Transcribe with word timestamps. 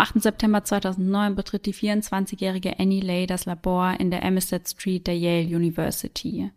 Am 0.00 0.06
8. 0.06 0.22
September 0.22 0.64
2009 0.64 1.34
betritt 1.34 1.66
die 1.66 1.74
24-jährige 1.74 2.80
Annie 2.80 3.02
Lay 3.02 3.26
das 3.26 3.44
Labor 3.44 4.00
in 4.00 4.10
der 4.10 4.24
Amistad 4.24 4.66
Street 4.66 5.06
der 5.06 5.18
Yale 5.18 5.54
University. 5.54 6.50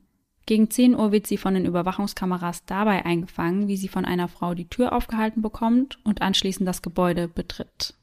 Gegen 0.46 0.70
10 0.70 0.96
Uhr 0.96 1.12
wird 1.12 1.28
sie 1.28 1.36
von 1.36 1.54
den 1.54 1.66
Überwachungskameras 1.66 2.64
dabei 2.64 3.04
eingefangen, 3.04 3.68
wie 3.68 3.76
sie 3.76 3.90
von 3.90 4.06
einer 4.06 4.30
Frau 4.30 4.54
die 4.54 4.70
Tür 4.70 4.94
aufgehalten 4.94 5.42
bekommt 5.42 6.00
und 6.06 6.22
anschließend 6.22 6.66
das 6.66 6.82
Gebäude 6.82 7.28
betritt. 7.28 7.96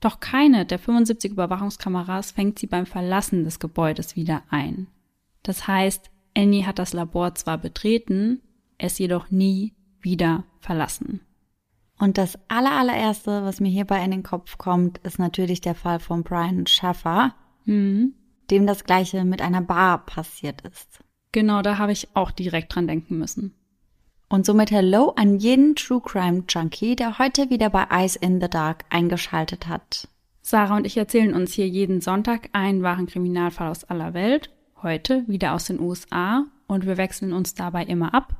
Doch 0.00 0.20
keine 0.20 0.66
der 0.66 0.78
75 0.78 1.32
Überwachungskameras 1.32 2.32
fängt 2.32 2.58
sie 2.58 2.66
beim 2.66 2.84
Verlassen 2.84 3.44
des 3.44 3.58
Gebäudes 3.58 4.14
wieder 4.14 4.42
ein. 4.50 4.88
Das 5.42 5.66
heißt, 5.66 6.10
Annie 6.36 6.66
hat 6.66 6.78
das 6.78 6.92
Labor 6.92 7.34
zwar 7.34 7.56
betreten, 7.56 8.42
es 8.76 8.98
jedoch 8.98 9.30
nie 9.30 9.72
wieder 10.02 10.44
verlassen. 10.60 11.22
Und 11.98 12.18
das 12.18 12.38
allerallererste, 12.48 13.44
was 13.44 13.60
mir 13.60 13.70
hierbei 13.70 14.04
in 14.04 14.10
den 14.10 14.22
Kopf 14.22 14.58
kommt, 14.58 14.98
ist 14.98 15.18
natürlich 15.18 15.60
der 15.60 15.74
Fall 15.74 15.98
von 15.98 16.22
Brian 16.22 16.66
Schaffer, 16.66 17.34
Mhm. 17.64 18.14
dem 18.50 18.66
das 18.66 18.84
gleiche 18.84 19.24
mit 19.24 19.42
einer 19.42 19.62
Bar 19.62 20.04
passiert 20.06 20.60
ist. 20.60 21.00
Genau, 21.32 21.62
da 21.62 21.78
habe 21.78 21.92
ich 21.92 22.08
auch 22.14 22.30
direkt 22.30 22.74
dran 22.74 22.86
denken 22.86 23.18
müssen. 23.18 23.54
Und 24.28 24.44
somit 24.44 24.70
Hello 24.70 25.10
an 25.16 25.38
jeden 25.38 25.74
True 25.76 26.00
Crime 26.00 26.44
Junkie, 26.48 26.96
der 26.96 27.18
heute 27.18 27.50
wieder 27.50 27.70
bei 27.70 27.86
Eyes 27.90 28.16
in 28.16 28.40
the 28.40 28.48
Dark 28.48 28.84
eingeschaltet 28.90 29.68
hat. 29.68 30.08
Sarah 30.42 30.76
und 30.76 30.86
ich 30.86 30.96
erzählen 30.96 31.34
uns 31.34 31.54
hier 31.54 31.68
jeden 31.68 32.00
Sonntag 32.00 32.50
einen 32.52 32.82
wahren 32.82 33.06
Kriminalfall 33.06 33.68
aus 33.68 33.84
aller 33.84 34.14
Welt, 34.14 34.50
heute 34.82 35.24
wieder 35.26 35.54
aus 35.54 35.64
den 35.64 35.80
USA 35.80 36.44
und 36.66 36.86
wir 36.86 36.96
wechseln 36.96 37.32
uns 37.32 37.54
dabei 37.54 37.84
immer 37.84 38.14
ab. 38.14 38.34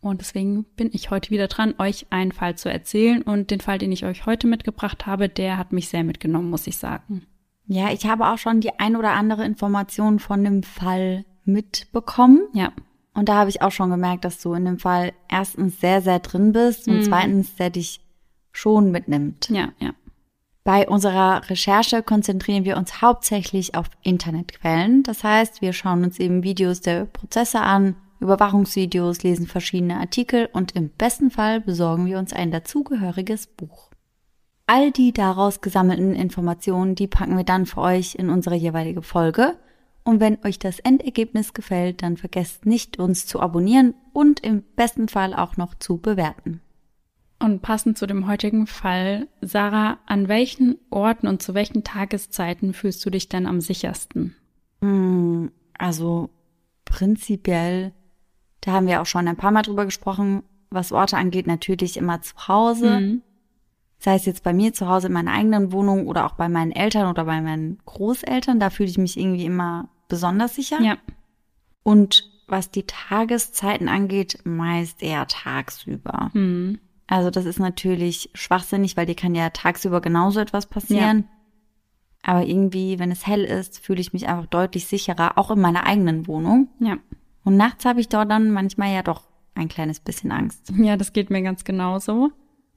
Und 0.00 0.20
deswegen 0.20 0.64
bin 0.76 0.90
ich 0.92 1.10
heute 1.10 1.30
wieder 1.30 1.48
dran, 1.48 1.74
euch 1.78 2.06
einen 2.10 2.32
Fall 2.32 2.56
zu 2.56 2.70
erzählen 2.70 3.22
und 3.22 3.50
den 3.50 3.60
Fall, 3.60 3.78
den 3.78 3.90
ich 3.90 4.04
euch 4.04 4.26
heute 4.26 4.46
mitgebracht 4.46 5.06
habe, 5.06 5.28
der 5.28 5.58
hat 5.58 5.72
mich 5.72 5.88
sehr 5.88 6.04
mitgenommen, 6.04 6.50
muss 6.50 6.66
ich 6.68 6.76
sagen. 6.76 7.26
Ja, 7.66 7.90
ich 7.90 8.06
habe 8.06 8.26
auch 8.28 8.38
schon 8.38 8.60
die 8.60 8.78
ein 8.78 8.96
oder 8.96 9.12
andere 9.12 9.44
Information 9.44 10.20
von 10.20 10.44
dem 10.44 10.62
Fall 10.62 11.24
mitbekommen. 11.44 12.40
Ja, 12.52 12.72
Und 13.14 13.28
da 13.28 13.34
habe 13.34 13.50
ich 13.50 13.62
auch 13.62 13.72
schon 13.72 13.90
gemerkt, 13.90 14.24
dass 14.24 14.40
du 14.40 14.54
in 14.54 14.64
dem 14.64 14.78
Fall 14.78 15.12
erstens 15.28 15.80
sehr, 15.80 16.00
sehr 16.00 16.20
drin 16.20 16.52
bist 16.52 16.86
und 16.86 16.98
Mhm. 16.98 17.02
zweitens, 17.02 17.56
der 17.56 17.70
dich 17.70 18.00
schon 18.52 18.92
mitnimmt. 18.92 19.48
ja, 19.50 19.70
ja. 19.80 19.90
Bei 20.64 20.86
unserer 20.86 21.48
Recherche 21.48 22.02
konzentrieren 22.02 22.64
wir 22.64 22.76
uns 22.76 23.00
hauptsächlich 23.00 23.74
auf 23.74 23.88
Internetquellen. 24.02 25.02
Das 25.02 25.24
heißt, 25.24 25.62
wir 25.62 25.72
schauen 25.72 26.04
uns 26.04 26.18
eben 26.20 26.42
Videos 26.42 26.80
der 26.82 27.06
Prozesse 27.06 27.60
an, 27.60 27.96
Überwachungsvideos, 28.20 29.22
lesen 29.22 29.46
verschiedene 29.46 29.98
Artikel 29.98 30.48
und 30.52 30.74
im 30.74 30.90
besten 30.90 31.30
Fall 31.30 31.60
besorgen 31.60 32.06
wir 32.06 32.18
uns 32.18 32.32
ein 32.32 32.50
dazugehöriges 32.50 33.46
Buch. 33.46 33.90
All 34.66 34.90
die 34.90 35.12
daraus 35.12 35.60
gesammelten 35.60 36.14
Informationen, 36.14 36.94
die 36.94 37.06
packen 37.06 37.36
wir 37.36 37.44
dann 37.44 37.64
für 37.64 37.80
euch 37.80 38.16
in 38.16 38.28
unsere 38.28 38.54
jeweilige 38.54 39.02
Folge. 39.02 39.56
Und 40.04 40.20
wenn 40.20 40.38
euch 40.44 40.58
das 40.58 40.78
Endergebnis 40.78 41.54
gefällt, 41.54 42.02
dann 42.02 42.16
vergesst 42.16 42.66
nicht, 42.66 42.98
uns 42.98 43.26
zu 43.26 43.40
abonnieren 43.40 43.94
und 44.12 44.40
im 44.40 44.62
besten 44.76 45.08
Fall 45.08 45.34
auch 45.34 45.56
noch 45.56 45.74
zu 45.74 45.98
bewerten. 45.98 46.60
Und 47.40 47.62
passend 47.62 47.96
zu 47.96 48.06
dem 48.06 48.26
heutigen 48.26 48.66
Fall, 48.66 49.28
Sarah, 49.40 49.98
an 50.06 50.28
welchen 50.28 50.76
Orten 50.90 51.28
und 51.28 51.40
zu 51.40 51.54
welchen 51.54 51.84
Tageszeiten 51.84 52.74
fühlst 52.74 53.04
du 53.06 53.10
dich 53.10 53.28
denn 53.28 53.46
am 53.46 53.60
sichersten? 53.60 54.34
Hm, 54.82 55.52
also 55.78 56.30
prinzipiell, 56.84 57.92
da 58.68 58.74
haben 58.74 58.86
wir 58.86 59.00
auch 59.00 59.06
schon 59.06 59.26
ein 59.26 59.36
paar 59.36 59.50
Mal 59.50 59.62
drüber 59.62 59.86
gesprochen, 59.86 60.42
was 60.68 60.92
Orte 60.92 61.16
angeht, 61.16 61.46
natürlich 61.46 61.96
immer 61.96 62.20
zu 62.20 62.34
Hause. 62.48 63.00
Mhm. 63.00 63.22
Sei 63.98 64.14
es 64.14 64.26
jetzt 64.26 64.42
bei 64.44 64.52
mir 64.52 64.74
zu 64.74 64.86
Hause 64.88 65.06
in 65.06 65.14
meiner 65.14 65.32
eigenen 65.32 65.72
Wohnung 65.72 66.06
oder 66.06 66.26
auch 66.26 66.34
bei 66.34 66.50
meinen 66.50 66.72
Eltern 66.72 67.08
oder 67.08 67.24
bei 67.24 67.40
meinen 67.40 67.78
Großeltern, 67.86 68.60
da 68.60 68.68
fühle 68.68 68.90
ich 68.90 68.98
mich 68.98 69.18
irgendwie 69.18 69.46
immer 69.46 69.88
besonders 70.08 70.54
sicher. 70.54 70.82
Ja, 70.82 70.98
Und 71.82 72.30
was 72.46 72.70
die 72.70 72.82
Tageszeiten 72.82 73.88
angeht, 73.88 74.40
meist 74.44 75.02
eher 75.02 75.26
tagsüber. 75.26 76.30
mhm. 76.34 76.78
Also 77.10 77.30
das 77.30 77.46
ist 77.46 77.58
natürlich 77.58 78.28
schwachsinnig, 78.34 78.98
weil 78.98 79.06
dir 79.06 79.14
kann 79.14 79.34
ja 79.34 79.48
tagsüber 79.48 80.02
genauso 80.02 80.40
etwas 80.40 80.66
passieren. 80.66 81.26
Aber 82.22 82.44
irgendwie, 82.44 82.98
wenn 82.98 83.10
es 83.10 83.26
hell 83.26 83.44
ist, 83.44 83.78
fühle 83.78 84.02
ich 84.02 84.12
mich 84.12 84.28
einfach 84.28 84.44
deutlich 84.44 84.86
sicherer, 84.86 85.38
auch 85.38 85.50
in 85.50 85.58
meiner 85.58 85.86
eigenen 85.86 86.26
Wohnung. 86.26 86.68
ja. 86.80 86.98
Und 87.48 87.56
nachts 87.56 87.86
habe 87.86 87.98
ich 88.00 88.10
dort 88.10 88.30
dann 88.30 88.50
manchmal 88.50 88.92
ja 88.92 89.02
doch 89.02 89.22
ein 89.54 89.68
kleines 89.68 90.00
bisschen 90.00 90.32
Angst. 90.32 90.70
Ja, 90.76 90.98
das 90.98 91.14
geht 91.14 91.30
mir 91.30 91.40
ganz 91.40 91.64
genauso. 91.64 92.30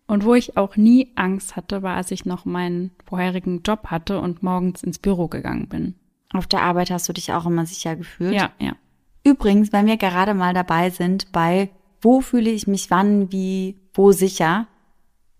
Und 0.08 0.24
wo 0.24 0.34
ich 0.34 0.56
auch 0.56 0.78
nie 0.78 1.12
Angst 1.16 1.58
hatte, 1.58 1.84
war, 1.84 1.98
als 1.98 2.10
ich 2.12 2.24
noch 2.24 2.46
meinen 2.46 2.92
vorherigen 3.06 3.64
Job 3.64 3.88
hatte 3.88 4.22
und 4.22 4.44
morgens 4.44 4.82
ins 4.82 4.98
Büro 4.98 5.28
gegangen 5.28 5.68
bin. 5.68 5.96
Auf 6.32 6.48
der 6.48 6.62
Arbeit 6.62 6.90
hast 6.90 7.10
du 7.10 7.12
dich 7.12 7.34
auch 7.34 7.46
immer 7.46 7.66
sicher 7.66 7.98
gefühlt. 7.98 8.34
Ja, 8.34 8.52
ja. 8.60 8.78
Übrigens, 9.26 9.74
wenn 9.74 9.88
wir 9.88 9.98
gerade 9.98 10.34
mal 10.34 10.54
dabei 10.54 10.90
sind 10.90 11.34
bei 11.34 11.70
wo 12.00 12.22
fühle 12.22 12.50
ich 12.50 12.66
mich 12.66 12.90
wann, 12.90 13.30
wie, 13.34 13.76
wo 13.94 14.14
sicher. 14.14 14.68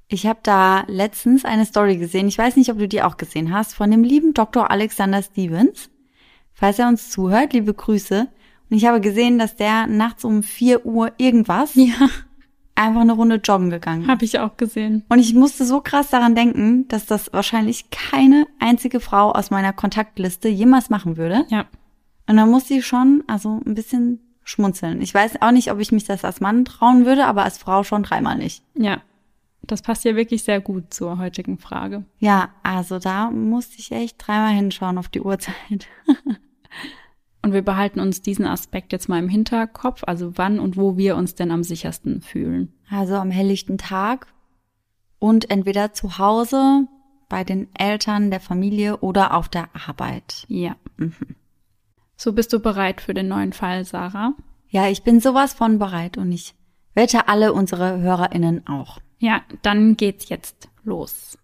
Ich 0.10 0.28
habe 0.28 0.42
da 0.44 0.84
letztens 0.90 1.46
eine 1.46 1.66
Story 1.66 1.96
gesehen, 1.96 2.28
ich 2.28 2.38
weiß 2.38 2.58
nicht, 2.58 2.70
ob 2.70 2.80
du 2.80 2.90
die 2.90 3.02
auch 3.02 3.16
gesehen 3.16 3.54
hast, 3.54 3.76
von 3.76 3.90
dem 3.90 4.04
lieben 4.04 4.34
Dr. 4.34 4.70
Alexander 4.70 5.24
Stevens. 5.24 5.90
Falls 6.52 6.80
er 6.80 6.90
uns 6.90 7.10
zuhört, 7.10 7.54
liebe 7.54 7.74
Grüße. 7.74 8.28
Und 8.72 8.78
ich 8.78 8.86
habe 8.88 9.02
gesehen, 9.02 9.38
dass 9.38 9.56
der 9.56 9.86
nachts 9.86 10.24
um 10.26 10.42
4 10.42 10.86
Uhr 10.86 11.12
irgendwas 11.18 11.76
Ja, 11.76 12.08
einfach 12.74 13.02
eine 13.02 13.12
Runde 13.12 13.36
joggen 13.36 13.70
gegangen 13.70 14.04
ist. 14.04 14.08
habe 14.08 14.26
ich 14.26 14.40
auch 14.40 14.56
gesehen. 14.58 15.04
Und 15.10 15.20
ich 15.20 15.34
musste 15.36 15.66
so 15.66 15.82
krass 15.82 16.10
daran 16.10 16.34
denken, 16.36 16.88
dass 16.88 17.06
das 17.06 17.32
wahrscheinlich 17.34 17.90
keine 17.92 18.48
einzige 18.60 19.00
Frau 19.02 19.32
aus 19.34 19.52
meiner 19.52 19.74
Kontaktliste 19.74 20.48
jemals 20.48 20.90
machen 20.90 21.18
würde. 21.18 21.46
Ja, 21.50 21.66
Und 22.28 22.38
dann 22.38 22.50
musste 22.50 22.74
ich 22.76 22.88
schon, 22.88 23.24
also 23.28 23.62
ein 23.66 23.76
bisschen 23.76 24.20
schmunzeln. 24.44 25.02
Ich 25.02 25.14
weiß 25.14 25.42
auch 25.42 25.52
nicht, 25.52 25.70
ob 25.72 25.80
ich 25.80 25.92
mich 25.92 26.06
das 26.06 26.24
als 26.26 26.40
Mann 26.40 26.66
trauen 26.66 27.06
würde, 27.06 27.26
aber 27.26 27.44
als 27.44 27.58
Frau 27.58 27.84
schon 27.84 28.04
dreimal 28.04 28.38
nicht. 28.38 28.64
ja. 28.74 29.02
Das 29.64 29.84
passt 29.84 30.04
ja 30.06 30.16
wirklich 30.16 30.42
sehr 30.44 30.60
gut 30.60 30.92
zur 30.92 31.20
heutigen 31.20 31.60
Frage. 31.60 32.04
Ja, 32.18 32.50
also 32.64 32.98
da 32.98 33.30
musste 33.30 33.78
ich 33.78 33.92
echt 33.92 34.16
dreimal 34.18 34.54
hinschauen 34.56 34.98
auf 34.98 35.08
die 35.08 35.22
Uhrzeit. 35.22 35.88
Und 37.44 37.54
wir 37.54 37.64
behalten 37.64 38.00
uns 38.00 38.22
diesen 38.22 38.46
Aspekt 38.46 38.92
jetzt 38.92 39.10
mal 39.10 39.20
im 39.20 39.30
Hinterkopf, 39.30 40.04
also 40.06 40.38
wann 40.38 40.60
und 40.60 40.78
wo 40.78 40.98
wir 40.98 41.16
uns 41.16 41.34
denn 41.36 41.52
am 41.52 41.64
sichersten 41.64 42.22
fühlen. 42.22 42.74
Also 42.90 43.16
am 43.16 43.32
helllichten 43.32 43.78
Tag 43.78 44.28
und 45.18 45.50
entweder 45.50 45.94
zu 45.94 46.18
Hause, 46.18 46.88
bei 47.30 47.44
den 47.44 47.74
Eltern, 47.76 48.30
der 48.30 48.42
Familie 48.42 48.98
oder 48.98 49.34
auf 49.34 49.50
der 49.50 49.70
Arbeit. 49.88 50.46
Ja. 50.50 50.76
So 52.16 52.34
bist 52.34 52.54
du 52.54 52.60
bereit 52.60 53.02
für 53.02 53.14
den 53.14 53.30
neuen 53.30 53.54
Fall, 53.54 53.86
Sarah? 53.86 54.34
Ja, 54.68 54.88
ich 54.88 55.04
bin 55.04 55.20
sowas 55.20 55.54
von 55.54 55.80
bereit 55.80 56.18
und 56.18 56.32
ich 56.32 56.54
wette 56.94 57.28
alle 57.28 57.54
unsere 57.54 58.00
HörerInnen 58.00 58.68
auch. 58.68 59.00
Ja, 59.18 59.42
dann 59.62 59.98
geht's 59.98 60.30
jetzt 60.30 60.70
los. 60.84 61.38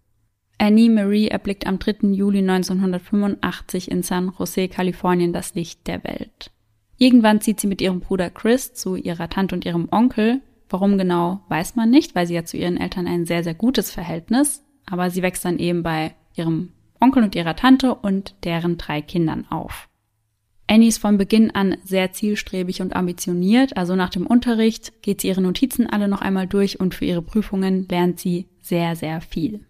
Annie 0.58 0.90
Marie 0.90 1.28
erblickt 1.28 1.68
am 1.68 1.78
3. 1.78 2.08
Juli 2.12 2.40
1985 2.40 3.90
in 3.90 4.02
San 4.02 4.32
Jose, 4.36 4.68
Kalifornien 4.68 5.32
das 5.32 5.54
Licht 5.54 5.86
der 5.86 6.02
Welt. 6.02 6.50
Irgendwann 6.96 7.40
zieht 7.40 7.60
sie 7.60 7.68
mit 7.68 7.80
ihrem 7.80 8.00
Bruder 8.00 8.28
Chris 8.28 8.74
zu 8.74 8.96
ihrer 8.96 9.30
Tante 9.30 9.54
und 9.54 9.64
ihrem 9.64 9.88
Onkel. 9.92 10.42
Warum 10.68 10.98
genau, 10.98 11.40
weiß 11.48 11.76
man 11.76 11.90
nicht, 11.90 12.16
weil 12.16 12.26
sie 12.26 12.34
ja 12.34 12.44
zu 12.44 12.56
ihren 12.56 12.76
Eltern 12.76 13.06
ein 13.06 13.24
sehr, 13.24 13.44
sehr 13.44 13.54
gutes 13.54 13.92
Verhältnis, 13.92 14.64
aber 14.84 15.10
sie 15.10 15.22
wächst 15.22 15.44
dann 15.44 15.60
eben 15.60 15.84
bei 15.84 16.14
ihrem 16.34 16.72
Onkel 17.00 17.22
und 17.22 17.36
ihrer 17.36 17.54
Tante 17.54 17.94
und 17.94 18.34
deren 18.42 18.78
drei 18.78 19.00
Kindern 19.00 19.46
auf. 19.48 19.88
Annie 20.66 20.88
ist 20.88 20.98
von 20.98 21.16
Beginn 21.16 21.52
an 21.52 21.76
sehr 21.84 22.12
zielstrebig 22.12 22.82
und 22.82 22.96
ambitioniert, 22.96 23.76
also 23.76 23.94
nach 23.94 24.10
dem 24.10 24.26
Unterricht 24.26 25.02
geht 25.02 25.20
sie 25.20 25.28
ihre 25.28 25.40
Notizen 25.40 25.86
alle 25.86 26.08
noch 26.08 26.20
einmal 26.20 26.48
durch 26.48 26.80
und 26.80 26.96
für 26.96 27.04
ihre 27.04 27.22
Prüfungen 27.22 27.86
lernt 27.88 28.18
sie 28.18 28.48
sehr, 28.60 28.96
sehr 28.96 29.20
viel. 29.20 29.67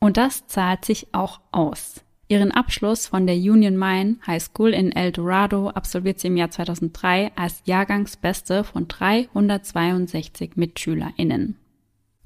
Und 0.00 0.16
das 0.16 0.46
zahlt 0.46 0.84
sich 0.84 1.08
auch 1.12 1.40
aus. 1.52 2.02
Ihren 2.26 2.52
Abschluss 2.52 3.08
von 3.08 3.26
der 3.26 3.36
Union 3.36 3.76
Mine 3.76 4.16
High 4.26 4.42
School 4.42 4.70
in 4.70 4.92
El 4.92 5.12
Dorado 5.12 5.68
absolviert 5.70 6.20
sie 6.20 6.28
im 6.28 6.36
Jahr 6.36 6.50
2003 6.50 7.32
als 7.36 7.62
Jahrgangsbeste 7.64 8.64
von 8.64 8.88
362 8.88 10.52
MitschülerInnen. 10.56 11.56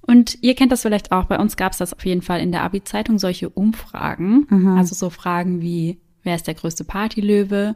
Und 0.02 0.38
ihr 0.42 0.54
kennt 0.54 0.70
das 0.70 0.82
vielleicht 0.82 1.10
auch, 1.10 1.24
bei 1.24 1.38
uns 1.38 1.56
gab 1.56 1.72
es 1.72 1.78
das 1.78 1.94
auf 1.94 2.04
jeden 2.04 2.20
Fall 2.20 2.40
in 2.40 2.52
der 2.52 2.62
Abi-Zeitung, 2.62 3.18
solche 3.18 3.48
Umfragen. 3.48 4.46
Also 4.76 4.94
so 4.94 5.08
Fragen 5.08 5.62
wie, 5.62 5.98
wer 6.22 6.34
ist 6.34 6.46
der 6.46 6.54
größte 6.54 6.84
Partylöwe? 6.84 7.74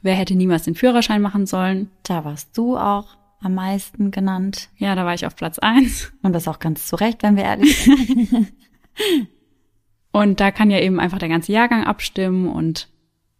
Wer 0.00 0.14
hätte 0.14 0.34
niemals 0.34 0.62
den 0.62 0.74
Führerschein 0.74 1.20
machen 1.20 1.46
sollen? 1.46 1.90
Da 2.04 2.24
warst 2.24 2.56
du 2.56 2.78
auch 2.78 3.18
am 3.40 3.54
meisten 3.54 4.10
genannt. 4.10 4.70
Ja, 4.78 4.94
da 4.94 5.04
war 5.04 5.12
ich 5.12 5.26
auf 5.26 5.36
Platz 5.36 5.58
eins. 5.58 6.12
Und 6.22 6.32
das 6.32 6.48
auch 6.48 6.58
ganz 6.58 6.86
zu 6.86 6.96
Recht, 6.96 7.22
wenn 7.22 7.36
wir 7.36 7.44
ehrlich 7.44 7.84
sind. 7.84 8.52
Und 10.20 10.40
da 10.40 10.50
kann 10.50 10.70
ja 10.70 10.80
eben 10.80 10.98
einfach 11.00 11.18
der 11.18 11.28
ganze 11.28 11.52
Jahrgang 11.52 11.84
abstimmen 11.84 12.48
und 12.48 12.88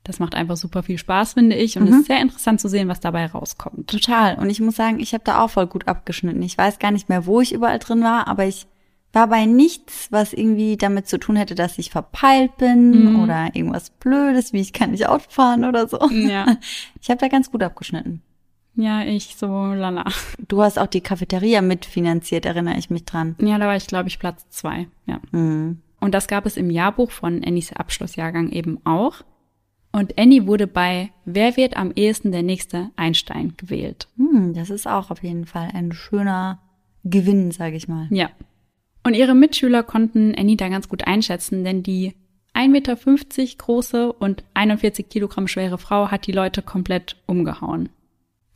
das 0.05 0.21
macht 0.21 0.35
einfach 0.35 0.57
super 0.57 0.83
viel 0.85 0.99
Spaß, 0.99 1.33
finde 1.33 1.57
ich. 1.57 1.77
Und 1.79 1.89
es 1.89 1.97
ist 1.97 2.07
sehr 2.07 2.21
interessant 2.21 2.61
zu 2.61 2.69
sehen, 2.69 2.87
was 2.89 3.01
dabei 3.01 3.27
rauskommt. 3.27 3.89
Total. 3.91 4.37
Und 4.39 4.51
ich 4.51 4.61
muss 4.61 4.77
sagen, 4.77 5.01
ich 5.01 5.15
habe 5.15 5.25
da 5.25 5.41
auch 5.43 5.51
voll 5.51 5.67
gut 5.67 5.89
abgeschnitten. 5.89 6.43
Ich 6.43 6.57
weiß 6.57 6.79
gar 6.79 6.93
nicht 6.93 7.09
mehr, 7.09 7.27
wo 7.27 7.41
ich 7.41 7.53
überall 7.53 7.79
drin 7.81 8.03
war, 8.03 8.29
aber 8.29 8.45
ich 8.47 8.67
war 9.13 9.27
bei 9.29 9.47
nichts, 9.47 10.09
was 10.13 10.33
irgendwie 10.33 10.77
damit 10.77 11.09
zu 11.09 11.19
tun 11.19 11.35
hätte, 11.37 11.55
dass 11.55 11.79
ich 11.79 11.91
verpeilt 11.91 12.57
bin 12.59 13.15
Mhm. 13.15 13.23
oder 13.23 13.51
irgendwas 13.55 13.91
Blödes, 13.91 14.53
wie 14.53 14.61
ich 14.61 14.73
kann 14.73 14.91
nicht 14.93 15.09
Auto 15.09 15.25
fahren 15.29 15.65
oder 15.65 15.89
so. 15.89 15.99
Ja. 16.11 16.57
Ich 17.01 17.09
habe 17.11 17.19
da 17.21 17.29
ganz 17.29 17.51
gut 17.51 17.63
abgeschnitten. 17.63 18.21
Ja, 18.75 19.03
ich 19.03 19.37
so 19.37 19.47
lala. 19.47 20.05
Du 20.49 20.63
hast 20.63 20.79
auch 20.79 20.87
die 20.87 21.01
Cafeteria 21.01 21.63
mitfinanziert, 21.63 22.45
erinnere 22.45 22.77
ich 22.79 22.91
mich 22.91 23.07
dran. 23.07 23.35
Ja, 23.41 23.57
da 23.59 23.67
war 23.67 23.77
ich, 23.77 23.87
glaube 23.87 24.09
ich, 24.09 24.19
Platz 24.19 24.47
zwei. 24.51 24.87
Ja. 25.07 25.19
Hm. 25.33 25.81
Und 26.07 26.13
das 26.13 26.29
gab 26.29 26.47
es 26.47 26.57
im 26.57 26.71
Jahrbuch 26.71 27.11
von 27.11 27.43
Annies 27.43 27.73
Abschlussjahrgang 27.73 28.51
eben 28.51 28.79
auch. 28.87 29.25
Und 29.91 30.17
Annie 30.17 30.47
wurde 30.47 30.69
bei 30.69 31.11
Wer 31.25 31.57
wird 31.57 31.77
am 31.77 31.91
ehesten 31.97 32.31
der 32.31 32.45
nächste 32.45 32.93
Einstein 32.95 33.55
gewählt. 33.57 34.07
Hm, 34.17 34.55
das 34.55 34.71
ist 34.71 34.87
auch 34.87 35.11
auf 35.11 35.25
jeden 35.25 35.47
Fall 35.47 35.71
ein 35.75 35.91
schöner 35.91 36.61
Gewinn, 37.03 37.51
sage 37.51 37.75
ich 37.75 37.89
mal. 37.89 38.07
Ja. 38.11 38.31
Und 39.03 39.15
ihre 39.15 39.35
Mitschüler 39.35 39.83
konnten 39.83 40.33
Annie 40.37 40.57
da 40.57 40.69
ganz 40.69 40.89
gut 40.89 41.09
einschätzen, 41.09 41.65
denn 41.65 41.83
die 41.83 42.15
1,50 42.55 42.69
Meter 42.69 43.57
große 43.59 44.13
und 44.13 44.45
41 44.55 45.09
Kilogramm 45.09 45.49
schwere 45.49 45.77
Frau 45.77 46.13
hat 46.13 46.29
die 46.29 46.33
Leute 46.33 46.63
komplett 46.63 47.17
umgehauen. 47.27 47.89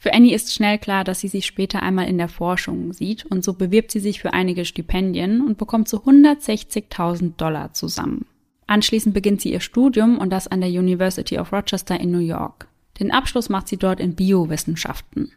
Für 0.02 0.14
Annie 0.14 0.34
ist 0.34 0.54
schnell 0.54 0.78
klar, 0.78 1.04
dass 1.04 1.20
sie 1.20 1.28
sich 1.28 1.44
später 1.44 1.82
einmal 1.82 2.08
in 2.08 2.16
der 2.16 2.30
Forschung 2.30 2.94
sieht 2.94 3.26
und 3.26 3.44
so 3.44 3.52
bewirbt 3.52 3.90
sie 3.90 4.00
sich 4.00 4.18
für 4.18 4.32
einige 4.32 4.64
Stipendien 4.64 5.42
und 5.42 5.58
bekommt 5.58 5.90
so 5.90 5.98
160.000 5.98 7.36
Dollar 7.36 7.74
zusammen. 7.74 8.24
Anschließend 8.66 9.12
beginnt 9.12 9.42
sie 9.42 9.52
ihr 9.52 9.60
Studium 9.60 10.16
und 10.16 10.30
das 10.30 10.48
an 10.48 10.62
der 10.62 10.70
University 10.70 11.38
of 11.38 11.52
Rochester 11.52 12.00
in 12.00 12.12
New 12.12 12.18
York. 12.18 12.66
Den 12.98 13.10
Abschluss 13.10 13.50
macht 13.50 13.68
sie 13.68 13.76
dort 13.76 14.00
in 14.00 14.14
Biowissenschaften. 14.14 15.32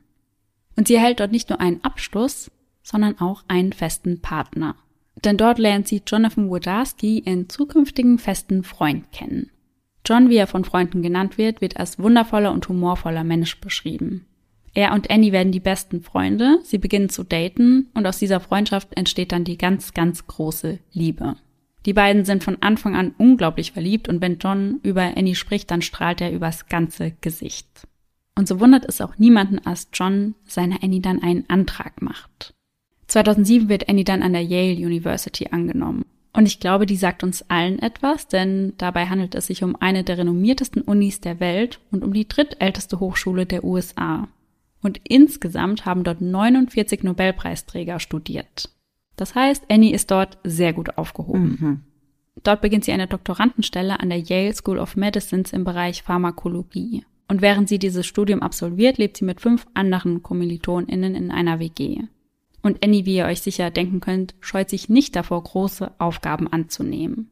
Und 0.77 0.87
sie 0.87 0.95
erhält 0.95 1.19
dort 1.19 1.33
nicht 1.33 1.49
nur 1.49 1.59
einen 1.59 1.83
Abschluss, 1.83 2.49
sondern 2.83 3.19
auch 3.19 3.43
einen 3.49 3.73
festen 3.73 4.21
Partner. 4.21 4.77
Denn 5.25 5.35
dort 5.35 5.59
lernt 5.59 5.89
sie 5.89 6.03
Jonathan 6.07 6.49
Wodarski, 6.49 7.19
ihren 7.19 7.49
zukünftigen 7.49 8.17
festen 8.17 8.63
Freund, 8.63 9.11
kennen. 9.11 9.49
John, 10.05 10.29
wie 10.29 10.37
er 10.37 10.47
von 10.47 10.63
Freunden 10.63 11.01
genannt 11.01 11.37
wird, 11.37 11.59
wird 11.59 11.75
als 11.75 11.99
wundervoller 11.99 12.53
und 12.53 12.69
humorvoller 12.69 13.25
Mensch 13.25 13.59
beschrieben. 13.59 14.25
Er 14.73 14.93
und 14.93 15.11
Annie 15.11 15.31
werden 15.31 15.51
die 15.51 15.59
besten 15.59 16.01
Freunde, 16.01 16.59
sie 16.63 16.79
beginnen 16.79 17.09
zu 17.09 17.23
daten 17.23 17.89
und 17.93 18.07
aus 18.07 18.17
dieser 18.17 18.39
Freundschaft 18.39 18.89
entsteht 18.97 19.31
dann 19.31 19.43
die 19.43 19.57
ganz, 19.57 19.93
ganz 19.93 20.25
große 20.25 20.79
Liebe. 20.91 21.35
Die 21.85 21.93
beiden 21.93 22.25
sind 22.25 22.43
von 22.43 22.57
Anfang 22.61 22.95
an 22.95 23.13
unglaublich 23.17 23.73
verliebt 23.73 24.07
und 24.07 24.21
wenn 24.21 24.39
John 24.39 24.79
über 24.83 25.15
Annie 25.15 25.35
spricht, 25.35 25.69
dann 25.69 25.81
strahlt 25.81 26.21
er 26.21 26.31
übers 26.31 26.67
ganze 26.67 27.11
Gesicht. 27.21 27.67
Und 28.35 28.47
so 28.47 28.59
wundert 28.59 28.85
es 28.85 29.01
auch 29.01 29.17
niemanden, 29.17 29.59
als 29.59 29.89
John 29.93 30.33
seiner 30.45 30.81
Annie 30.81 31.01
dann 31.01 31.21
einen 31.21 31.47
Antrag 31.49 32.01
macht. 32.01 32.53
2007 33.07 33.69
wird 33.69 33.89
Annie 33.89 34.05
dann 34.05 34.23
an 34.23 34.33
der 34.33 34.43
Yale 34.43 34.85
University 34.85 35.49
angenommen. 35.51 36.05
Und 36.35 36.47
ich 36.47 36.59
glaube, 36.59 36.87
die 36.87 36.95
sagt 36.95 37.23
uns 37.23 37.47
allen 37.49 37.77
etwas, 37.77 38.27
denn 38.27 38.73
dabei 38.77 39.05
handelt 39.05 39.35
es 39.35 39.47
sich 39.47 39.63
um 39.63 39.75
eine 39.75 40.03
der 40.03 40.17
renommiertesten 40.17 40.81
Unis 40.81 41.21
der 41.21 41.39
Welt 41.39 41.79
und 41.91 42.03
um 42.03 42.11
die 42.11 42.27
drittälteste 42.27 42.99
Hochschule 42.99 43.45
der 43.45 43.63
USA. 43.63 44.27
Und 44.83 45.01
insgesamt 45.03 45.85
haben 45.85 46.03
dort 46.03 46.21
49 46.21 47.03
Nobelpreisträger 47.03 47.99
studiert. 47.99 48.69
Das 49.15 49.33
heißt, 49.33 49.63
Annie 49.69 49.93
ist 49.93 50.11
dort 50.11 50.37
sehr 50.43 50.73
gut 50.73 50.97
aufgehoben. 50.97 51.57
Mhm. 51.59 51.81
Dort 52.43 52.61
beginnt 52.61 52.83
sie 52.83 52.91
eine 52.91 53.07
Doktorandenstelle 53.07 53.99
an 53.99 54.09
der 54.09 54.19
Yale 54.19 54.53
School 54.53 54.77
of 54.77 54.95
Medicines 54.95 55.53
im 55.53 55.63
Bereich 55.63 56.03
Pharmakologie. 56.03 57.05
Und 57.27 57.41
während 57.41 57.69
sie 57.69 57.79
dieses 57.79 58.05
Studium 58.05 58.41
absolviert, 58.41 58.97
lebt 58.97 59.17
sie 59.17 59.25
mit 59.25 59.39
fünf 59.39 59.65
anderen 59.73 60.21
KommilitonInnen 60.21 61.15
in 61.15 61.31
einer 61.31 61.59
WG. 61.59 62.01
Und 62.61 62.83
Annie, 62.83 63.05
wie 63.05 63.15
ihr 63.15 63.25
euch 63.25 63.41
sicher 63.41 63.71
denken 63.71 64.01
könnt, 64.01 64.35
scheut 64.39 64.69
sich 64.69 64.89
nicht 64.89 65.15
davor, 65.15 65.43
große 65.43 65.91
Aufgaben 65.99 66.51
anzunehmen. 66.51 67.29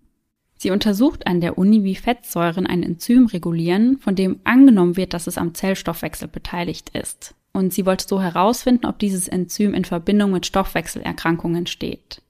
Sie 0.55 0.69
untersucht 0.71 1.25
an 1.25 1.41
der 1.41 1.57
Uni, 1.57 1.83
wie 1.83 1.95
Fettsäuren 1.95 2.67
ein 2.67 2.83
Enzym 2.83 3.25
regulieren, 3.25 3.97
von 3.97 4.15
dem 4.15 4.39
angenommen 4.43 4.95
wird, 4.95 5.13
dass 5.13 5.25
es 5.25 5.37
am 5.39 5.55
Zellstoffwechsel 5.55 6.27
beteiligt 6.27 6.89
ist. 6.89 7.33
Und 7.53 7.73
sie 7.73 7.85
wollte 7.85 8.07
so 8.07 8.21
herausfinden, 8.21 8.85
ob 8.85 8.99
dieses 8.99 9.27
Enzym 9.27 9.73
in 9.73 9.85
Verbindung 9.85 10.31
mit 10.31 10.45
Stoffwechselerkrankungen 10.45 11.67
steht. 11.67 12.21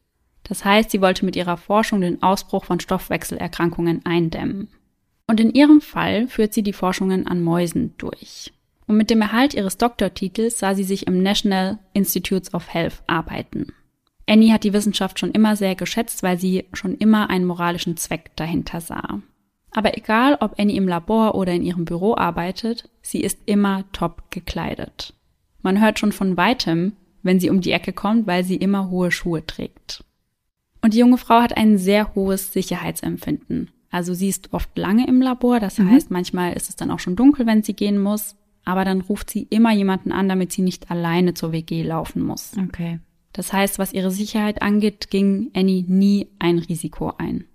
Das 0.44 0.65
heißt, 0.65 0.91
sie 0.91 1.01
wollte 1.01 1.25
mit 1.25 1.35
ihrer 1.35 1.57
Forschung 1.57 2.01
den 2.01 2.23
Ausbruch 2.23 2.65
von 2.65 2.79
Stoffwechselerkrankungen 2.79 4.06
eindämmen. 4.06 4.69
Und 5.27 5.39
in 5.39 5.51
ihrem 5.51 5.79
Fall 5.79 6.27
führt 6.27 6.53
sie 6.53 6.63
die 6.63 6.73
Forschungen 6.73 7.27
an 7.27 7.41
Mäusen 7.41 7.94
durch. 7.97 8.51
Und 8.88 8.97
mit 8.97 9.09
dem 9.09 9.21
Erhalt 9.21 9.53
ihres 9.53 9.77
Doktortitels 9.77 10.59
sah 10.59 10.75
sie 10.75 10.83
sich 10.83 11.07
im 11.07 11.24
National 11.24 11.79
Institutes 11.94 12.53
of 12.53 12.74
Health 12.74 13.01
arbeiten. 13.07 13.74
Annie 14.27 14.51
hat 14.51 14.63
die 14.63 14.74
Wissenschaft 14.74 15.19
schon 15.19 15.31
immer 15.31 15.56
sehr 15.56 15.75
geschätzt, 15.75 16.24
weil 16.24 16.38
sie 16.38 16.65
schon 16.74 16.95
immer 16.95 17.29
einen 17.29 17.45
moralischen 17.45 17.95
Zweck 17.95 18.31
dahinter 18.35 18.81
sah. 18.81 19.21
Aber 19.71 19.97
egal, 19.97 20.38
ob 20.41 20.59
Annie 20.59 20.75
im 20.75 20.88
Labor 20.88 21.35
oder 21.35 21.53
in 21.53 21.63
ihrem 21.63 21.85
Büro 21.85 22.15
arbeitet, 22.15 22.89
sie 23.01 23.21
ist 23.21 23.39
immer 23.45 23.85
top 23.94 24.29
gekleidet. 24.29 25.13
Man 25.62 25.79
hört 25.81 26.00
schon 26.00 26.12
von 26.12 26.35
weitem, 26.38 26.94
wenn 27.23 27.39
sie 27.39 27.50
um 27.50 27.62
die 27.62 27.71
Ecke 27.71 27.94
kommt, 27.94 28.27
weil 28.27 28.44
sie 28.44 28.56
immer 28.57 28.89
hohe 28.89 29.12
Schuhe 29.12 29.45
trägt. 29.45 30.03
Und 30.81 30.94
die 30.94 31.00
junge 31.00 31.18
Frau 31.18 31.41
hat 31.41 31.56
ein 31.56 31.77
sehr 31.77 32.15
hohes 32.15 32.51
Sicherheitsempfinden. 32.53 33.69
Also 33.91 34.13
sie 34.13 34.29
ist 34.29 34.53
oft 34.53 34.75
lange 34.77 35.07
im 35.07 35.21
Labor, 35.21 35.59
das 35.59 35.77
Mhm. 35.77 35.91
heißt, 35.91 36.12
manchmal 36.12 36.53
ist 36.53 36.69
es 36.69 36.75
dann 36.75 36.91
auch 36.91 37.00
schon 37.00 37.15
dunkel, 37.15 37.45
wenn 37.45 37.62
sie 37.62 37.74
gehen 37.74 38.00
muss, 38.00 38.35
aber 38.65 38.85
dann 38.85 39.01
ruft 39.01 39.29
sie 39.29 39.44
immer 39.50 39.71
jemanden 39.74 40.12
an, 40.12 40.27
damit 40.29 40.51
sie 40.51 40.62
nicht 40.62 40.89
alleine 40.91 41.33
zur 41.33 41.51
WG 41.51 41.83
laufen 41.83 42.24
muss. 42.24 42.53
Okay. 42.57 43.00
Das 43.33 43.53
heißt, 43.53 43.79
was 43.79 43.94
ihre 43.94 44.12
Sicherheit 44.12 44.62
angeht, 44.62 45.09
ging 45.09 45.51
Annie 45.53 45.85
nie 45.88 46.27
ein 46.39 46.57
Risiko 46.59 47.13
ein. 47.17 47.45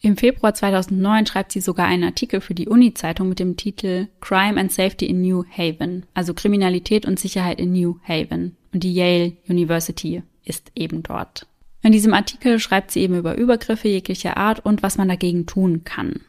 Im 0.00 0.16
Februar 0.16 0.54
2009 0.54 1.26
schreibt 1.26 1.52
sie 1.52 1.60
sogar 1.60 1.86
einen 1.86 2.04
Artikel 2.04 2.40
für 2.40 2.54
die 2.54 2.68
Uni-Zeitung 2.68 3.28
mit 3.28 3.40
dem 3.40 3.56
Titel 3.56 4.06
Crime 4.20 4.58
and 4.58 4.70
Safety 4.70 5.06
in 5.06 5.22
New 5.22 5.44
Haven, 5.50 6.06
also 6.14 6.34
Kriminalität 6.34 7.04
und 7.04 7.18
Sicherheit 7.18 7.58
in 7.58 7.72
New 7.72 7.98
Haven. 8.06 8.56
Und 8.72 8.84
die 8.84 8.94
Yale 8.94 9.32
University 9.48 10.22
ist 10.44 10.70
eben 10.76 11.02
dort. 11.02 11.46
In 11.82 11.92
diesem 11.92 12.14
Artikel 12.14 12.60
schreibt 12.60 12.90
sie 12.90 13.00
eben 13.00 13.18
über 13.18 13.36
Übergriffe 13.36 13.88
jeglicher 13.88 14.36
Art 14.36 14.64
und 14.64 14.82
was 14.82 14.98
man 14.98 15.08
dagegen 15.08 15.46
tun 15.46 15.82
kann. 15.84 16.20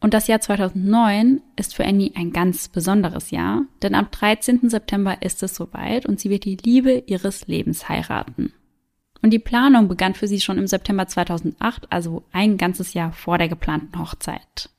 Und 0.00 0.14
das 0.14 0.28
Jahr 0.28 0.40
2009 0.40 1.40
ist 1.56 1.74
für 1.74 1.84
Annie 1.84 2.12
ein 2.14 2.32
ganz 2.32 2.68
besonderes 2.68 3.32
Jahr, 3.32 3.62
denn 3.82 3.96
am 3.96 4.10
13. 4.12 4.70
September 4.70 5.22
ist 5.22 5.42
es 5.42 5.56
soweit 5.56 6.06
und 6.06 6.20
sie 6.20 6.30
wird 6.30 6.44
die 6.44 6.56
Liebe 6.56 7.02
ihres 7.06 7.48
Lebens 7.48 7.88
heiraten. 7.88 8.52
Und 9.22 9.30
die 9.30 9.38
Planung 9.38 9.88
begann 9.88 10.14
für 10.14 10.28
sie 10.28 10.40
schon 10.40 10.58
im 10.58 10.66
September 10.66 11.06
2008, 11.06 11.90
also 11.90 12.24
ein 12.32 12.56
ganzes 12.56 12.94
Jahr 12.94 13.12
vor 13.12 13.38
der 13.38 13.48
geplanten 13.48 13.98
Hochzeit. 13.98 14.70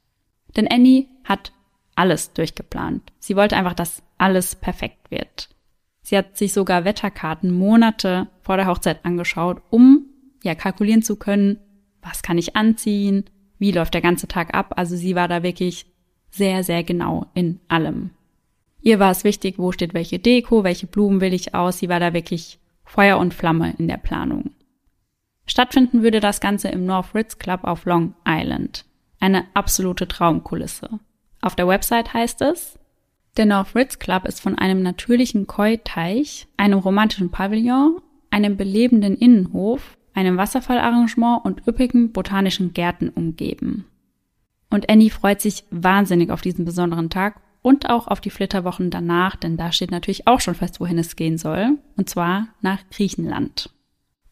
Denn 0.56 0.68
Annie 0.68 1.08
hat 1.26 1.52
alles 1.96 2.34
durchgeplant. 2.34 3.12
Sie 3.20 3.36
wollte 3.36 3.58
einfach, 3.58 3.74
dass 3.74 4.02
alles 4.18 4.56
perfekt 4.56 5.12
wird. 5.12 5.50
Sie 6.02 6.18
hat 6.18 6.38
sich 6.38 6.54
sogar 6.54 6.86
Wetterkarten 6.86 7.52
Monate 7.52 8.28
vor 8.42 8.58
der 8.58 8.68
Hochzeit 8.68 9.04
angeschaut, 9.04 9.62
um 9.70 10.06
ja 10.44 10.56
kalkulieren 10.56 11.04
zu 11.04 11.18
können, 11.18 11.60
was 12.02 12.24
kann 12.24 12.38
ich 12.38 12.56
anziehen, 12.56 13.26
wie 13.58 13.72
läuft 13.72 13.94
der 13.94 14.02
ganze 14.02 14.28
Tag 14.28 14.56
ab. 14.56 14.74
Also 14.78 14.96
sie 14.96 15.16
war 15.16 15.28
da 15.28 15.44
wirklich 15.44 15.86
sehr, 16.32 16.64
sehr 16.64 16.84
genau 16.84 17.26
in 17.34 17.60
allem. 17.68 18.12
Ihr 18.82 19.00
war 19.00 19.12
es 19.12 19.26
wichtig, 19.26 19.56
wo 19.58 19.72
steht 19.72 19.94
welche 19.94 20.20
Deko, 20.20 20.64
welche 20.64 20.88
Blumen 20.88 21.20
will 21.20 21.34
ich 21.34 21.54
aus. 21.54 21.80
Sie 21.80 21.90
war 21.90 22.00
da 22.00 22.14
wirklich 22.14 22.60
Feuer 22.90 23.20
und 23.20 23.36
Flamme 23.36 23.76
in 23.78 23.88
der 23.88 23.98
Planung. 23.98 24.50
Stattfinden 25.46 26.02
würde 26.02 26.20
das 26.20 26.42
Ganze 26.42 26.70
im 26.70 26.88
North 26.88 27.14
Ritz 27.14 27.38
Club 27.38 27.64
auf 27.64 27.86
Long 27.86 28.16
Island. 28.28 28.84
Eine 29.20 29.46
absolute 29.54 30.08
Traumkulisse. 30.08 31.00
Auf 31.40 31.56
der 31.56 31.68
Website 31.68 32.16
heißt 32.16 32.42
es, 32.42 32.80
der 33.38 33.46
North 33.46 33.76
Ritz 33.76 34.00
Club 34.00 34.26
ist 34.26 34.42
von 34.42 34.58
einem 34.58 34.82
natürlichen 34.82 35.46
Koi-Teich, 35.46 36.48
einem 36.58 36.80
romantischen 36.80 37.30
Pavillon, 37.30 38.02
einem 38.32 38.58
belebenden 38.58 39.16
Innenhof, 39.16 39.96
einem 40.16 40.38
Wasserfallarrangement 40.38 41.46
und 41.46 41.68
üppigen 41.68 42.12
botanischen 42.12 42.74
Gärten 42.74 43.10
umgeben. 43.10 43.86
Und 44.72 44.90
Annie 44.90 45.12
freut 45.12 45.42
sich 45.42 45.64
wahnsinnig 45.70 46.32
auf 46.32 46.42
diesen 46.42 46.66
besonderen 46.66 47.12
Tag 47.12 47.40
und 47.62 47.90
auch 47.90 48.08
auf 48.08 48.22
die 48.22 48.30
Flitterwochen 48.30 48.90
danach, 48.90 49.36
denn 49.36 49.58
da 49.58 49.72
steht 49.72 49.92
natürlich 49.92 50.28
auch 50.28 50.40
schon 50.40 50.56
fest, 50.56 50.80
wohin 50.80 50.98
es 50.98 51.16
gehen 51.16 51.38
soll, 51.38 51.78
und 51.98 52.10
zwar 52.10 52.48
nach 52.62 52.80
Griechenland. 52.92 53.70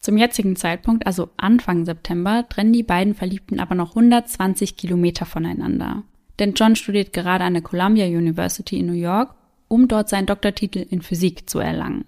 Zum 0.00 0.16
jetzigen 0.16 0.56
Zeitpunkt, 0.56 1.06
also 1.06 1.28
Anfang 1.36 1.84
September, 1.84 2.46
trennen 2.48 2.72
die 2.72 2.82
beiden 2.82 3.14
Verliebten 3.14 3.60
aber 3.60 3.74
noch 3.74 3.90
120 3.90 4.76
Kilometer 4.76 5.26
voneinander. 5.26 6.04
Denn 6.38 6.54
John 6.54 6.76
studiert 6.76 7.12
gerade 7.12 7.44
an 7.44 7.54
der 7.54 7.62
Columbia 7.62 8.06
University 8.06 8.78
in 8.78 8.86
New 8.86 8.92
York, 8.92 9.34
um 9.66 9.88
dort 9.88 10.08
seinen 10.08 10.26
Doktortitel 10.26 10.78
in 10.78 11.02
Physik 11.02 11.50
zu 11.50 11.58
erlangen. 11.58 12.04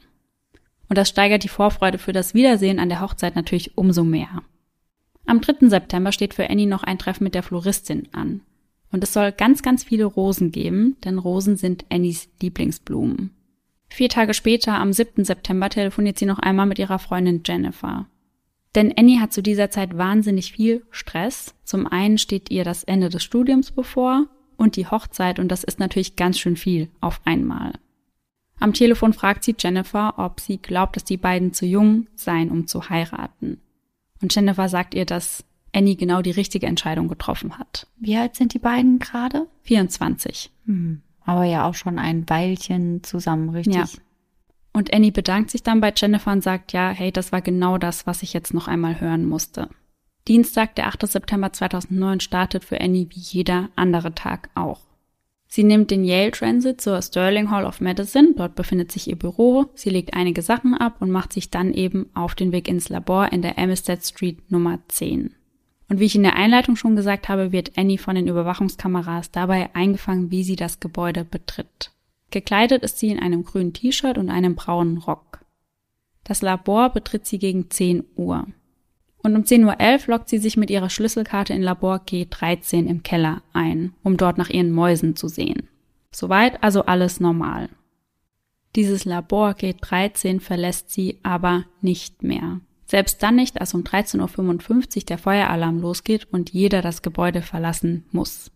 Und 0.88 0.98
das 0.98 1.08
steigert 1.08 1.44
die 1.44 1.48
Vorfreude 1.48 1.98
für 1.98 2.12
das 2.12 2.32
Wiedersehen 2.32 2.78
an 2.78 2.88
der 2.88 3.00
Hochzeit 3.00 3.36
natürlich 3.36 3.76
umso 3.76 4.04
mehr. 4.04 4.42
Am 5.26 5.40
3. 5.40 5.68
September 5.68 6.10
steht 6.10 6.34
für 6.34 6.48
Annie 6.48 6.66
noch 6.66 6.82
ein 6.82 6.98
Treffen 6.98 7.24
mit 7.24 7.34
der 7.34 7.42
Floristin 7.42 8.08
an. 8.12 8.40
Und 8.92 9.04
es 9.04 9.12
soll 9.12 9.32
ganz, 9.32 9.62
ganz 9.62 9.84
viele 9.84 10.04
Rosen 10.04 10.50
geben, 10.50 10.96
denn 11.04 11.18
Rosen 11.18 11.56
sind 11.56 11.84
Annies 11.90 12.28
Lieblingsblumen. 12.40 13.30
Vier 13.88 14.08
Tage 14.08 14.34
später, 14.34 14.74
am 14.74 14.92
7. 14.92 15.24
September, 15.24 15.68
telefoniert 15.68 16.18
sie 16.18 16.26
noch 16.26 16.38
einmal 16.38 16.66
mit 16.66 16.78
ihrer 16.78 16.98
Freundin 16.98 17.42
Jennifer. 17.44 18.06
Denn 18.74 18.94
Annie 18.96 19.20
hat 19.20 19.32
zu 19.32 19.42
dieser 19.42 19.70
Zeit 19.70 19.98
wahnsinnig 19.98 20.52
viel 20.52 20.84
Stress. 20.90 21.54
Zum 21.64 21.86
einen 21.86 22.18
steht 22.18 22.50
ihr 22.50 22.64
das 22.64 22.84
Ende 22.84 23.08
des 23.08 23.24
Studiums 23.24 23.72
bevor 23.72 24.26
und 24.56 24.76
die 24.76 24.86
Hochzeit 24.86 25.38
und 25.38 25.48
das 25.48 25.64
ist 25.64 25.80
natürlich 25.80 26.16
ganz 26.16 26.38
schön 26.38 26.56
viel 26.56 26.88
auf 27.00 27.20
einmal. 27.24 27.72
Am 28.60 28.74
Telefon 28.74 29.12
fragt 29.12 29.42
sie 29.42 29.56
Jennifer, 29.58 30.18
ob 30.18 30.38
sie 30.38 30.58
glaubt, 30.58 30.94
dass 30.94 31.04
die 31.04 31.16
beiden 31.16 31.52
zu 31.52 31.66
jung 31.66 32.06
seien, 32.14 32.50
um 32.50 32.66
zu 32.66 32.90
heiraten. 32.90 33.58
Und 34.22 34.34
Jennifer 34.34 34.68
sagt 34.68 34.94
ihr, 34.94 35.06
dass 35.06 35.44
Annie 35.72 35.96
genau 35.96 36.22
die 36.22 36.30
richtige 36.30 36.66
Entscheidung 36.66 37.08
getroffen 37.08 37.58
hat. 37.58 37.86
Wie 37.98 38.16
alt 38.16 38.36
sind 38.36 38.54
die 38.54 38.58
beiden 38.58 38.98
gerade? 38.98 39.46
24. 39.62 40.50
Hm. 40.66 41.02
Aber 41.24 41.44
ja 41.44 41.68
auch 41.68 41.74
schon 41.74 41.98
ein 41.98 42.28
Weilchen 42.28 43.02
zusammen, 43.02 43.50
richtig? 43.50 43.74
Ja. 43.74 43.86
Und 44.72 44.92
Annie 44.94 45.12
bedankt 45.12 45.50
sich 45.50 45.62
dann 45.62 45.80
bei 45.80 45.92
Jennifer 45.94 46.32
und 46.32 46.42
sagt, 46.42 46.72
ja, 46.72 46.90
hey, 46.90 47.10
das 47.12 47.32
war 47.32 47.40
genau 47.40 47.78
das, 47.78 48.06
was 48.06 48.22
ich 48.22 48.32
jetzt 48.32 48.54
noch 48.54 48.68
einmal 48.68 49.00
hören 49.00 49.26
musste. 49.26 49.68
Dienstag, 50.28 50.74
der 50.76 50.86
8. 50.86 51.06
September 51.06 51.52
2009 51.52 52.20
startet 52.20 52.64
für 52.64 52.80
Annie 52.80 53.08
wie 53.10 53.18
jeder 53.18 53.70
andere 53.74 54.14
Tag 54.14 54.50
auch. 54.54 54.80
Sie 55.52 55.64
nimmt 55.64 55.90
den 55.90 56.04
Yale 56.04 56.30
Transit 56.30 56.80
zur 56.80 57.02
Sterling 57.02 57.50
Hall 57.50 57.64
of 57.64 57.80
Medicine, 57.80 58.34
dort 58.36 58.54
befindet 58.54 58.92
sich 58.92 59.08
ihr 59.08 59.16
Büro, 59.16 59.66
sie 59.74 59.90
legt 59.90 60.14
einige 60.14 60.42
Sachen 60.42 60.74
ab 60.74 60.96
und 61.00 61.10
macht 61.10 61.32
sich 61.32 61.50
dann 61.50 61.74
eben 61.74 62.08
auf 62.14 62.36
den 62.36 62.52
Weg 62.52 62.68
ins 62.68 62.88
Labor 62.88 63.32
in 63.32 63.42
der 63.42 63.58
Amistad 63.58 64.04
Street 64.04 64.52
Nummer 64.52 64.78
10. 64.86 65.34
Und 65.90 65.98
wie 65.98 66.04
ich 66.04 66.14
in 66.14 66.22
der 66.22 66.36
Einleitung 66.36 66.76
schon 66.76 66.94
gesagt 66.94 67.28
habe, 67.28 67.50
wird 67.50 67.76
Annie 67.76 67.98
von 67.98 68.14
den 68.14 68.28
Überwachungskameras 68.28 69.32
dabei 69.32 69.74
eingefangen, 69.74 70.30
wie 70.30 70.44
sie 70.44 70.54
das 70.54 70.78
Gebäude 70.78 71.24
betritt. 71.24 71.90
Gekleidet 72.30 72.84
ist 72.84 73.00
sie 73.00 73.08
in 73.08 73.18
einem 73.18 73.44
grünen 73.44 73.72
T-Shirt 73.72 74.16
und 74.16 74.30
einem 74.30 74.54
braunen 74.54 74.98
Rock. 74.98 75.44
Das 76.22 76.42
Labor 76.42 76.90
betritt 76.90 77.26
sie 77.26 77.40
gegen 77.40 77.70
10 77.70 78.04
Uhr. 78.14 78.46
Und 79.24 79.34
um 79.34 79.42
10.11 79.42 79.66
Uhr 80.06 80.14
lockt 80.14 80.28
sie 80.28 80.38
sich 80.38 80.56
mit 80.56 80.70
ihrer 80.70 80.90
Schlüsselkarte 80.90 81.54
in 81.54 81.62
Labor 81.62 81.96
G13 81.96 82.86
im 82.86 83.02
Keller 83.02 83.42
ein, 83.52 83.92
um 84.04 84.16
dort 84.16 84.38
nach 84.38 84.48
ihren 84.48 84.70
Mäusen 84.70 85.16
zu 85.16 85.26
sehen. 85.26 85.68
Soweit 86.12 86.62
also 86.62 86.84
alles 86.84 87.18
normal. 87.18 87.68
Dieses 88.76 89.04
Labor 89.04 89.50
G13 89.50 90.38
verlässt 90.38 90.90
sie 90.90 91.18
aber 91.24 91.64
nicht 91.80 92.22
mehr. 92.22 92.60
Selbst 92.90 93.22
dann 93.22 93.36
nicht, 93.36 93.60
als 93.60 93.72
um 93.72 93.84
13.55 93.84 94.96
Uhr 94.96 95.02
der 95.04 95.18
Feueralarm 95.18 95.78
losgeht 95.78 96.26
und 96.32 96.50
jeder 96.50 96.82
das 96.82 97.02
Gebäude 97.02 97.40
verlassen 97.40 98.04
muss. 98.10 98.50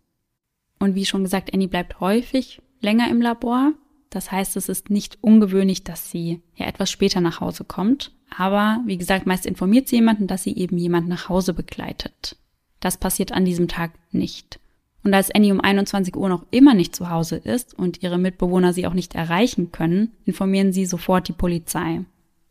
Und 0.80 0.96
wie 0.96 1.04
schon 1.04 1.22
gesagt, 1.22 1.54
Annie 1.54 1.68
bleibt 1.68 2.00
häufig 2.00 2.60
länger 2.80 3.08
im 3.10 3.22
Labor. 3.22 3.74
Das 4.10 4.32
heißt, 4.32 4.56
es 4.56 4.68
ist 4.68 4.90
nicht 4.90 5.18
ungewöhnlich, 5.20 5.84
dass 5.84 6.10
sie 6.10 6.42
ja 6.56 6.66
etwas 6.66 6.90
später 6.90 7.20
nach 7.20 7.40
Hause 7.40 7.62
kommt. 7.62 8.10
Aber 8.36 8.80
wie 8.84 8.98
gesagt, 8.98 9.24
meist 9.24 9.46
informiert 9.46 9.86
sie 9.86 9.96
jemanden, 9.96 10.26
dass 10.26 10.42
sie 10.42 10.56
eben 10.56 10.78
jemand 10.78 11.06
nach 11.06 11.28
Hause 11.28 11.54
begleitet. 11.54 12.36
Das 12.80 12.96
passiert 12.96 13.30
an 13.30 13.44
diesem 13.44 13.68
Tag 13.68 13.92
nicht. 14.10 14.58
Und 15.04 15.14
als 15.14 15.30
Annie 15.30 15.52
um 15.52 15.60
21 15.60 16.16
Uhr 16.16 16.28
noch 16.28 16.44
immer 16.50 16.74
nicht 16.74 16.96
zu 16.96 17.08
Hause 17.08 17.36
ist 17.36 17.72
und 17.72 18.02
ihre 18.02 18.18
Mitbewohner 18.18 18.72
sie 18.72 18.88
auch 18.88 18.94
nicht 18.94 19.14
erreichen 19.14 19.70
können, 19.70 20.10
informieren 20.24 20.72
sie 20.72 20.86
sofort 20.86 21.28
die 21.28 21.32
Polizei. 21.32 22.00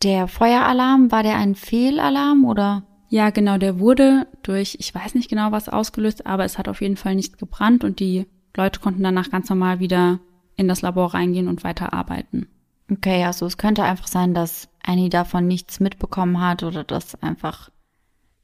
Der 0.03 0.27
Feueralarm, 0.27 1.11
war 1.11 1.23
der 1.23 1.37
ein 1.37 1.55
Fehlalarm 1.55 2.43
oder? 2.45 2.83
Ja, 3.09 3.29
genau, 3.29 3.57
der 3.57 3.79
wurde 3.79 4.27
durch, 4.41 4.75
ich 4.79 4.93
weiß 4.93 5.15
nicht 5.15 5.29
genau 5.29 5.51
was 5.51 5.69
ausgelöst, 5.69 6.25
aber 6.25 6.43
es 6.43 6.57
hat 6.57 6.67
auf 6.67 6.81
jeden 6.81 6.97
Fall 6.97 7.15
nicht 7.15 7.37
gebrannt 7.37 7.83
und 7.83 7.99
die 7.99 8.25
Leute 8.55 8.79
konnten 8.79 9.03
danach 9.03 9.29
ganz 9.29 9.49
normal 9.49 9.79
wieder 9.79 10.19
in 10.55 10.67
das 10.67 10.81
Labor 10.81 11.13
reingehen 11.13 11.47
und 11.47 11.63
weiterarbeiten. 11.63 12.47
Okay, 12.91 13.23
also 13.23 13.45
es 13.45 13.57
könnte 13.57 13.83
einfach 13.83 14.07
sein, 14.07 14.33
dass 14.33 14.67
Annie 14.83 15.09
davon 15.09 15.47
nichts 15.47 15.79
mitbekommen 15.79 16.41
hat 16.41 16.63
oder 16.63 16.83
das 16.83 17.21
einfach 17.21 17.69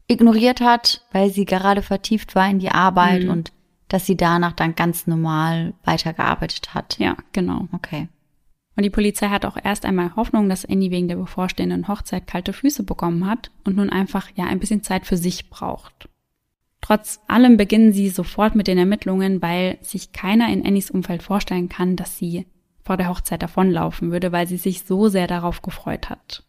ignoriert 0.07 0.61
hat, 0.61 1.05
weil 1.11 1.29
sie 1.29 1.45
gerade 1.45 1.81
vertieft 1.81 2.35
war 2.35 2.49
in 2.49 2.59
die 2.59 2.71
Arbeit 2.71 3.23
mhm. 3.23 3.31
und 3.31 3.51
dass 3.89 4.05
sie 4.05 4.15
danach 4.15 4.53
dann 4.53 4.75
ganz 4.75 5.07
normal 5.07 5.73
weitergearbeitet 5.83 6.73
hat. 6.73 6.97
Ja, 6.99 7.17
genau. 7.33 7.67
Okay. 7.71 8.07
Und 8.79 8.83
die 8.83 8.89
Polizei 8.89 9.27
hat 9.27 9.43
auch 9.43 9.57
erst 9.61 9.83
einmal 9.83 10.15
Hoffnung, 10.15 10.47
dass 10.47 10.63
Annie 10.63 10.89
wegen 10.89 11.09
der 11.09 11.17
bevorstehenden 11.17 11.89
Hochzeit 11.89 12.27
kalte 12.27 12.53
Füße 12.53 12.83
bekommen 12.83 13.29
hat 13.29 13.51
und 13.65 13.75
nun 13.75 13.89
einfach 13.89 14.29
ja 14.37 14.45
ein 14.45 14.61
bisschen 14.61 14.83
Zeit 14.83 15.05
für 15.05 15.17
sich 15.17 15.49
braucht. 15.49 16.07
Trotz 16.79 17.19
allem 17.27 17.57
beginnen 17.57 17.91
sie 17.91 18.07
sofort 18.07 18.55
mit 18.55 18.67
den 18.67 18.77
Ermittlungen, 18.77 19.41
weil 19.41 19.79
sich 19.81 20.13
keiner 20.13 20.47
in 20.47 20.65
Annies 20.65 20.91
Umfeld 20.91 21.23
vorstellen 21.23 21.67
kann, 21.67 21.97
dass 21.97 22.15
sie 22.17 22.45
vor 22.81 22.95
der 22.95 23.09
Hochzeit 23.09 23.43
davonlaufen 23.43 24.13
würde, 24.13 24.31
weil 24.31 24.47
sie 24.47 24.55
sich 24.55 24.83
so 24.83 25.09
sehr 25.09 25.27
darauf 25.27 25.61
gefreut 25.61 26.09
hat. 26.09 26.45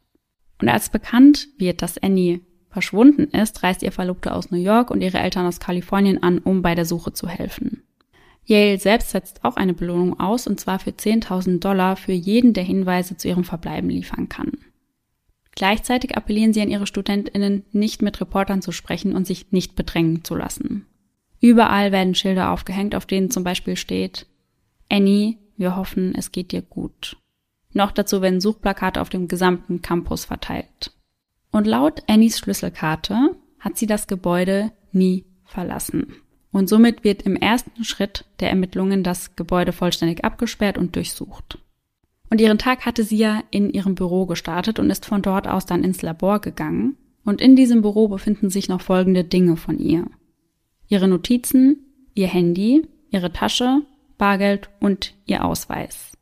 Und 0.60 0.68
als 0.68 0.88
bekannt 0.88 1.48
wird, 1.58 1.82
dass 1.82 1.98
Annie 1.98 2.42
verschwunden 2.68 3.24
ist, 3.36 3.64
reist 3.64 3.82
ihr 3.82 3.90
Verlobter 3.90 4.36
aus 4.36 4.52
New 4.52 4.62
York 4.62 4.92
und 4.92 5.00
ihre 5.00 5.18
Eltern 5.18 5.46
aus 5.46 5.58
Kalifornien 5.58 6.22
an, 6.22 6.38
um 6.38 6.62
bei 6.62 6.76
der 6.76 6.84
Suche 6.84 7.12
zu 7.12 7.26
helfen. 7.26 7.82
Yale 8.44 8.78
selbst 8.78 9.10
setzt 9.10 9.44
auch 9.44 9.56
eine 9.56 9.74
Belohnung 9.74 10.18
aus, 10.18 10.46
und 10.46 10.58
zwar 10.58 10.78
für 10.78 10.90
10.000 10.90 11.60
Dollar 11.60 11.96
für 11.96 12.12
jeden, 12.12 12.52
der 12.52 12.64
Hinweise 12.64 13.16
zu 13.16 13.28
ihrem 13.28 13.44
Verbleiben 13.44 13.90
liefern 13.90 14.28
kann. 14.28 14.52
Gleichzeitig 15.52 16.16
appellieren 16.16 16.52
sie 16.52 16.62
an 16.62 16.70
ihre 16.70 16.86
Studentinnen, 16.86 17.64
nicht 17.72 18.02
mit 18.02 18.20
Reportern 18.20 18.62
zu 18.62 18.72
sprechen 18.72 19.14
und 19.14 19.26
sich 19.26 19.52
nicht 19.52 19.76
bedrängen 19.76 20.24
zu 20.24 20.34
lassen. 20.34 20.86
Überall 21.40 21.92
werden 21.92 22.14
Schilder 22.14 22.50
aufgehängt, 22.50 22.94
auf 22.94 23.06
denen 23.06 23.30
zum 23.30 23.44
Beispiel 23.44 23.76
steht, 23.76 24.26
Annie, 24.88 25.38
wir 25.56 25.76
hoffen, 25.76 26.14
es 26.14 26.32
geht 26.32 26.52
dir 26.52 26.62
gut. 26.62 27.16
Noch 27.72 27.92
dazu 27.92 28.22
werden 28.22 28.40
Suchplakate 28.40 29.00
auf 29.00 29.10
dem 29.10 29.28
gesamten 29.28 29.82
Campus 29.82 30.24
verteilt. 30.24 30.92
Und 31.52 31.66
laut 31.66 32.02
Annies 32.08 32.38
Schlüsselkarte 32.38 33.36
hat 33.58 33.76
sie 33.76 33.86
das 33.86 34.06
Gebäude 34.06 34.72
nie 34.92 35.24
verlassen. 35.44 36.14
Und 36.52 36.68
somit 36.68 37.04
wird 37.04 37.22
im 37.22 37.36
ersten 37.36 37.84
Schritt 37.84 38.24
der 38.40 38.50
Ermittlungen 38.50 39.02
das 39.04 39.36
Gebäude 39.36 39.72
vollständig 39.72 40.24
abgesperrt 40.24 40.78
und 40.78 40.96
durchsucht. 40.96 41.58
Und 42.28 42.40
ihren 42.40 42.58
Tag 42.58 42.86
hatte 42.86 43.04
sie 43.04 43.18
ja 43.18 43.42
in 43.50 43.70
ihrem 43.70 43.94
Büro 43.94 44.26
gestartet 44.26 44.78
und 44.78 44.90
ist 44.90 45.06
von 45.06 45.22
dort 45.22 45.46
aus 45.46 45.66
dann 45.66 45.84
ins 45.84 46.02
Labor 46.02 46.40
gegangen. 46.40 46.96
Und 47.24 47.40
in 47.40 47.54
diesem 47.54 47.82
Büro 47.82 48.08
befinden 48.08 48.50
sich 48.50 48.68
noch 48.68 48.80
folgende 48.80 49.24
Dinge 49.24 49.56
von 49.56 49.78
ihr. 49.78 50.06
Ihre 50.88 51.06
Notizen, 51.06 51.84
ihr 52.14 52.28
Handy, 52.28 52.86
ihre 53.10 53.32
Tasche, 53.32 53.82
Bargeld 54.18 54.70
und 54.80 55.14
ihr 55.26 55.44
Ausweis. 55.44 56.12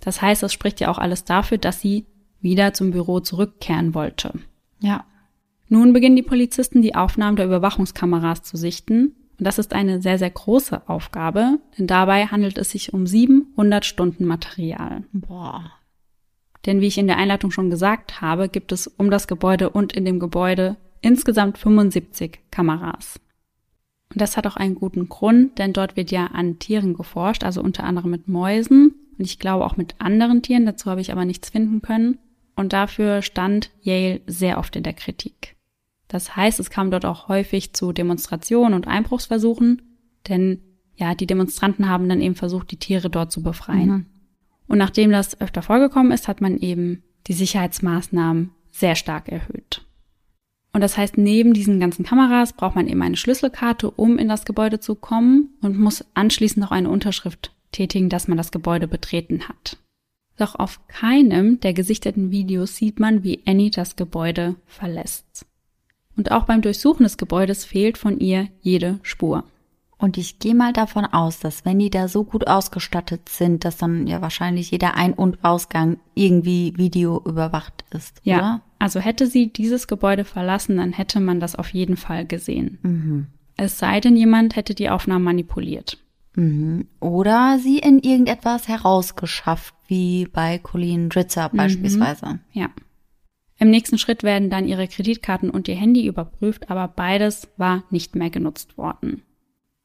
Das 0.00 0.22
heißt, 0.22 0.42
es 0.42 0.52
spricht 0.52 0.80
ja 0.80 0.90
auch 0.90 0.98
alles 0.98 1.24
dafür, 1.24 1.58
dass 1.58 1.80
sie 1.80 2.06
wieder 2.40 2.72
zum 2.72 2.92
Büro 2.92 3.20
zurückkehren 3.20 3.94
wollte. 3.94 4.32
Ja. 4.80 5.04
Nun 5.68 5.92
beginnen 5.92 6.16
die 6.16 6.22
Polizisten 6.22 6.82
die 6.82 6.94
Aufnahmen 6.94 7.36
der 7.36 7.46
Überwachungskameras 7.46 8.42
zu 8.42 8.56
sichten 8.56 9.14
und 9.38 9.46
das 9.46 9.58
ist 9.58 9.72
eine 9.72 10.02
sehr, 10.02 10.18
sehr 10.18 10.30
große 10.30 10.88
Aufgabe, 10.88 11.58
denn 11.78 11.86
dabei 11.86 12.26
handelt 12.26 12.58
es 12.58 12.70
sich 12.70 12.92
um 12.92 13.06
700 13.06 13.84
Stunden 13.84 14.24
Material. 14.24 15.04
Boah. 15.12 15.72
Denn 16.66 16.80
wie 16.80 16.88
ich 16.88 16.98
in 16.98 17.06
der 17.06 17.18
Einleitung 17.18 17.50
schon 17.50 17.70
gesagt 17.70 18.20
habe, 18.20 18.48
gibt 18.48 18.72
es 18.72 18.88
um 18.88 19.10
das 19.10 19.28
Gebäude 19.28 19.70
und 19.70 19.92
in 19.92 20.04
dem 20.04 20.18
Gebäude 20.18 20.76
insgesamt 21.00 21.58
75 21.58 22.40
Kameras. 22.50 23.20
Und 24.12 24.20
das 24.20 24.36
hat 24.36 24.46
auch 24.46 24.56
einen 24.56 24.74
guten 24.74 25.08
Grund, 25.08 25.58
denn 25.58 25.72
dort 25.72 25.96
wird 25.96 26.10
ja 26.10 26.26
an 26.26 26.58
Tieren 26.58 26.94
geforscht, 26.94 27.44
also 27.44 27.62
unter 27.62 27.84
anderem 27.84 28.10
mit 28.10 28.26
Mäusen 28.26 28.94
und 29.18 29.24
ich 29.24 29.38
glaube 29.38 29.64
auch 29.64 29.76
mit 29.76 29.96
anderen 29.98 30.42
Tieren, 30.42 30.64
dazu 30.64 30.90
habe 30.90 31.00
ich 31.00 31.10
aber 31.12 31.24
nichts 31.24 31.50
finden 31.50 31.82
können. 31.82 32.18
Und 32.54 32.72
dafür 32.72 33.22
stand 33.22 33.70
Yale 33.80 34.20
sehr 34.26 34.58
oft 34.58 34.74
in 34.76 34.82
der 34.82 34.92
Kritik. 34.92 35.56
Das 36.08 36.34
heißt, 36.36 36.58
es 36.58 36.70
kam 36.70 36.90
dort 36.90 37.04
auch 37.04 37.28
häufig 37.28 37.74
zu 37.74 37.92
Demonstrationen 37.92 38.74
und 38.74 38.88
Einbruchsversuchen, 38.88 39.82
denn 40.26 40.60
ja, 40.96 41.14
die 41.14 41.26
Demonstranten 41.26 41.88
haben 41.88 42.08
dann 42.08 42.20
eben 42.20 42.34
versucht, 42.34 42.70
die 42.70 42.78
Tiere 42.78 43.08
dort 43.08 43.30
zu 43.30 43.42
befreien. 43.42 43.88
Mhm. 43.88 44.06
Und 44.66 44.78
nachdem 44.78 45.10
das 45.10 45.40
öfter 45.40 45.62
vorgekommen 45.62 46.10
ist, 46.10 46.26
hat 46.26 46.40
man 46.40 46.58
eben 46.58 47.02
die 47.26 47.34
Sicherheitsmaßnahmen 47.34 48.50
sehr 48.70 48.96
stark 48.96 49.28
erhöht. 49.28 49.86
Und 50.72 50.80
das 50.80 50.96
heißt, 50.96 51.16
neben 51.16 51.54
diesen 51.54 51.80
ganzen 51.80 52.04
Kameras 52.04 52.52
braucht 52.52 52.74
man 52.74 52.88
eben 52.88 53.02
eine 53.02 53.16
Schlüsselkarte, 53.16 53.90
um 53.90 54.18
in 54.18 54.28
das 54.28 54.44
Gebäude 54.44 54.80
zu 54.80 54.94
kommen 54.94 55.50
und 55.62 55.78
muss 55.78 56.04
anschließend 56.14 56.58
noch 56.58 56.70
eine 56.70 56.90
Unterschrift 56.90 57.54
tätigen, 57.72 58.08
dass 58.08 58.28
man 58.28 58.36
das 58.36 58.50
Gebäude 58.50 58.88
betreten 58.88 59.48
hat. 59.48 59.78
Doch 60.36 60.54
auf 60.54 60.86
keinem 60.88 61.60
der 61.60 61.74
gesichteten 61.74 62.30
Videos 62.30 62.76
sieht 62.76 63.00
man, 63.00 63.24
wie 63.24 63.42
Annie 63.46 63.70
das 63.70 63.96
Gebäude 63.96 64.56
verlässt 64.66 65.47
und 66.18 66.32
auch 66.32 66.44
beim 66.44 66.60
Durchsuchen 66.60 67.04
des 67.04 67.16
Gebäudes 67.16 67.64
fehlt 67.64 67.96
von 67.96 68.18
ihr 68.18 68.48
jede 68.60 68.98
Spur. 69.02 69.44
Und 69.96 70.18
ich 70.18 70.38
gehe 70.38 70.54
mal 70.54 70.72
davon 70.72 71.04
aus, 71.04 71.40
dass 71.40 71.64
wenn 71.64 71.78
die 71.78 71.90
da 71.90 72.06
so 72.06 72.22
gut 72.24 72.46
ausgestattet 72.46 73.28
sind, 73.28 73.64
dass 73.64 73.78
dann 73.78 74.06
ja 74.06 74.20
wahrscheinlich 74.20 74.70
jeder 74.70 74.94
Ein- 74.94 75.14
und 75.14 75.44
Ausgang 75.44 75.98
irgendwie 76.14 76.72
Video 76.76 77.22
überwacht 77.24 77.84
ist. 77.90 78.20
Ja. 78.22 78.38
Oder? 78.38 78.60
Also 78.78 79.00
hätte 79.00 79.26
sie 79.26 79.52
dieses 79.52 79.88
Gebäude 79.88 80.24
verlassen, 80.24 80.76
dann 80.76 80.92
hätte 80.92 81.18
man 81.18 81.40
das 81.40 81.56
auf 81.56 81.72
jeden 81.72 81.96
Fall 81.96 82.26
gesehen. 82.26 82.78
Mhm. 82.82 83.26
Es 83.56 83.78
sei 83.78 83.98
denn, 84.00 84.16
jemand 84.16 84.54
hätte 84.54 84.74
die 84.74 84.88
Aufnahmen 84.88 85.24
manipuliert. 85.24 85.98
Mhm. 86.36 86.86
Oder 87.00 87.58
sie 87.60 87.78
in 87.78 87.98
irgendetwas 87.98 88.68
herausgeschafft, 88.68 89.74
wie 89.88 90.28
bei 90.32 90.58
Colleen 90.58 91.08
Dritzer 91.08 91.50
mhm. 91.52 91.56
beispielsweise. 91.56 92.38
Ja. 92.52 92.68
Im 93.58 93.70
nächsten 93.70 93.98
Schritt 93.98 94.22
werden 94.22 94.50
dann 94.50 94.68
ihre 94.68 94.86
Kreditkarten 94.86 95.50
und 95.50 95.66
ihr 95.68 95.74
Handy 95.74 96.06
überprüft, 96.06 96.70
aber 96.70 96.88
beides 96.88 97.48
war 97.56 97.84
nicht 97.90 98.14
mehr 98.14 98.30
genutzt 98.30 98.78
worden. 98.78 99.22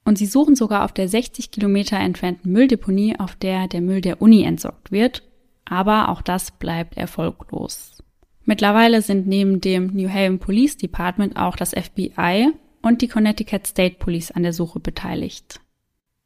Und 0.05 0.17
sie 0.17 0.25
suchen 0.25 0.55
sogar 0.55 0.83
auf 0.83 0.91
der 0.91 1.07
60 1.07 1.49
Kilometer 1.49 1.97
entfernten 1.97 2.51
Mülldeponie, 2.51 3.19
auf 3.19 3.35
der 3.35 3.67
der 3.67 3.81
Müll 3.81 4.01
der 4.01 4.21
Uni 4.21 4.43
entsorgt 4.43 4.91
wird, 4.91 5.23
aber 5.65 6.09
auch 6.09 6.21
das 6.21 6.51
bleibt 6.51 6.97
erfolglos. 6.97 8.03
Mittlerweile 8.45 9.01
sind 9.01 9.25
neben 9.25 9.61
dem 9.61 9.87
New 9.87 10.09
Haven 10.09 10.39
Police 10.39 10.77
Department 10.77 11.37
auch 11.37 11.55
das 11.55 11.71
FBI 11.71 12.49
und 12.81 13.01
die 13.01 13.07
Connecticut 13.07 13.65
State 13.65 13.95
Police 13.97 14.31
an 14.31 14.43
der 14.43 14.53
Suche 14.53 14.81
beteiligt. 14.81 15.61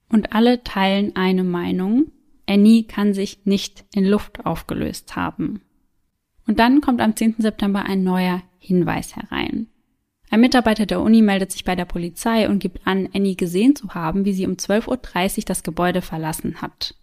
Und 0.10 0.34
alle 0.34 0.64
teilen 0.64 1.16
eine 1.16 1.44
Meinung, 1.44 2.12
Annie 2.48 2.84
kann 2.84 3.14
sich 3.14 3.46
nicht 3.46 3.86
in 3.94 4.06
Luft 4.06 4.46
aufgelöst 4.46 5.16
haben. 5.16 5.62
Und 6.48 6.60
dann 6.60 6.82
kommt 6.82 7.02
am 7.02 7.16
10. 7.16 7.36
September 7.40 7.84
ein 7.84 8.04
neuer 8.04 8.42
Hinweis 8.58 9.16
herein. 9.16 9.68
Ein 10.30 10.42
Mitarbeiter 10.42 10.86
der 10.86 11.02
Uni 11.02 11.22
meldet 11.22 11.52
sich 11.52 11.64
bei 11.64 11.76
der 11.76 11.86
Polizei 11.86 12.50
und 12.50 12.60
gibt 12.60 12.86
an, 12.86 13.08
Annie 13.14 13.36
gesehen 13.36 13.76
zu 13.76 13.94
haben, 13.94 14.26
wie 14.26 14.34
sie 14.34 14.46
um 14.46 14.54
12.30 14.54 15.38
Uhr 15.38 15.44
das 15.46 15.64
Gebäude 15.64 16.02
verlassen 16.02 16.62
hat. 16.62 16.96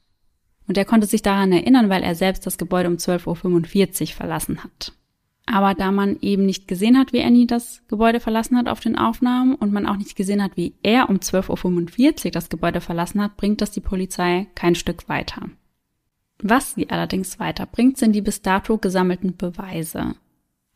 Und 0.66 0.78
er 0.78 0.84
konnte 0.84 1.06
sich 1.06 1.22
daran 1.22 1.52
erinnern, 1.52 1.88
weil 1.88 2.02
er 2.02 2.14
selbst 2.14 2.46
das 2.46 2.58
Gebäude 2.58 2.88
um 2.88 2.96
12.45 2.96 4.00
Uhr 4.02 4.06
verlassen 4.08 4.64
hat. 4.64 4.92
Aber 5.46 5.74
da 5.74 5.92
man 5.92 6.18
eben 6.20 6.46
nicht 6.46 6.68
gesehen 6.68 6.98
hat, 6.98 7.12
wie 7.12 7.22
Annie 7.22 7.46
das 7.46 7.82
Gebäude 7.88 8.18
verlassen 8.18 8.56
hat 8.56 8.66
auf 8.66 8.80
den 8.80 8.96
Aufnahmen 8.96 9.54
und 9.54 9.72
man 9.72 9.86
auch 9.86 9.96
nicht 9.96 10.16
gesehen 10.16 10.42
hat, 10.42 10.56
wie 10.56 10.74
er 10.82 11.10
um 11.10 11.16
12.45 11.16 12.26
Uhr 12.26 12.30
das 12.30 12.48
Gebäude 12.48 12.80
verlassen 12.80 13.22
hat, 13.22 13.36
bringt 13.36 13.60
das 13.60 13.70
die 13.70 13.80
Polizei 13.80 14.46
kein 14.54 14.74
Stück 14.74 15.08
weiter. 15.08 15.50
Was 16.38 16.74
sie 16.74 16.90
allerdings 16.90 17.38
weiterbringt, 17.38 17.98
sind 17.98 18.12
die 18.12 18.20
bis 18.20 18.42
dato 18.42 18.78
gesammelten 18.78 19.36
Beweise. 19.36 20.14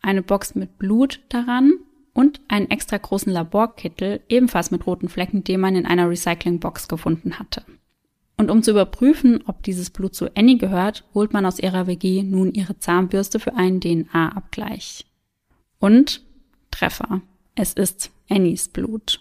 Eine 0.00 0.22
Box 0.22 0.54
mit 0.54 0.78
Blut 0.78 1.20
daran 1.28 1.72
und 2.14 2.40
einen 2.48 2.70
extra 2.70 2.96
großen 2.96 3.32
Laborkittel, 3.32 4.20
ebenfalls 4.28 4.70
mit 4.70 4.86
roten 4.86 5.08
Flecken, 5.08 5.44
den 5.44 5.60
man 5.60 5.76
in 5.76 5.86
einer 5.86 6.08
Recyclingbox 6.08 6.88
gefunden 6.88 7.38
hatte. 7.38 7.64
Und 8.36 8.50
um 8.50 8.62
zu 8.62 8.70
überprüfen, 8.70 9.42
ob 9.46 9.62
dieses 9.64 9.90
Blut 9.90 10.14
zu 10.14 10.34
Annie 10.36 10.58
gehört, 10.58 11.04
holt 11.12 11.32
man 11.32 11.44
aus 11.44 11.58
ihrer 11.58 11.88
WG 11.88 12.22
nun 12.22 12.54
ihre 12.54 12.78
Zahnbürste 12.78 13.40
für 13.40 13.54
einen 13.54 13.80
DNA-Abgleich. 13.80 15.06
Und 15.80 16.22
Treffer. 16.70 17.20
Es 17.56 17.72
ist 17.72 18.12
Annies 18.30 18.68
Blut. 18.68 19.20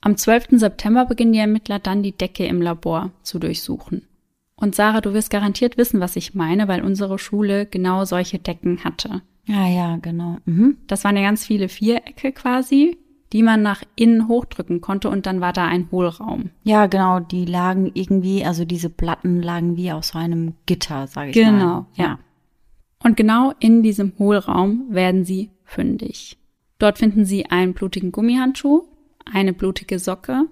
Am 0.00 0.16
12. 0.16 0.58
September 0.58 1.06
beginnen 1.06 1.32
die 1.32 1.38
Ermittler 1.38 1.78
dann 1.78 2.02
die 2.02 2.12
Decke 2.16 2.44
im 2.46 2.60
Labor 2.60 3.12
zu 3.22 3.38
durchsuchen. 3.38 4.06
Und 4.56 4.74
Sarah, 4.74 5.00
du 5.00 5.12
wirst 5.14 5.30
garantiert 5.30 5.76
wissen, 5.76 6.00
was 6.00 6.16
ich 6.16 6.34
meine, 6.34 6.68
weil 6.68 6.82
unsere 6.82 7.18
Schule 7.18 7.66
genau 7.66 8.04
solche 8.04 8.38
Decken 8.38 8.84
hatte. 8.84 9.22
Ja, 9.46 9.66
ja, 9.68 9.96
genau. 9.96 10.38
Mhm. 10.44 10.78
Das 10.86 11.04
waren 11.04 11.16
ja 11.16 11.22
ganz 11.22 11.44
viele 11.44 11.68
Vierecke 11.68 12.32
quasi 12.32 12.96
die 13.34 13.42
man 13.42 13.62
nach 13.62 13.82
innen 13.96 14.28
hochdrücken 14.28 14.80
konnte 14.80 15.10
und 15.10 15.26
dann 15.26 15.40
war 15.40 15.52
da 15.52 15.66
ein 15.66 15.88
Hohlraum. 15.90 16.50
Ja, 16.62 16.86
genau, 16.86 17.18
die 17.18 17.44
lagen 17.44 17.90
irgendwie, 17.92 18.44
also 18.44 18.64
diese 18.64 18.88
Platten 18.88 19.42
lagen 19.42 19.76
wie 19.76 19.90
aus 19.90 20.08
so 20.08 20.18
einem 20.18 20.54
Gitter, 20.66 21.08
sage 21.08 21.30
ich 21.30 21.34
genau, 21.34 21.50
mal. 21.50 21.58
Genau, 21.58 21.86
ja. 21.96 22.18
Und 23.02 23.16
genau 23.16 23.52
in 23.58 23.82
diesem 23.82 24.12
Hohlraum 24.20 24.84
werden 24.88 25.24
sie 25.24 25.50
fündig. 25.64 26.38
Dort 26.78 26.98
finden 26.98 27.24
sie 27.24 27.46
einen 27.46 27.74
blutigen 27.74 28.12
Gummihandschuh, 28.12 28.84
eine 29.24 29.52
blutige 29.52 29.98
Socke 29.98 30.44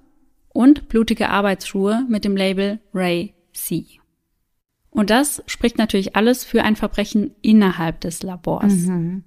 und 0.48 0.88
blutige 0.88 1.28
Arbeitsschuhe 1.28 2.04
mit 2.08 2.24
dem 2.24 2.36
Label 2.36 2.80
Ray 2.92 3.32
C. 3.52 3.86
Und 4.90 5.10
das 5.10 5.42
spricht 5.46 5.78
natürlich 5.78 6.16
alles 6.16 6.44
für 6.44 6.62
ein 6.62 6.76
Verbrechen 6.76 7.34
innerhalb 7.40 8.00
des 8.00 8.22
Labors. 8.22 8.72
Mhm. 8.72 9.24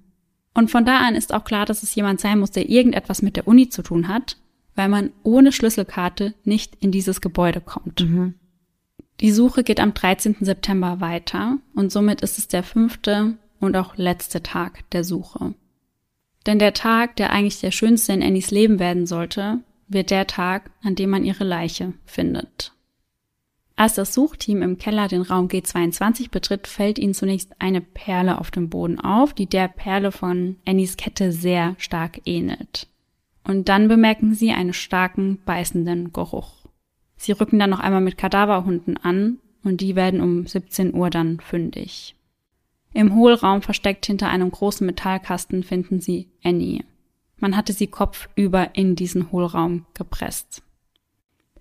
Und 0.54 0.70
von 0.70 0.84
da 0.84 1.00
an 1.00 1.16
ist 1.16 1.34
auch 1.34 1.44
klar, 1.44 1.66
dass 1.66 1.82
es 1.82 1.94
jemand 1.94 2.20
sein 2.20 2.38
muss, 2.38 2.50
der 2.50 2.68
irgendetwas 2.68 3.20
mit 3.20 3.36
der 3.36 3.48
Uni 3.48 3.68
zu 3.68 3.82
tun 3.82 4.08
hat, 4.08 4.38
weil 4.74 4.88
man 4.88 5.10
ohne 5.22 5.52
Schlüsselkarte 5.52 6.34
nicht 6.44 6.76
in 6.80 6.92
dieses 6.92 7.20
Gebäude 7.20 7.60
kommt. 7.60 8.00
Mhm. 8.00 8.34
Die 9.20 9.32
Suche 9.32 9.64
geht 9.64 9.80
am 9.80 9.94
13. 9.94 10.36
September 10.40 11.00
weiter 11.00 11.58
und 11.74 11.90
somit 11.90 12.20
ist 12.20 12.38
es 12.38 12.48
der 12.48 12.62
fünfte 12.62 13.36
und 13.60 13.76
auch 13.76 13.96
letzte 13.96 14.42
Tag 14.42 14.88
der 14.90 15.04
Suche. 15.04 15.54
Denn 16.46 16.58
der 16.58 16.74
Tag, 16.74 17.16
der 17.16 17.32
eigentlich 17.32 17.60
der 17.60 17.70
schönste 17.70 18.12
in 18.12 18.22
Annies 18.22 18.50
Leben 18.50 18.78
werden 18.78 19.06
sollte, 19.06 19.60
wird 19.88 20.10
der 20.10 20.26
Tag, 20.26 20.70
an 20.82 20.94
dem 20.94 21.10
man 21.10 21.24
ihre 21.24 21.44
Leiche 21.44 21.94
findet. 22.04 22.75
Als 23.78 23.94
das 23.94 24.14
Suchteam 24.14 24.62
im 24.62 24.78
Keller 24.78 25.06
den 25.06 25.20
Raum 25.20 25.48
G22 25.48 26.30
betritt, 26.30 26.66
fällt 26.66 26.98
ihnen 26.98 27.12
zunächst 27.12 27.52
eine 27.58 27.82
Perle 27.82 28.38
auf 28.38 28.50
dem 28.50 28.70
Boden 28.70 28.98
auf, 28.98 29.34
die 29.34 29.46
der 29.46 29.68
Perle 29.68 30.12
von 30.12 30.56
Annies 30.64 30.96
Kette 30.96 31.30
sehr 31.30 31.74
stark 31.76 32.22
ähnelt. 32.24 32.88
Und 33.44 33.68
dann 33.68 33.88
bemerken 33.88 34.34
sie 34.34 34.50
einen 34.52 34.72
starken, 34.72 35.38
beißenden 35.44 36.14
Geruch. 36.14 36.64
Sie 37.16 37.32
rücken 37.32 37.58
dann 37.58 37.70
noch 37.70 37.80
einmal 37.80 38.00
mit 38.00 38.16
Kadaverhunden 38.16 38.96
an 38.96 39.38
und 39.62 39.82
die 39.82 39.94
werden 39.94 40.22
um 40.22 40.46
17 40.46 40.94
Uhr 40.94 41.10
dann 41.10 41.38
fündig. 41.40 42.16
Im 42.94 43.14
Hohlraum 43.14 43.60
versteckt 43.60 44.06
hinter 44.06 44.30
einem 44.30 44.50
großen 44.50 44.86
Metallkasten 44.86 45.62
finden 45.62 46.00
sie 46.00 46.28
Annie. 46.42 46.82
Man 47.38 47.54
hatte 47.54 47.74
sie 47.74 47.88
kopfüber 47.88 48.74
in 48.74 48.96
diesen 48.96 49.30
Hohlraum 49.30 49.84
gepresst. 49.92 50.62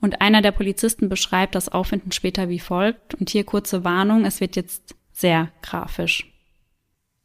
Und 0.06 0.22
einer 0.22 0.44
der 0.44 0.52
Polizisten 0.52 1.10
beschreibt 1.10 1.56
das 1.56 1.68
Auffinden 1.68 2.12
später 2.12 2.48
wie 2.48 2.60
folgt. 2.60 3.16
Und 3.16 3.32
hier 3.32 3.44
kurze 3.44 3.84
Warnung, 3.84 4.24
es 4.24 4.40
wird 4.40 4.56
jetzt 4.56 4.94
sehr 5.12 5.52
grafisch. 5.64 6.32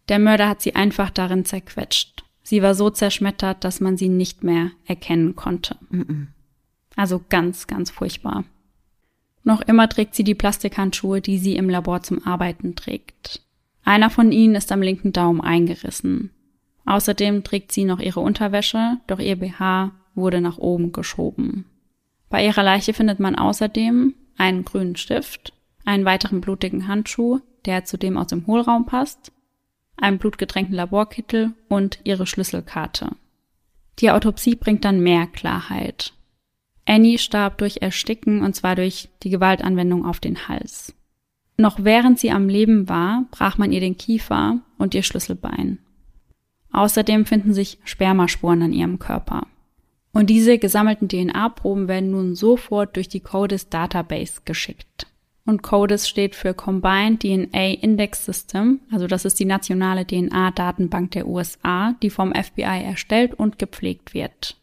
Der 0.08 0.18
Mörder 0.18 0.48
hat 0.48 0.62
sie 0.62 0.74
einfach 0.74 1.10
darin 1.10 1.44
zerquetscht. 1.44 2.24
Sie 2.42 2.62
war 2.62 2.74
so 2.74 2.88
zerschmettert, 2.88 3.64
dass 3.64 3.80
man 3.80 3.98
sie 3.98 4.08
nicht 4.08 4.44
mehr 4.44 4.70
erkennen 4.86 5.36
konnte. 5.36 5.76
Also 6.96 7.22
ganz, 7.28 7.66
ganz 7.66 7.90
furchtbar. 7.90 8.44
Noch 9.44 9.60
immer 9.60 9.86
trägt 9.86 10.14
sie 10.14 10.24
die 10.24 10.34
Plastikhandschuhe, 10.34 11.20
die 11.20 11.36
sie 11.36 11.56
im 11.56 11.68
Labor 11.68 12.02
zum 12.02 12.26
Arbeiten 12.26 12.76
trägt. 12.76 13.42
Einer 13.84 14.08
von 14.08 14.32
ihnen 14.32 14.54
ist 14.54 14.72
am 14.72 14.80
linken 14.80 15.12
Daumen 15.12 15.42
eingerissen. 15.42 16.30
Außerdem 16.86 17.44
trägt 17.44 17.72
sie 17.72 17.84
noch 17.84 18.00
ihre 18.00 18.20
Unterwäsche, 18.20 18.96
doch 19.06 19.18
ihr 19.18 19.36
BH 19.36 19.92
wurde 20.14 20.40
nach 20.40 20.56
oben 20.56 20.92
geschoben. 20.92 21.66
Bei 22.30 22.46
ihrer 22.46 22.62
Leiche 22.62 22.94
findet 22.94 23.20
man 23.20 23.34
außerdem 23.34 24.14
einen 24.38 24.64
grünen 24.64 24.96
Stift, 24.96 25.52
einen 25.84 26.06
weiteren 26.06 26.40
blutigen 26.40 26.88
Handschuh, 26.88 27.40
der 27.66 27.84
zudem 27.84 28.16
aus 28.16 28.28
dem 28.28 28.46
Hohlraum 28.46 28.86
passt, 28.86 29.32
einen 29.96 30.18
blutgetränkten 30.18 30.74
Laborkittel 30.74 31.52
und 31.68 31.98
ihre 32.04 32.26
Schlüsselkarte. 32.26 33.10
Die 33.98 34.10
Autopsie 34.10 34.54
bringt 34.54 34.84
dann 34.84 35.00
mehr 35.00 35.26
Klarheit. 35.26 36.14
Annie 36.86 37.18
starb 37.18 37.58
durch 37.58 37.82
Ersticken 37.82 38.42
und 38.42 38.54
zwar 38.54 38.76
durch 38.76 39.10
die 39.22 39.30
Gewaltanwendung 39.30 40.06
auf 40.06 40.20
den 40.20 40.48
Hals. 40.48 40.94
Noch 41.58 41.84
während 41.84 42.18
sie 42.18 42.30
am 42.30 42.48
Leben 42.48 42.88
war, 42.88 43.26
brach 43.30 43.58
man 43.58 43.72
ihr 43.72 43.80
den 43.80 43.98
Kiefer 43.98 44.60
und 44.78 44.94
ihr 44.94 45.02
Schlüsselbein. 45.02 45.78
Außerdem 46.72 47.26
finden 47.26 47.52
sich 47.52 47.78
Spermaspuren 47.84 48.62
an 48.62 48.72
ihrem 48.72 48.98
Körper. 48.98 49.46
Und 50.12 50.28
diese 50.28 50.58
gesammelten 50.58 51.08
DNA-Proben 51.08 51.88
werden 51.88 52.10
nun 52.10 52.34
sofort 52.34 52.96
durch 52.96 53.08
die 53.08 53.20
CODIS 53.20 53.68
Database 53.68 54.40
geschickt. 54.44 55.06
Und 55.46 55.62
CODIS 55.62 56.08
steht 56.08 56.34
für 56.34 56.54
Combined 56.54 57.22
DNA 57.22 57.74
Index 57.80 58.24
System, 58.24 58.80
also 58.92 59.06
das 59.06 59.24
ist 59.24 59.40
die 59.40 59.44
nationale 59.44 60.06
DNA-Datenbank 60.06 61.12
der 61.12 61.26
USA, 61.26 61.94
die 62.02 62.10
vom 62.10 62.32
FBI 62.34 62.84
erstellt 62.84 63.34
und 63.34 63.58
gepflegt 63.58 64.14
wird. 64.14 64.56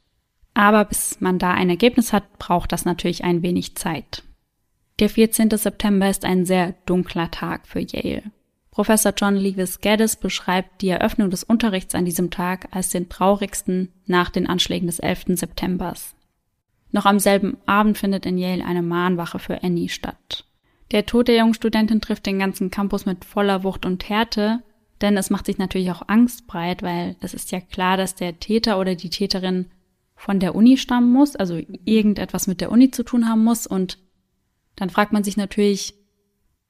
Aber 0.54 0.86
bis 0.86 1.20
man 1.22 1.40
da 1.40 1.54
ein 1.54 1.70
Ergebnis 1.70 2.14
hat, 2.14 2.38
braucht 2.40 2.72
das 2.72 2.86
natürlich 2.86 3.24
ein 3.24 3.42
wenig 3.42 3.76
Zeit. 3.76 4.24
Der 5.00 5.10
14. 5.10 5.52
September 5.52 6.10
ist 6.10 6.26
ein 6.26 6.46
sehr 6.46 6.74
dunkler 6.86 7.30
Tag 7.30 7.68
für 7.68 7.82
Yale. 7.82 8.24
Professor 8.78 9.12
John 9.18 9.36
Lewis 9.36 9.82
Gaddis 9.82 10.18
beschreibt 10.18 10.84
die 10.84 10.90
Eröffnung 10.90 11.32
des 11.32 11.44
Unterrichts 11.44 11.96
an 11.96 12.06
diesem 12.06 12.30
Tag 12.30 12.68
als 12.70 12.92
den 12.92 13.10
traurigsten 13.10 13.92
nach 14.06 14.30
den 14.30 14.46
Anschlägen 14.46 14.86
des 14.86 15.00
11. 15.00 15.30
Septembers. 15.30 16.14
Noch 16.92 17.08
am 17.08 17.18
selben 17.18 17.58
Abend 17.66 17.98
findet 17.98 18.28
in 18.28 18.38
Yale 18.38 18.64
eine 18.64 18.84
Mahnwache 18.84 19.40
für 19.40 19.64
Annie 19.64 19.90
statt. 19.90 20.46
Der 20.92 21.08
Tod 21.08 21.28
der 21.28 21.38
jungen 21.38 21.56
Studentin 21.56 22.02
trifft 22.02 22.28
den 22.28 22.38
ganzen 22.38 22.70
Campus 22.70 23.08
mit 23.08 23.26
voller 23.26 23.64
Wucht 23.64 23.84
und 23.84 24.08
Härte, 24.10 24.62
denn 25.02 25.18
es 25.18 25.32
macht 25.32 25.48
sich 25.48 25.58
natürlich 25.58 25.90
auch 25.90 26.08
Angst 26.08 26.46
breit, 26.46 26.84
weil 26.84 27.16
es 27.20 27.34
ist 27.34 27.52
ja 27.52 27.60
klar, 27.60 27.98
dass 27.98 28.14
der 28.14 28.40
Täter 28.40 28.80
oder 28.80 28.94
die 28.94 29.10
Täterin 29.10 29.72
von 30.16 30.40
der 30.40 30.54
Uni 30.54 30.78
stammen 30.78 31.12
muss, 31.12 31.36
also 31.36 31.60
irgendetwas 31.86 32.46
mit 32.46 32.62
der 32.62 32.72
Uni 32.72 32.92
zu 32.92 33.02
tun 33.02 33.28
haben 33.28 33.44
muss 33.44 33.66
und 33.66 33.98
dann 34.76 34.92
fragt 34.92 35.14
man 35.14 35.24
sich 35.24 35.36
natürlich, 35.36 35.96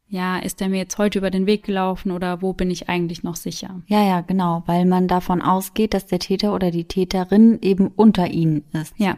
ja, 0.10 0.38
ist 0.38 0.62
der 0.62 0.70
mir 0.70 0.78
jetzt 0.78 0.98
heute 0.98 1.20
über 1.20 1.32
den 1.32 1.46
Weg 1.46 1.64
gelaufen 1.64 2.12
oder 2.12 2.42
wo 2.42 2.54
bin 2.54 2.72
ich 2.72 2.88
eigentlich 2.88 3.24
noch 3.24 3.36
sicher? 3.36 3.82
Ja, 3.88 4.04
ja, 4.04 4.22
genau, 4.22 4.64
weil 4.66 4.86
man 4.86 5.08
davon 5.08 5.42
ausgeht, 5.42 5.94
dass 5.94 6.06
der 6.06 6.20
Täter 6.20 6.54
oder 6.54 6.72
die 6.72 6.86
Täterin 6.86 7.60
eben 7.62 7.88
unter 7.88 8.28
ihnen 8.28 8.64
ist. 8.74 8.94
Ja. 8.98 9.18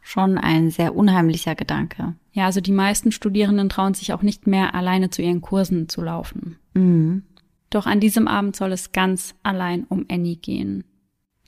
Schon 0.00 0.38
ein 0.38 0.70
sehr 0.70 0.96
unheimlicher 0.96 1.54
Gedanke. 1.54 2.14
Ja, 2.32 2.46
also 2.46 2.60
die 2.60 2.72
meisten 2.72 3.12
Studierenden 3.12 3.68
trauen 3.68 3.94
sich 3.94 4.12
auch 4.12 4.22
nicht 4.22 4.46
mehr 4.46 4.74
alleine 4.74 5.10
zu 5.10 5.20
ihren 5.20 5.42
Kursen 5.42 5.88
zu 5.88 6.02
laufen. 6.02 6.56
Mhm. 6.72 7.24
Doch 7.68 7.84
an 7.86 8.00
diesem 8.00 8.26
Abend 8.28 8.56
soll 8.56 8.72
es 8.72 8.92
ganz 8.92 9.34
allein 9.42 9.84
um 9.88 10.06
Annie 10.08 10.36
gehen. 10.36 10.84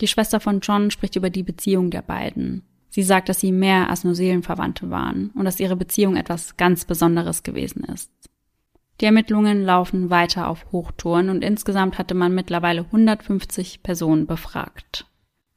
Die 0.00 0.09
Schwester 0.09 0.40
von 0.40 0.61
John 0.61 0.90
spricht 0.90 1.16
über 1.16 1.31
die 1.31 1.42
Beziehung 1.42 1.90
der 1.90 2.03
beiden. 2.03 2.62
Sie 2.90 3.03
sagt, 3.03 3.29
dass 3.29 3.40
sie 3.40 3.53
mehr 3.53 3.88
als 3.88 4.05
nur 4.05 4.14
Seelenverwandte 4.14 4.90
waren 4.90 5.31
und 5.31 5.44
dass 5.44 5.61
ihre 5.61 5.76
Beziehung 5.76 6.16
etwas 6.16 6.57
ganz 6.57 6.85
Besonderes 6.85 7.42
gewesen 7.42 7.85
ist. 7.85 8.11
Die 9.01 9.07
Ermittlungen 9.07 9.65
laufen 9.65 10.11
weiter 10.11 10.49
auf 10.49 10.67
Hochtouren 10.73 11.31
und 11.31 11.43
insgesamt 11.43 11.99
hatte 11.99 12.15
man 12.15 12.35
mittlerweile 12.35 12.83
150 12.83 13.83
Personen 13.83 14.27
befragt. 14.27 15.07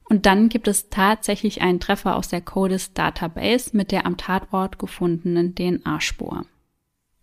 Und 0.09 0.25
dann 0.25 0.47
gibt 0.47 0.67
es 0.67 0.89
tatsächlich 0.89 1.61
einen 1.61 1.79
Treffer 1.79 2.15
aus 2.15 2.29
der 2.29 2.41
CODIS 2.41 2.93
Database 2.93 3.75
mit 3.75 3.91
der 3.91 4.05
am 4.05 4.15
Tatort 4.15 4.79
gefundenen 4.79 5.55
DNA-Spur. 5.55 6.45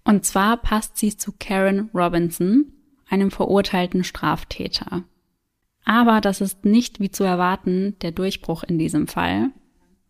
Und 0.04 0.24
zwar 0.24 0.56
passt 0.58 0.96
sie 0.96 1.16
zu 1.16 1.32
Karen 1.38 1.90
Robinson, 1.94 2.72
einem 3.08 3.30
verurteilten 3.30 4.04
Straftäter. 4.04 5.04
Aber 5.84 6.20
das 6.20 6.40
ist 6.40 6.64
nicht 6.64 7.00
wie 7.00 7.10
zu 7.10 7.24
erwarten 7.24 7.96
der 8.02 8.12
Durchbruch 8.12 8.62
in 8.62 8.78
diesem 8.78 9.06
Fall, 9.08 9.50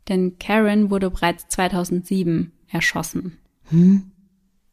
denn 0.09 0.39
Karen 0.39 0.91
wurde 0.91 1.11
bereits 1.11 1.49
2007 1.49 2.53
erschossen. 2.69 3.39
Hm? 3.69 4.11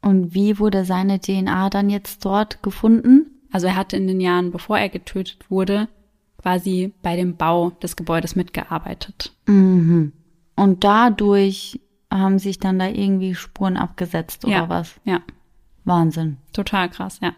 Und 0.01 0.33
wie 0.33 0.59
wurde 0.59 0.85
seine 0.85 1.19
DNA 1.19 1.69
dann 1.69 1.89
jetzt 1.89 2.23
dort 2.23 2.61
gefunden? 2.63 3.31
Also 3.51 3.67
er 3.67 3.75
hatte 3.75 3.97
in 3.97 4.07
den 4.07 4.21
Jahren, 4.21 4.51
bevor 4.51 4.77
er 4.77 4.89
getötet 4.89 5.49
wurde, 5.49 5.87
quasi 6.37 6.93
bei 7.01 7.15
dem 7.15 7.35
Bau 7.35 7.71
des 7.81 7.95
Gebäudes 7.95 8.35
mitgearbeitet. 8.35 9.33
Mhm. 9.47 10.13
Und 10.55 10.83
dadurch 10.83 11.79
haben 12.11 12.39
sich 12.39 12.59
dann 12.59 12.79
da 12.79 12.87
irgendwie 12.87 13.35
Spuren 13.35 13.77
abgesetzt 13.77 14.45
oder 14.45 14.53
ja, 14.53 14.69
was? 14.69 14.95
Ja. 15.03 15.21
Wahnsinn. 15.83 16.37
Total 16.53 16.89
krass, 16.89 17.19
ja. 17.21 17.33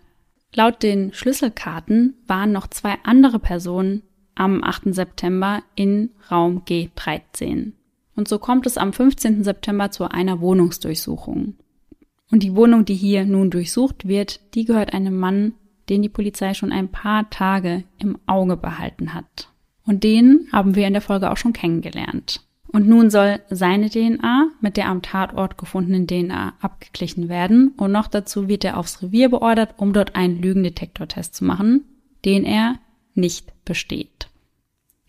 Laut 0.54 0.82
den 0.82 1.14
Schlüsselkarten 1.14 2.16
waren 2.28 2.52
noch 2.52 2.68
zwei 2.68 2.96
andere 3.04 3.40
Personen 3.40 4.04
am 4.36 4.64
8. 4.64 4.94
September 4.94 5.62
in 5.76 6.12
Raum 6.32 6.64
G13. 6.66 7.74
Und 8.16 8.28
so 8.28 8.40
kommt 8.40 8.66
es 8.66 8.78
am 8.78 8.94
15. 8.94 9.44
September 9.44 9.92
zu 9.92 10.10
einer 10.10 10.40
Wohnungsdurchsuchung. 10.42 11.56
Und 12.32 12.44
die 12.44 12.56
Wohnung, 12.56 12.86
die 12.86 12.96
hier 12.96 13.26
nun 13.26 13.50
durchsucht 13.50 14.08
wird, 14.08 14.40
die 14.54 14.66
gehört 14.66 14.94
einem 14.94 15.18
Mann, 15.18 15.54
den 15.90 16.02
die 16.02 16.10
Polizei 16.10 16.54
schon 16.54 16.72
ein 16.72 16.90
paar 16.90 17.30
Tage 17.30 17.84
im 17.98 18.18
Auge 18.28 18.56
behalten 18.56 19.14
hat. 19.14 19.50
Und 19.86 20.04
den 20.04 20.48
haben 20.52 20.76
wir 20.76 20.86
in 20.86 20.94
der 20.94 21.02
Folge 21.02 21.32
auch 21.32 21.38
schon 21.38 21.54
kennengelernt. 21.54 22.42
Und 22.72 22.88
nun 22.88 23.10
soll 23.10 23.40
seine 23.50 23.90
DNA 23.90 24.52
mit 24.62 24.78
der 24.78 24.90
am 24.90 25.02
Tatort 25.02 25.58
gefundenen 25.58 26.06
DNA 26.06 26.54
abgeglichen 26.62 27.28
werden 27.28 27.70
und 27.78 27.92
noch 27.92 28.08
dazu 28.08 28.48
wird 28.48 28.64
er 28.64 28.78
aufs 28.78 29.02
Revier 29.02 29.30
beordert, 29.30 29.74
um 29.78 29.92
dort 29.92 30.16
einen 30.16 30.40
Lügendetektortest 30.40 31.34
zu 31.34 31.46
machen, 31.46 31.86
den 32.26 32.44
er 32.46 32.76
nicht 33.16 33.52
besteht. 33.66 34.30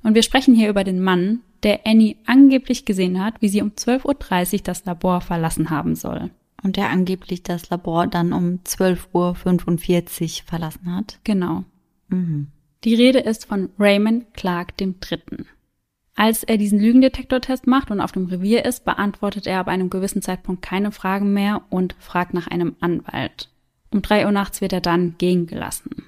Und 0.03 0.15
wir 0.15 0.23
sprechen 0.23 0.55
hier 0.55 0.71
über 0.71 0.85
den 0.85 1.03
Mann, 1.03 1.41
der 1.63 1.81
Annie 1.85 2.17
angeblich 2.25 2.87
gesehen 2.87 3.23
hat, 3.23 3.35
wie 3.43 3.51
sie 3.51 3.61
um 3.61 3.73
12.30 3.73 4.55
Uhr 4.55 4.61
das 4.65 4.87
Labor 4.87 5.21
verlassen 5.21 5.69
haben 5.69 5.95
soll. 5.95 6.31
Und 6.63 6.77
der 6.77 6.91
angeblich 6.91 7.43
das 7.43 7.71
Labor 7.71 8.07
dann 8.07 8.33
um 8.33 8.61
12.45 8.65 10.41
Uhr 10.43 10.47
verlassen 10.47 10.95
hat. 10.95 11.19
Genau. 11.25 11.65
Mhm. 12.09 12.49
Die 12.85 12.95
Rede 12.95 13.21
ist 13.21 13.47
von 13.47 13.71
Raymond 13.79 14.33
Clark 14.35 14.75
III. 14.81 15.45
Als 16.15 16.45
er 16.45 16.59
diesen 16.59 16.81
Lügendetektortest 16.81 17.67
macht 17.67 17.91
und 17.91 18.01
auf 18.01 18.13
dem 18.13 18.27
Revier 18.27 18.65
ist, 18.65 18.85
beantwortet 18.85 19.47
er 19.47 19.61
ab 19.61 19.69
einem 19.69 19.91
gewissen 19.91 20.23
Zeitpunkt 20.23 20.63
keine 20.63 20.93
Fragen 20.93 21.33
mehr 21.33 21.63
und 21.71 21.95
fragt 21.99 22.35
nach 22.35 22.47
einem 22.47 22.77
Anwalt. 22.81 23.49
Um 23.91 24.03
drei 24.03 24.27
Uhr 24.27 24.33
nachts 24.33 24.61
wird 24.61 24.73
er 24.73 24.81
dann 24.81 25.17
gehen 25.19 25.47
gelassen. 25.47 26.05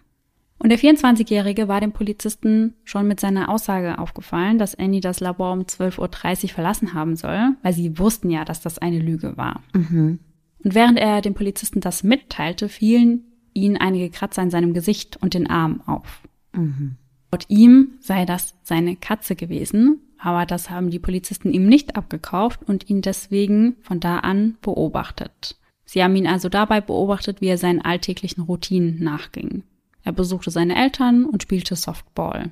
Und 0.58 0.68
der 0.68 0.78
24-Jährige 0.78 1.66
war 1.66 1.80
dem 1.80 1.92
Polizisten 1.92 2.74
schon 2.84 3.08
mit 3.08 3.18
seiner 3.18 3.48
Aussage 3.48 3.98
aufgefallen, 3.98 4.58
dass 4.58 4.76
Annie 4.76 5.00
das 5.00 5.18
Labor 5.18 5.52
um 5.52 5.62
12.30 5.62 6.42
Uhr 6.44 6.48
verlassen 6.50 6.94
haben 6.94 7.16
soll, 7.16 7.56
weil 7.62 7.72
sie 7.72 7.98
wussten 7.98 8.30
ja, 8.30 8.44
dass 8.44 8.60
das 8.60 8.78
eine 8.78 9.00
Lüge 9.00 9.36
war. 9.36 9.62
Mhm. 9.72 10.20
Und 10.64 10.74
während 10.74 10.98
er 10.98 11.20
dem 11.20 11.34
Polizisten 11.34 11.80
das 11.80 12.02
mitteilte, 12.02 12.68
fielen 12.68 13.24
ihn 13.52 13.76
einige 13.76 14.10
Kratzer 14.10 14.42
in 14.42 14.50
seinem 14.50 14.74
Gesicht 14.74 15.18
und 15.20 15.34
den 15.34 15.48
Arm 15.48 15.82
auf. 15.86 16.22
Mhm. 16.52 16.96
Laut 17.32 17.46
ihm 17.48 17.94
sei 18.00 18.24
das 18.26 18.54
seine 18.62 18.96
Katze 18.96 19.36
gewesen, 19.36 20.00
aber 20.18 20.46
das 20.46 20.70
haben 20.70 20.90
die 20.90 20.98
Polizisten 20.98 21.52
ihm 21.52 21.66
nicht 21.66 21.96
abgekauft 21.96 22.60
und 22.66 22.88
ihn 22.88 23.02
deswegen 23.02 23.76
von 23.80 24.00
da 24.00 24.18
an 24.18 24.56
beobachtet. 24.60 25.56
Sie 25.84 26.02
haben 26.02 26.14
ihn 26.14 26.26
also 26.26 26.48
dabei 26.48 26.80
beobachtet, 26.80 27.40
wie 27.40 27.48
er 27.48 27.58
seinen 27.58 27.82
alltäglichen 27.82 28.42
Routinen 28.42 29.02
nachging. 29.02 29.64
Er 30.04 30.12
besuchte 30.12 30.50
seine 30.50 30.76
Eltern 30.76 31.24
und 31.24 31.42
spielte 31.42 31.74
Softball. 31.74 32.50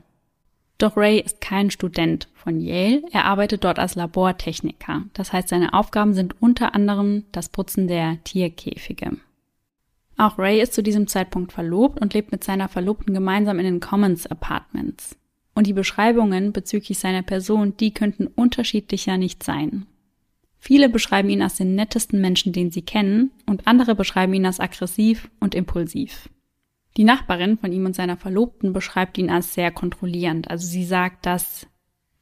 Doch 0.81 0.97
Ray 0.97 1.21
ist 1.21 1.43
kein 1.43 1.71
Student 1.71 2.29
von 2.33 2.59
Yale, 2.59 3.03
er 3.13 3.27
arbeitet 3.27 3.65
dort 3.65 3.79
als 3.79 3.97
Labortechniker. 3.97 5.03
Das 5.13 5.31
heißt, 5.31 5.51
seine 5.51 5.75
Aufgaben 5.75 6.15
sind 6.15 6.41
unter 6.41 6.75
anderem 6.75 7.25
das 7.33 7.51
Putzen 7.51 7.87
der 7.87 8.17
Tierkäfige. 8.25 9.19
Auch 10.17 10.39
Ray 10.39 10.63
ist 10.63 10.73
zu 10.73 10.83
diesem 10.83 11.07
Zeitpunkt 11.07 11.53
verlobt 11.53 12.01
und 12.01 12.15
lebt 12.15 12.33
mit 12.33 12.43
seiner 12.43 12.69
Verlobten 12.69 13.13
gemeinsam 13.13 13.59
in 13.59 13.67
den 13.67 13.81
Commons 13.81 14.27
Apartments. 14.27 15.19
Und 15.55 15.67
die 15.67 15.75
Beschreibungen 15.75 16.55
bezüglich 16.55 16.99
seiner 16.99 17.23
Person, 17.23 17.77
die 17.77 17.93
könnten 17.93 18.27
unterschiedlicher 18.27 19.19
nicht 19.19 19.43
sein. 19.43 19.85
Viele 20.59 20.89
beschreiben 20.89 21.29
ihn 21.29 21.43
als 21.43 21.57
den 21.57 21.75
nettesten 21.75 22.23
Menschen, 22.23 22.55
den 22.55 22.71
sie 22.71 22.83
kennen, 22.83 23.33
und 23.45 23.67
andere 23.67 23.95
beschreiben 23.95 24.33
ihn 24.33 24.47
als 24.47 24.61
aggressiv 24.61 25.31
und 25.41 25.55
impulsiv. 25.55 26.31
Die 26.97 27.05
Nachbarin 27.05 27.59
von 27.59 27.73
ihm 27.73 27.87
und 27.87 27.95
seiner 27.95 28.17
Verlobten 28.17 28.73
beschreibt 28.73 29.17
ihn 29.19 29.31
als 29.31 29.55
sehr 29.55 29.71
kontrollierend. 29.71 30.51
Also 30.51 30.67
sie 30.67 30.85
sagt, 30.85 31.27
dass 31.27 31.67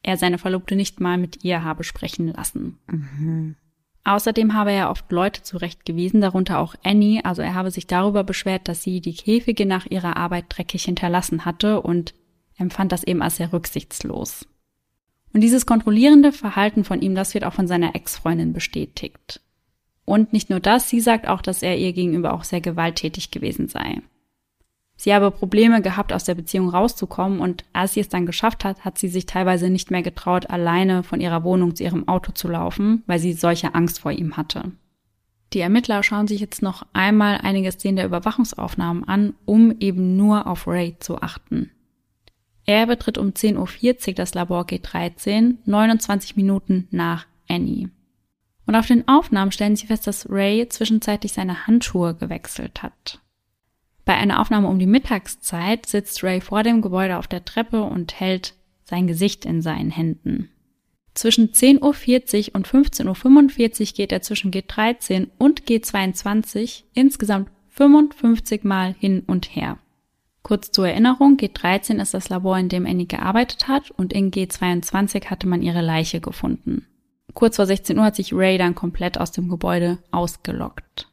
er 0.02 0.16
seine 0.16 0.38
Verlobte 0.38 0.76
nicht 0.76 1.00
mal 1.00 1.18
mit 1.18 1.44
ihr 1.44 1.64
habe 1.64 1.84
sprechen 1.84 2.28
lassen. 2.28 2.78
Mhm. 2.86 3.56
Außerdem 4.04 4.54
habe 4.54 4.72
er 4.72 4.90
oft 4.90 5.10
Leute 5.12 5.42
zurechtgewiesen, 5.42 6.20
darunter 6.20 6.60
auch 6.60 6.74
Annie, 6.82 7.22
also 7.24 7.42
er 7.42 7.54
habe 7.54 7.70
sich 7.70 7.86
darüber 7.86 8.24
beschwert, 8.24 8.66
dass 8.66 8.82
sie 8.82 9.02
die 9.02 9.12
Käfige 9.12 9.66
nach 9.66 9.84
ihrer 9.84 10.16
Arbeit 10.16 10.46
dreckig 10.48 10.84
hinterlassen 10.84 11.44
hatte 11.44 11.82
und 11.82 12.14
empfand 12.56 12.92
das 12.92 13.04
eben 13.04 13.20
als 13.20 13.36
sehr 13.36 13.52
rücksichtslos. 13.52 14.46
Und 15.34 15.42
dieses 15.42 15.66
kontrollierende 15.66 16.32
Verhalten 16.32 16.84
von 16.84 17.02
ihm, 17.02 17.14
das 17.14 17.34
wird 17.34 17.44
auch 17.44 17.52
von 17.52 17.66
seiner 17.66 17.94
Ex-Freundin 17.94 18.54
bestätigt. 18.54 19.42
Und 20.06 20.32
nicht 20.32 20.48
nur 20.48 20.60
das, 20.60 20.88
sie 20.88 21.00
sagt 21.00 21.28
auch, 21.28 21.42
dass 21.42 21.62
er 21.62 21.76
ihr 21.76 21.92
gegenüber 21.92 22.32
auch 22.32 22.44
sehr 22.44 22.62
gewalttätig 22.62 23.30
gewesen 23.30 23.68
sei. 23.68 24.00
Sie 25.00 25.14
habe 25.14 25.30
Probleme 25.30 25.80
gehabt, 25.80 26.12
aus 26.12 26.24
der 26.24 26.34
Beziehung 26.34 26.70
rauszukommen 26.70 27.38
und 27.38 27.64
als 27.72 27.94
sie 27.94 28.00
es 28.00 28.08
dann 28.08 28.26
geschafft 28.26 28.64
hat, 28.64 28.84
hat 28.84 28.98
sie 28.98 29.06
sich 29.06 29.26
teilweise 29.26 29.70
nicht 29.70 29.92
mehr 29.92 30.02
getraut, 30.02 30.50
alleine 30.50 31.04
von 31.04 31.20
ihrer 31.20 31.44
Wohnung 31.44 31.76
zu 31.76 31.84
ihrem 31.84 32.08
Auto 32.08 32.32
zu 32.32 32.48
laufen, 32.48 33.04
weil 33.06 33.20
sie 33.20 33.32
solche 33.32 33.76
Angst 33.76 34.00
vor 34.00 34.10
ihm 34.10 34.36
hatte. 34.36 34.72
Die 35.52 35.60
Ermittler 35.60 36.02
schauen 36.02 36.26
sich 36.26 36.40
jetzt 36.40 36.62
noch 36.62 36.84
einmal 36.94 37.38
einige 37.40 37.70
Szenen 37.70 37.94
der 37.94 38.06
Überwachungsaufnahmen 38.06 39.04
an, 39.06 39.34
um 39.44 39.72
eben 39.78 40.16
nur 40.16 40.48
auf 40.48 40.66
Ray 40.66 40.96
zu 40.98 41.22
achten. 41.22 41.70
Er 42.66 42.86
betritt 42.86 43.18
um 43.18 43.28
10.40 43.28 44.08
Uhr 44.08 44.14
das 44.14 44.34
Labor 44.34 44.64
G13, 44.64 45.58
29 45.64 46.34
Minuten 46.34 46.88
nach 46.90 47.26
Annie. 47.48 47.88
Und 48.66 48.74
auf 48.74 48.88
den 48.88 49.06
Aufnahmen 49.06 49.52
stellen 49.52 49.76
sie 49.76 49.86
fest, 49.86 50.08
dass 50.08 50.28
Ray 50.28 50.68
zwischenzeitlich 50.68 51.32
seine 51.32 51.68
Handschuhe 51.68 52.16
gewechselt 52.16 52.82
hat. 52.82 53.20
Bei 54.08 54.16
einer 54.16 54.40
Aufnahme 54.40 54.68
um 54.68 54.78
die 54.78 54.86
Mittagszeit 54.86 55.84
sitzt 55.84 56.24
Ray 56.24 56.40
vor 56.40 56.62
dem 56.62 56.80
Gebäude 56.80 57.18
auf 57.18 57.26
der 57.26 57.44
Treppe 57.44 57.82
und 57.82 58.18
hält 58.18 58.54
sein 58.84 59.06
Gesicht 59.06 59.44
in 59.44 59.60
seinen 59.60 59.90
Händen. 59.90 60.48
Zwischen 61.12 61.50
10.40 61.50 62.48
Uhr 62.48 62.54
und 62.54 62.66
15.45 62.66 63.80
Uhr 63.80 63.86
geht 63.94 64.10
er 64.10 64.22
zwischen 64.22 64.50
G13 64.50 65.26
und 65.36 65.64
G22 65.64 66.84
insgesamt 66.94 67.50
55 67.68 68.64
Mal 68.64 68.94
hin 68.98 69.24
und 69.26 69.54
her. 69.54 69.76
Kurz 70.42 70.70
zur 70.70 70.88
Erinnerung, 70.88 71.36
G13 71.36 72.00
ist 72.00 72.14
das 72.14 72.30
Labor, 72.30 72.56
in 72.56 72.70
dem 72.70 72.86
Annie 72.86 73.04
gearbeitet 73.04 73.68
hat 73.68 73.90
und 73.90 74.14
in 74.14 74.30
G22 74.30 75.26
hatte 75.26 75.46
man 75.46 75.60
ihre 75.60 75.82
Leiche 75.82 76.22
gefunden. 76.22 76.86
Kurz 77.34 77.56
vor 77.56 77.66
16 77.66 77.98
Uhr 77.98 78.04
hat 78.04 78.16
sich 78.16 78.32
Ray 78.32 78.56
dann 78.56 78.74
komplett 78.74 79.20
aus 79.20 79.32
dem 79.32 79.50
Gebäude 79.50 79.98
ausgelockt 80.12 81.08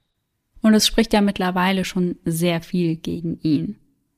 und 0.65 0.73
es 0.73 0.87
spricht 0.87 1.13
ja 1.13 1.21
mittlerweile 1.21 1.85
schon 1.85 2.15
sehr 2.25 2.59
viel 2.59 2.95
gegen 2.95 3.39
ihn. 3.43 3.75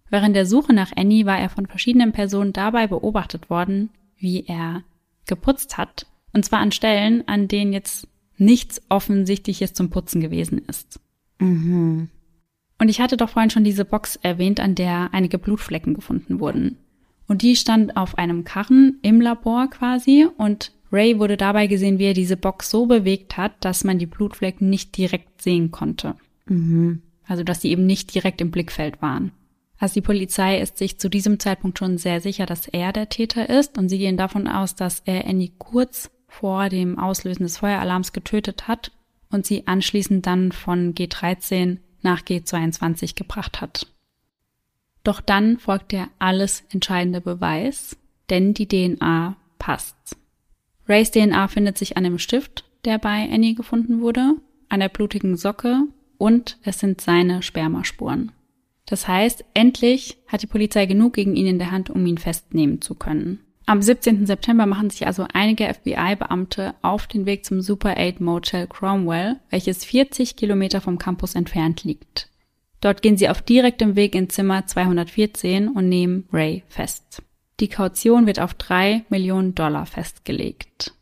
Während 0.09 0.33
der 0.33 0.45
Suche 0.45 0.71
nach 0.71 0.93
Annie 0.95 1.25
war 1.25 1.37
er 1.37 1.49
von 1.49 1.65
verschiedenen 1.65 2.13
Personen 2.13 2.53
dabei 2.53 2.87
beobachtet 2.87 3.49
worden, 3.49 3.89
wie 4.17 4.45
er 4.47 4.83
geputzt 5.25 5.77
hat, 5.77 6.05
und 6.31 6.45
zwar 6.45 6.59
an 6.59 6.71
Stellen, 6.71 7.27
an 7.27 7.49
denen 7.49 7.73
jetzt 7.73 8.07
nichts 8.37 8.81
Offensichtliches 8.87 9.73
zum 9.73 9.89
Putzen 9.89 10.21
gewesen 10.21 10.61
ist. 10.69 11.01
Mhm. 11.39 12.07
Und 12.79 12.87
ich 12.87 13.01
hatte 13.01 13.17
doch 13.17 13.31
vorhin 13.31 13.49
schon 13.49 13.65
diese 13.65 13.83
Box 13.83 14.15
erwähnt, 14.15 14.61
an 14.61 14.73
der 14.73 15.09
einige 15.11 15.39
Blutflecken 15.39 15.95
gefunden 15.95 16.39
wurden. 16.39 16.77
Und 17.27 17.41
die 17.41 17.57
stand 17.57 17.97
auf 17.97 18.17
einem 18.17 18.45
Karren 18.45 18.99
im 19.01 19.19
Labor 19.19 19.69
quasi 19.69 20.25
und 20.37 20.71
Ray 20.93 21.19
wurde 21.19 21.35
dabei 21.35 21.67
gesehen, 21.67 21.99
wie 21.99 22.05
er 22.05 22.13
diese 22.13 22.37
Box 22.37 22.69
so 22.69 22.85
bewegt 22.85 23.35
hat, 23.35 23.51
dass 23.59 23.83
man 23.83 23.99
die 23.99 24.05
Blutflecken 24.05 24.69
nicht 24.69 24.95
direkt 24.95 25.41
sehen 25.41 25.71
konnte. 25.71 26.15
Mhm. 26.47 27.01
Also, 27.25 27.43
dass 27.43 27.61
sie 27.61 27.69
eben 27.69 27.85
nicht 27.85 28.13
direkt 28.13 28.41
im 28.41 28.51
Blickfeld 28.51 29.01
waren. 29.01 29.31
Also 29.79 29.95
die 29.95 30.01
Polizei 30.01 30.59
ist 30.59 30.77
sich 30.77 30.99
zu 30.99 31.09
diesem 31.09 31.39
Zeitpunkt 31.39 31.77
schon 31.77 31.97
sehr 31.97 32.19
sicher, 32.19 32.45
dass 32.45 32.67
er 32.67 32.91
der 32.93 33.09
Täter 33.09 33.49
ist 33.49 33.77
und 33.77 33.89
sie 33.89 33.99
gehen 33.99 34.17
davon 34.17 34.47
aus, 34.47 34.75
dass 34.75 35.01
er 35.05 35.27
Annie 35.27 35.51
kurz 35.59 36.09
vor 36.27 36.69
dem 36.69 36.97
Auslösen 36.97 37.43
des 37.43 37.57
Feueralarms 37.57 38.11
getötet 38.11 38.67
hat 38.67 38.91
und 39.29 39.45
sie 39.45 39.67
anschließend 39.67 40.25
dann 40.25 40.51
von 40.51 40.95
G13 40.95 41.77
nach 42.01 42.21
G22 42.21 43.15
gebracht 43.15 43.61
hat. 43.61 43.87
Doch 45.03 45.21
dann 45.21 45.57
folgt 45.59 45.91
der 45.91 46.09
alles 46.19 46.63
entscheidende 46.71 47.21
Beweis, 47.21 47.97
denn 48.29 48.53
die 48.53 48.67
DNA 48.67 49.37
passt. 49.59 50.17
Rays 50.87 51.11
DNA 51.11 51.47
findet 51.47 51.77
sich 51.77 51.97
an 51.97 52.03
dem 52.03 52.19
Stift, 52.19 52.65
der 52.83 52.97
bei 52.97 53.29
Annie 53.31 53.55
gefunden 53.55 54.01
wurde, 54.01 54.35
an 54.69 54.79
der 54.79 54.89
blutigen 54.89 55.37
Socke 55.37 55.83
und 56.17 56.57
es 56.63 56.79
sind 56.79 57.01
seine 57.01 57.41
Spermaspuren. 57.41 58.31
Das 58.85 59.07
heißt, 59.07 59.43
endlich 59.53 60.17
hat 60.27 60.41
die 60.41 60.47
Polizei 60.47 60.85
genug 60.85 61.13
gegen 61.13 61.35
ihn 61.35 61.47
in 61.47 61.59
der 61.59 61.71
Hand, 61.71 61.89
um 61.89 62.05
ihn 62.05 62.17
festnehmen 62.17 62.81
zu 62.81 62.95
können. 62.95 63.39
Am 63.65 63.81
17. 63.81 64.25
September 64.25 64.65
machen 64.65 64.89
sich 64.89 65.05
also 65.05 65.27
einige 65.33 65.65
FBI-Beamte 65.65 66.73
auf 66.81 67.05
den 67.05 67.25
Weg 67.25 67.43
zum 67.43 67.59
Super 67.61 67.95
8 67.97 68.21
Motel 68.21 68.65
Cromwell, 68.65 69.41
welches 69.49 69.83
40 69.83 70.37
Kilometer 70.37 70.79
vom 70.79 70.97
Campus 70.97 71.35
entfernt 71.35 71.83
liegt. 71.83 72.29
Dort 72.79 73.01
gehen 73.01 73.17
sie 73.17 73.27
auf 73.27 73.41
direktem 73.41 73.97
Weg 73.97 74.15
in 74.15 74.29
Zimmer 74.29 74.65
214 74.65 75.67
und 75.67 75.89
nehmen 75.89 76.29
Ray 76.31 76.63
fest. 76.69 77.21
Die 77.59 77.67
Kaution 77.67 78.25
wird 78.25 78.39
auf 78.39 78.53
drei 78.53 79.03
Millionen 79.09 79.53
Dollar 79.53 79.85
festgelegt. 79.85 80.93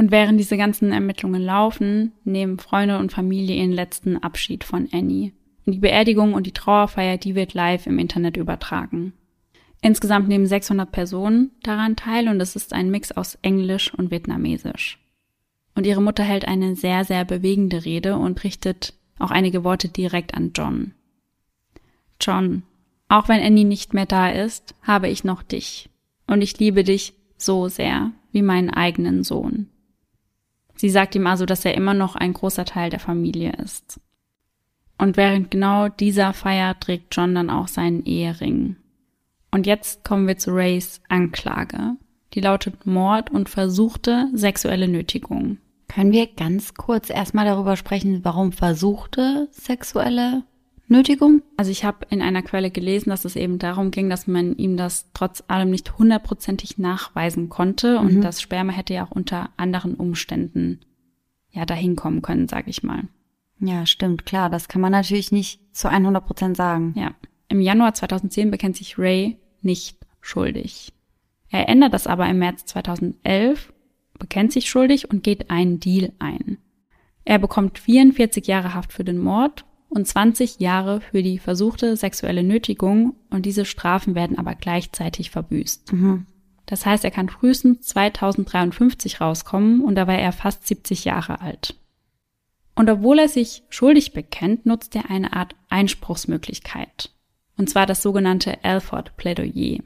Und 0.00 0.10
während 0.10 0.40
diese 0.40 0.56
ganzen 0.56 0.92
Ermittlungen 0.92 1.42
laufen, 1.42 2.12
nehmen 2.24 2.58
Freunde 2.58 2.96
und 2.96 3.12
Familie 3.12 3.56
ihren 3.56 3.72
letzten 3.72 4.16
Abschied 4.16 4.64
von 4.64 4.88
Annie. 4.92 5.34
Und 5.66 5.74
die 5.74 5.78
Beerdigung 5.78 6.32
und 6.32 6.46
die 6.46 6.54
Trauerfeier, 6.54 7.18
die 7.18 7.34
wird 7.34 7.52
live 7.52 7.86
im 7.86 7.98
Internet 7.98 8.38
übertragen. 8.38 9.12
Insgesamt 9.82 10.26
nehmen 10.26 10.46
600 10.46 10.90
Personen 10.90 11.50
daran 11.62 11.96
teil 11.96 12.28
und 12.28 12.40
es 12.40 12.56
ist 12.56 12.72
ein 12.72 12.90
Mix 12.90 13.12
aus 13.12 13.36
Englisch 13.42 13.92
und 13.92 14.10
Vietnamesisch. 14.10 14.98
Und 15.74 15.86
ihre 15.86 16.00
Mutter 16.00 16.22
hält 16.22 16.48
eine 16.48 16.76
sehr, 16.76 17.04
sehr 17.04 17.26
bewegende 17.26 17.84
Rede 17.84 18.16
und 18.16 18.42
richtet 18.42 18.94
auch 19.18 19.30
einige 19.30 19.64
Worte 19.64 19.90
direkt 19.90 20.32
an 20.32 20.52
John. 20.54 20.94
John, 22.18 22.62
auch 23.08 23.28
wenn 23.28 23.42
Annie 23.42 23.66
nicht 23.66 23.92
mehr 23.92 24.06
da 24.06 24.30
ist, 24.30 24.74
habe 24.80 25.10
ich 25.10 25.24
noch 25.24 25.42
dich. 25.42 25.90
Und 26.26 26.40
ich 26.40 26.58
liebe 26.58 26.84
dich 26.84 27.12
so 27.36 27.68
sehr 27.68 28.12
wie 28.32 28.40
meinen 28.40 28.70
eigenen 28.70 29.24
Sohn. 29.24 29.68
Sie 30.80 30.88
sagt 30.88 31.14
ihm 31.14 31.26
also, 31.26 31.44
dass 31.44 31.66
er 31.66 31.74
immer 31.74 31.92
noch 31.92 32.16
ein 32.16 32.32
großer 32.32 32.64
Teil 32.64 32.88
der 32.88 33.00
Familie 33.00 33.52
ist. 33.62 34.00
Und 34.96 35.18
während 35.18 35.50
genau 35.50 35.90
dieser 35.90 36.32
Feier 36.32 36.80
trägt 36.80 37.14
John 37.14 37.34
dann 37.34 37.50
auch 37.50 37.68
seinen 37.68 38.06
Ehering. 38.06 38.76
Und 39.50 39.66
jetzt 39.66 40.04
kommen 40.04 40.26
wir 40.26 40.38
zu 40.38 40.52
Rays 40.52 41.02
Anklage. 41.10 41.96
Die 42.32 42.40
lautet 42.40 42.86
Mord 42.86 43.28
und 43.28 43.50
versuchte 43.50 44.30
sexuelle 44.32 44.88
Nötigung. 44.88 45.58
Können 45.86 46.12
wir 46.12 46.26
ganz 46.26 46.72
kurz 46.72 47.10
erstmal 47.10 47.44
darüber 47.44 47.76
sprechen, 47.76 48.24
warum 48.24 48.50
versuchte 48.50 49.48
sexuelle 49.50 50.44
Nötigung? 50.90 51.42
Also 51.56 51.70
ich 51.70 51.84
habe 51.84 52.06
in 52.10 52.20
einer 52.20 52.42
Quelle 52.42 52.70
gelesen, 52.70 53.10
dass 53.10 53.24
es 53.24 53.36
eben 53.36 53.58
darum 53.58 53.92
ging, 53.92 54.10
dass 54.10 54.26
man 54.26 54.56
ihm 54.56 54.76
das 54.76 55.10
trotz 55.14 55.44
allem 55.46 55.70
nicht 55.70 55.98
hundertprozentig 55.98 56.78
nachweisen 56.78 57.48
konnte 57.48 57.98
und 57.98 58.16
mhm. 58.16 58.20
das 58.22 58.42
Sperma 58.42 58.72
hätte 58.72 58.94
ja 58.94 59.06
auch 59.06 59.12
unter 59.12 59.50
anderen 59.56 59.94
Umständen 59.94 60.80
ja 61.50 61.64
dahin 61.64 61.94
kommen 61.94 62.22
können, 62.22 62.48
sag 62.48 62.66
ich 62.66 62.82
mal. 62.82 63.04
Ja, 63.60 63.86
stimmt, 63.86 64.26
klar, 64.26 64.50
das 64.50 64.68
kann 64.68 64.80
man 64.80 64.90
natürlich 64.90 65.30
nicht 65.30 65.60
zu 65.72 65.88
100 65.88 66.26
Prozent 66.26 66.56
sagen. 66.56 66.94
Ja. 66.96 67.12
Im 67.48 67.60
Januar 67.60 67.94
2010 67.94 68.50
bekennt 68.50 68.76
sich 68.76 68.98
Ray 68.98 69.38
nicht 69.62 69.98
schuldig. 70.20 70.92
Er 71.50 71.68
ändert 71.68 71.94
das 71.94 72.06
aber 72.06 72.28
im 72.28 72.38
März 72.38 72.64
2011, 72.64 73.72
bekennt 74.18 74.52
sich 74.52 74.68
schuldig 74.68 75.08
und 75.10 75.22
geht 75.22 75.50
einen 75.50 75.78
Deal 75.78 76.12
ein. 76.18 76.58
Er 77.24 77.38
bekommt 77.38 77.78
44 77.78 78.46
Jahre 78.46 78.74
Haft 78.74 78.92
für 78.92 79.04
den 79.04 79.18
Mord 79.18 79.64
und 79.90 80.06
20 80.06 80.60
Jahre 80.60 81.00
für 81.00 81.22
die 81.22 81.38
versuchte 81.38 81.96
sexuelle 81.96 82.42
Nötigung 82.42 83.14
und 83.28 83.44
diese 83.44 83.64
Strafen 83.64 84.14
werden 84.14 84.38
aber 84.38 84.54
gleichzeitig 84.54 85.30
verbüßt. 85.30 85.92
Mhm. 85.92 86.26
Das 86.64 86.86
heißt, 86.86 87.04
er 87.04 87.10
kann 87.10 87.28
frühestens 87.28 87.82
2053 87.88 89.20
rauskommen 89.20 89.82
und 89.82 89.96
da 89.96 90.06
war 90.06 90.16
er 90.16 90.32
fast 90.32 90.66
70 90.66 91.04
Jahre 91.04 91.40
alt. 91.40 91.74
Und 92.76 92.88
obwohl 92.88 93.18
er 93.18 93.28
sich 93.28 93.64
schuldig 93.68 94.12
bekennt, 94.12 94.64
nutzt 94.64 94.94
er 94.96 95.10
eine 95.10 95.32
Art 95.34 95.54
Einspruchsmöglichkeit 95.68 97.10
und 97.60 97.68
zwar 97.68 97.84
das 97.84 98.02
sogenannte 98.02 98.64
Alford-Plädoyer. 98.64 99.80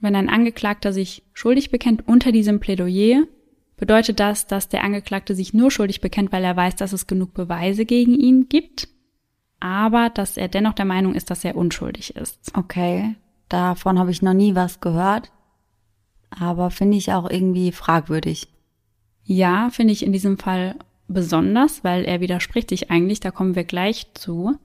Wenn 0.00 0.16
ein 0.16 0.30
Angeklagter 0.30 0.94
sich 0.94 1.22
schuldig 1.34 1.70
bekennt 1.70 2.08
unter 2.08 2.32
diesem 2.32 2.58
Plädoyer, 2.58 3.24
bedeutet 3.76 4.18
das, 4.18 4.46
dass 4.46 4.70
der 4.70 4.82
Angeklagte 4.82 5.34
sich 5.34 5.52
nur 5.52 5.70
schuldig 5.70 6.00
bekennt, 6.00 6.32
weil 6.32 6.42
er 6.42 6.56
weiß, 6.56 6.76
dass 6.76 6.94
es 6.94 7.06
genug 7.06 7.34
Beweise 7.34 7.84
gegen 7.84 8.14
ihn 8.14 8.48
gibt, 8.48 8.88
aber 9.60 10.10
dass 10.10 10.36
er 10.36 10.48
dennoch 10.48 10.74
der 10.74 10.84
Meinung 10.84 11.14
ist, 11.14 11.30
dass 11.30 11.44
er 11.44 11.56
unschuldig 11.56 12.16
ist. 12.16 12.52
Okay, 12.54 13.16
davon 13.48 13.98
habe 13.98 14.10
ich 14.10 14.22
noch 14.22 14.34
nie 14.34 14.54
was 14.54 14.80
gehört, 14.80 15.32
aber 16.30 16.70
finde 16.70 16.96
ich 16.96 17.12
auch 17.12 17.28
irgendwie 17.28 17.72
fragwürdig. 17.72 18.48
Ja, 19.24 19.70
finde 19.70 19.92
ich 19.92 20.04
in 20.04 20.12
diesem 20.12 20.38
Fall 20.38 20.76
besonders, 21.08 21.84
weil 21.84 22.04
er 22.04 22.20
widerspricht 22.20 22.68
sich 22.68 22.90
eigentlich, 22.90 23.20
da 23.20 23.30
kommen 23.30 23.54
wir 23.54 23.64
gleich 23.64 24.06
zu. 24.14 24.56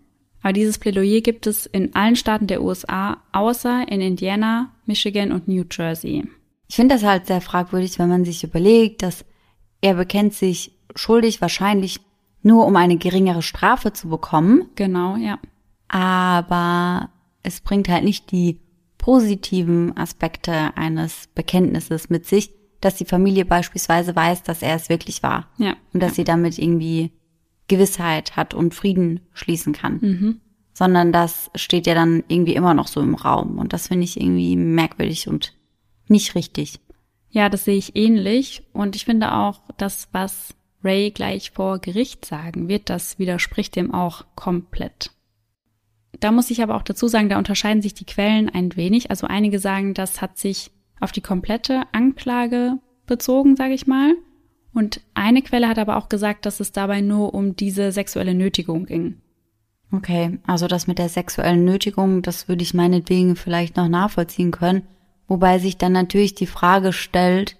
Aber 0.41 0.53
dieses 0.53 0.77
Plädoyer 0.77 1.21
gibt 1.21 1.47
es 1.47 1.65
in 1.65 1.95
allen 1.95 2.17
Staaten 2.17 2.47
der 2.47 2.61
USA, 2.61 3.17
außer 3.31 3.87
in 3.89 4.01
Indiana, 4.01 4.71
Michigan 4.85 5.31
und 5.31 5.47
New 5.47 5.63
Jersey. 5.71 6.27
Ich 6.67 6.75
finde 6.75 6.95
das 6.95 7.03
halt 7.03 7.27
sehr 7.27 7.39
fragwürdig, 7.39 7.97
wenn 7.97 8.09
man 8.09 8.25
sich 8.25 8.43
überlegt, 8.43 9.03
dass 9.03 9.25
er 9.81 9.95
bekennt 9.95 10.33
sich 10.33 10.71
schuldig 10.95 11.41
wahrscheinlich 11.41 12.01
nur 12.43 12.67
um 12.67 12.75
eine 12.75 12.97
geringere 12.97 13.41
Strafe 13.41 13.93
zu 13.93 14.09
bekommen. 14.09 14.69
Genau, 14.75 15.15
ja. 15.15 15.39
Aber 15.87 17.09
es 17.41 17.61
bringt 17.61 17.89
halt 17.89 18.03
nicht 18.03 18.31
die 18.31 18.59
positiven 18.97 19.97
Aspekte 19.97 20.75
eines 20.77 21.27
Bekenntnisses 21.35 22.09
mit 22.09 22.25
sich, 22.25 22.51
dass 22.79 22.95
die 22.95 23.05
Familie 23.05 23.45
beispielsweise 23.45 24.15
weiß, 24.15 24.43
dass 24.43 24.61
er 24.61 24.75
es 24.75 24.89
wirklich 24.89 25.23
war. 25.23 25.47
Ja. 25.57 25.75
Und 25.93 26.03
dass 26.03 26.11
ja. 26.11 26.15
sie 26.15 26.23
damit 26.25 26.59
irgendwie 26.59 27.11
Gewissheit 27.67 28.35
hat 28.35 28.53
und 28.53 28.73
Frieden 28.73 29.21
schließen 29.33 29.73
kann. 29.73 29.99
Mhm. 30.01 30.41
Sondern 30.73 31.11
das 31.11 31.51
steht 31.55 31.87
ja 31.87 31.93
dann 31.93 32.23
irgendwie 32.27 32.55
immer 32.55 32.73
noch 32.73 32.87
so 32.87 32.99
im 33.01 33.15
Raum. 33.15 33.57
Und 33.57 33.73
das 33.73 33.87
finde 33.87 34.05
ich 34.05 34.19
irgendwie 34.19 34.55
merkwürdig 34.55 35.27
und 35.27 35.53
nicht 36.07 36.35
richtig. 36.35 36.79
Ja, 37.29 37.49
das 37.49 37.65
sehe 37.65 37.77
ich 37.77 37.95
ähnlich. 37.95 38.63
Und 38.73 38.95
ich 38.95 39.05
finde 39.05 39.33
auch, 39.33 39.61
das, 39.77 40.07
was 40.11 40.55
Ray 40.83 41.11
gleich 41.11 41.51
vor 41.51 41.79
Gericht 41.79 42.25
sagen 42.25 42.67
wird, 42.67 42.89
das 42.89 43.19
widerspricht 43.19 43.75
dem 43.75 43.93
auch 43.93 44.25
komplett. 44.35 45.11
Da 46.19 46.31
muss 46.31 46.51
ich 46.51 46.61
aber 46.61 46.75
auch 46.75 46.83
dazu 46.83 47.07
sagen, 47.07 47.29
da 47.29 47.37
unterscheiden 47.37 47.81
sich 47.81 47.93
die 47.93 48.05
Quellen 48.05 48.49
ein 48.49 48.75
wenig. 48.75 49.09
Also 49.09 49.27
einige 49.27 49.59
sagen, 49.59 49.93
das 49.93 50.21
hat 50.21 50.37
sich 50.37 50.71
auf 50.99 51.11
die 51.11 51.21
komplette 51.21 51.83
Anklage 51.91 52.77
bezogen, 53.05 53.55
sage 53.55 53.73
ich 53.73 53.87
mal. 53.87 54.13
Und 54.73 55.01
eine 55.13 55.41
Quelle 55.41 55.67
hat 55.67 55.77
aber 55.77 55.97
auch 55.97 56.09
gesagt, 56.09 56.45
dass 56.45 56.59
es 56.59 56.71
dabei 56.71 57.01
nur 57.01 57.33
um 57.33 57.55
diese 57.55 57.91
sexuelle 57.91 58.33
Nötigung 58.33 58.85
ging. 58.85 59.17
Okay, 59.91 60.39
also 60.47 60.67
das 60.67 60.87
mit 60.87 60.97
der 60.97 61.09
sexuellen 61.09 61.65
Nötigung, 61.65 62.23
das 62.23 62.47
würde 62.47 62.63
ich 62.63 62.73
meinetwegen 62.73 63.35
vielleicht 63.35 63.77
noch 63.77 63.87
nachvollziehen 63.87 64.51
können. 64.51 64.87
Wobei 65.27 65.59
sich 65.59 65.77
dann 65.77 65.91
natürlich 65.91 66.33
die 66.33 66.47
Frage 66.47 66.93
stellt, 66.93 67.57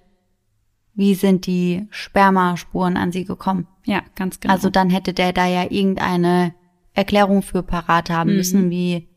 wie 0.94 1.14
sind 1.14 1.46
die 1.46 1.86
Spermaspuren 1.90 2.96
an 2.96 3.12
sie 3.12 3.24
gekommen? 3.24 3.66
Ja, 3.84 4.02
ganz 4.14 4.40
genau. 4.40 4.54
Also 4.54 4.70
dann 4.70 4.90
hätte 4.90 5.12
der 5.12 5.32
da 5.32 5.46
ja 5.46 5.70
irgendeine 5.70 6.54
Erklärung 6.92 7.42
für 7.42 7.62
parat 7.62 8.10
haben 8.10 8.30
mhm. 8.30 8.36
müssen, 8.36 8.70
wie 8.70 9.08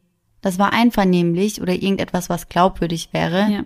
das 0.42 0.60
war 0.60 0.74
einvernehmlich 0.74 1.62
oder 1.62 1.74
irgendetwas, 1.74 2.30
was 2.30 2.50
glaubwürdig 2.50 3.10
wäre. 3.12 3.52
Ja. 3.52 3.66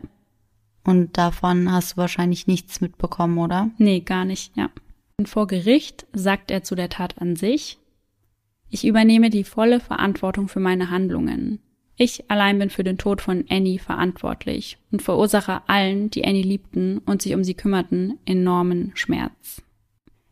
Und 0.84 1.18
davon 1.18 1.72
hast 1.72 1.94
du 1.94 1.98
wahrscheinlich 1.98 2.48
nichts 2.48 2.82
mitbekommen, 2.82 3.38
oder? 3.38 3.70
Nee, 3.78 4.00
gar 4.00 4.26
nicht, 4.26 4.56
ja. 4.58 4.70
Und 5.18 5.30
vor 5.30 5.48
Gericht 5.48 6.08
sagt 6.14 6.50
er 6.50 6.64
zu 6.64 6.76
der 6.76 6.90
Tat 6.90 7.22
an 7.22 7.36
sich, 7.36 7.78
ich 8.70 8.86
übernehme 8.88 9.30
die 9.30 9.44
volle 9.44 9.80
Verantwortung 9.80 10.48
für 10.48 10.60
meine 10.60 10.90
Handlungen. 10.90 11.60
Ich 12.04 12.32
allein 12.32 12.58
bin 12.58 12.72
für 12.72 12.84
den 12.84 12.98
Tod 12.98 13.22
von 13.22 13.46
Annie 13.48 13.78
verantwortlich 13.78 14.80
und 14.92 15.04
verursache 15.04 15.62
allen, 15.68 16.10
die 16.10 16.26
Annie 16.26 16.42
liebten 16.42 16.98
und 17.06 17.22
sich 17.22 17.36
um 17.36 17.44
sie 17.44 17.54
kümmerten, 17.54 18.18
enormen 18.26 18.92
Schmerz. 18.96 19.62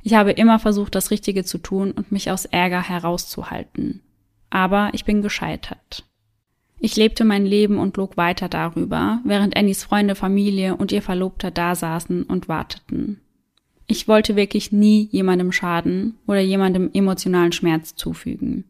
Ich 0.01 0.15
habe 0.15 0.31
immer 0.31 0.57
versucht, 0.57 0.95
das 0.95 1.11
Richtige 1.11 1.43
zu 1.43 1.59
tun 1.59 1.91
und 1.91 2.11
mich 2.11 2.31
aus 2.31 2.45
Ärger 2.45 2.81
herauszuhalten. 2.81 4.01
Aber 4.49 4.89
ich 4.93 5.05
bin 5.05 5.21
gescheitert. 5.21 6.05
Ich 6.79 6.95
lebte 6.95 7.23
mein 7.23 7.45
Leben 7.45 7.77
und 7.77 7.97
log 7.97 8.17
weiter 8.17 8.49
darüber, 8.49 9.21
während 9.23 9.55
Annies 9.55 9.83
Freunde, 9.83 10.15
Familie 10.15 10.75
und 10.75 10.91
ihr 10.91 11.03
Verlobter 11.03 11.51
da 11.51 11.75
saßen 11.75 12.23
und 12.23 12.49
warteten. 12.49 13.21
Ich 13.85 14.07
wollte 14.07 14.35
wirklich 14.35 14.71
nie 14.71 15.07
jemandem 15.11 15.51
schaden 15.51 16.17
oder 16.25 16.39
jemandem 16.39 16.89
emotionalen 16.95 17.51
Schmerz 17.51 17.93
zufügen. 17.93 18.63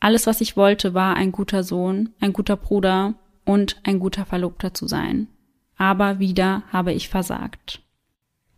Alles, 0.00 0.26
was 0.26 0.40
ich 0.40 0.56
wollte, 0.56 0.94
war 0.94 1.14
ein 1.14 1.30
guter 1.30 1.62
Sohn, 1.62 2.10
ein 2.20 2.32
guter 2.32 2.56
Bruder 2.56 3.14
und 3.44 3.80
ein 3.84 4.00
guter 4.00 4.24
Verlobter 4.24 4.72
zu 4.72 4.88
sein. 4.88 5.28
Aber 5.76 6.18
wieder 6.18 6.62
habe 6.72 6.92
ich 6.92 7.08
versagt. 7.08 7.82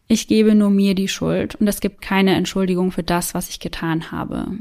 Ich 0.07 0.28
gebe 0.28 0.55
nur 0.55 0.70
mir 0.70 0.94
die 0.94 1.09
Schuld 1.09 1.57
und 1.57 1.66
es 1.66 1.81
gibt 1.81 2.00
keine 2.00 2.35
Entschuldigung 2.35 2.92
für 2.92 3.02
das, 3.02 3.35
was 3.35 3.48
ich 3.48 3.61
getan 3.61 4.12
habe. 4.12 4.59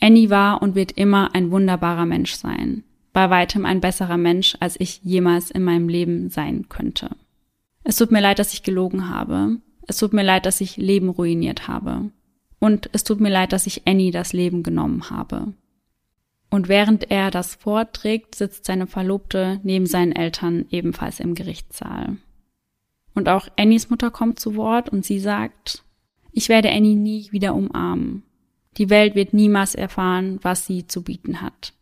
Annie 0.00 0.30
war 0.30 0.62
und 0.62 0.74
wird 0.74 0.92
immer 0.92 1.34
ein 1.34 1.50
wunderbarer 1.50 2.06
Mensch 2.06 2.34
sein. 2.34 2.84
Bei 3.12 3.30
weitem 3.30 3.64
ein 3.64 3.80
besserer 3.80 4.16
Mensch, 4.16 4.56
als 4.60 4.78
ich 4.78 5.00
jemals 5.02 5.50
in 5.50 5.62
meinem 5.62 5.88
Leben 5.88 6.30
sein 6.30 6.68
könnte. 6.68 7.10
Es 7.84 7.96
tut 7.96 8.10
mir 8.10 8.20
leid, 8.20 8.38
dass 8.38 8.52
ich 8.52 8.62
gelogen 8.62 9.08
habe. 9.08 9.56
Es 9.86 9.98
tut 9.98 10.12
mir 10.12 10.22
leid, 10.24 10.46
dass 10.46 10.60
ich 10.60 10.76
Leben 10.76 11.10
ruiniert 11.10 11.68
habe. 11.68 12.10
Und 12.58 12.88
es 12.92 13.04
tut 13.04 13.20
mir 13.20 13.30
leid, 13.30 13.52
dass 13.52 13.66
ich 13.66 13.86
Annie 13.86 14.10
das 14.10 14.32
Leben 14.32 14.62
genommen 14.62 15.10
habe. 15.10 15.52
Und 16.54 16.68
während 16.68 17.10
er 17.10 17.32
das 17.32 17.56
vorträgt, 17.56 18.36
sitzt 18.36 18.64
seine 18.64 18.86
Verlobte 18.86 19.58
neben 19.64 19.86
seinen 19.86 20.12
Eltern 20.12 20.66
ebenfalls 20.70 21.18
im 21.18 21.34
Gerichtssaal. 21.34 22.16
Und 23.12 23.28
auch 23.28 23.48
Annies 23.56 23.90
Mutter 23.90 24.12
kommt 24.12 24.38
zu 24.38 24.54
Wort 24.54 24.88
und 24.88 25.04
sie 25.04 25.18
sagt, 25.18 25.82
ich 26.30 26.48
werde 26.48 26.70
Annie 26.70 26.94
nie 26.94 27.26
wieder 27.32 27.56
umarmen. 27.56 28.22
Die 28.76 28.88
Welt 28.88 29.16
wird 29.16 29.34
niemals 29.34 29.74
erfahren, 29.74 30.38
was 30.42 30.64
sie 30.64 30.86
zu 30.86 31.02
bieten 31.02 31.40
hat. 31.40 31.72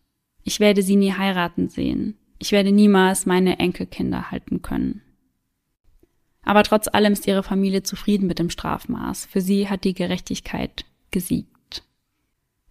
Ich 0.42 0.58
werde 0.58 0.82
sie 0.82 0.96
nie 0.96 1.12
heiraten 1.12 1.68
sehen. 1.68 2.16
Ich 2.38 2.50
werde 2.50 2.72
niemals 2.72 3.26
meine 3.26 3.58
Enkelkinder 3.58 4.30
halten 4.30 4.62
können. 4.62 5.02
Aber 6.44 6.62
trotz 6.62 6.88
allem 6.88 7.12
ist 7.12 7.26
ihre 7.26 7.42
Familie 7.42 7.82
zufrieden 7.82 8.26
mit 8.26 8.38
dem 8.38 8.48
Strafmaß. 8.48 9.26
Für 9.26 9.42
sie 9.42 9.68
hat 9.68 9.85
die 9.85 9.92
Gerechtigkeit 9.92 10.87
gesiegt. 11.11 11.51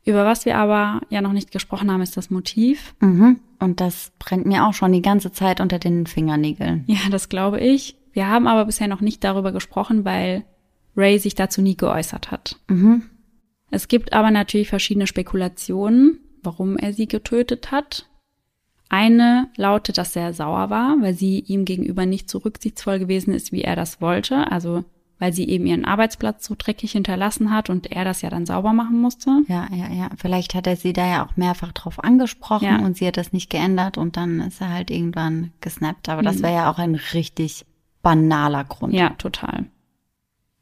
Über 0.03 0.25
was 0.25 0.45
wir 0.45 0.57
aber 0.57 1.01
ja 1.09 1.21
noch 1.21 1.33
nicht 1.33 1.51
gesprochen 1.51 1.91
haben, 1.91 2.01
ist 2.01 2.17
das 2.17 2.29
Motiv. 2.29 2.95
Mhm. 3.01 3.39
Und 3.59 3.79
das 3.79 4.11
brennt 4.17 4.45
mir 4.45 4.65
auch 4.65 4.73
schon 4.73 4.91
die 4.91 5.01
ganze 5.01 5.31
Zeit 5.31 5.61
unter 5.61 5.77
den 5.77 6.07
Fingernägeln. 6.07 6.83
Ja, 6.87 7.09
das 7.11 7.29
glaube 7.29 7.59
ich. 7.59 7.95
Wir 8.13 8.27
haben 8.27 8.47
aber 8.47 8.65
bisher 8.65 8.87
noch 8.87 9.01
nicht 9.01 9.23
darüber 9.23 9.51
gesprochen, 9.51 10.03
weil 10.03 10.43
Ray 10.97 11.19
sich 11.19 11.35
dazu 11.35 11.61
nie 11.61 11.77
geäußert 11.77 12.31
hat. 12.31 12.57
Mhm. 12.67 13.03
Es 13.69 13.87
gibt 13.87 14.11
aber 14.11 14.31
natürlich 14.31 14.69
verschiedene 14.69 15.07
Spekulationen, 15.07 16.19
warum 16.43 16.77
er 16.77 16.93
sie 16.93 17.07
getötet 17.07 17.71
hat. 17.71 18.09
Eine 18.89 19.47
lautet, 19.55 19.97
dass 19.97 20.15
er 20.17 20.33
sauer 20.33 20.69
war, 20.69 20.97
weil 20.99 21.13
sie 21.13 21.39
ihm 21.39 21.63
gegenüber 21.63 22.05
nicht 22.05 22.29
so 22.29 22.39
rücksichtsvoll 22.39 22.99
gewesen 22.99 23.33
ist, 23.33 23.53
wie 23.53 23.61
er 23.61 23.77
das 23.77 24.01
wollte. 24.01 24.51
Also 24.51 24.83
weil 25.21 25.31
sie 25.33 25.47
eben 25.47 25.67
ihren 25.67 25.85
Arbeitsplatz 25.85 26.45
so 26.45 26.55
dreckig 26.57 26.93
hinterlassen 26.93 27.51
hat 27.51 27.69
und 27.69 27.91
er 27.91 28.03
das 28.03 28.23
ja 28.23 28.31
dann 28.31 28.47
sauber 28.47 28.73
machen 28.73 28.99
musste. 28.99 29.29
Ja, 29.47 29.67
ja, 29.71 29.87
ja. 29.93 30.09
Vielleicht 30.17 30.55
hat 30.55 30.65
er 30.65 30.75
sie 30.75 30.93
da 30.93 31.05
ja 31.07 31.23
auch 31.25 31.37
mehrfach 31.37 31.71
drauf 31.73 32.03
angesprochen 32.03 32.65
Ja. 32.65 32.79
und 32.79 32.97
sie 32.97 33.05
hat 33.05 33.17
das 33.17 33.31
nicht 33.31 33.51
geändert 33.51 33.99
und 33.99 34.17
dann 34.17 34.39
ist 34.41 34.59
er 34.61 34.69
halt 34.73 34.89
irgendwann 34.89 35.51
gesnappt. 35.61 36.09
Aber 36.09 36.23
das 36.23 36.39
Mhm. 36.39 36.43
wäre 36.43 36.53
ja 36.55 36.71
auch 36.71 36.79
ein 36.79 36.95
richtig 37.13 37.65
banaler 38.01 38.63
Grund. 38.63 38.93
Ja, 38.93 39.11
total. 39.11 39.67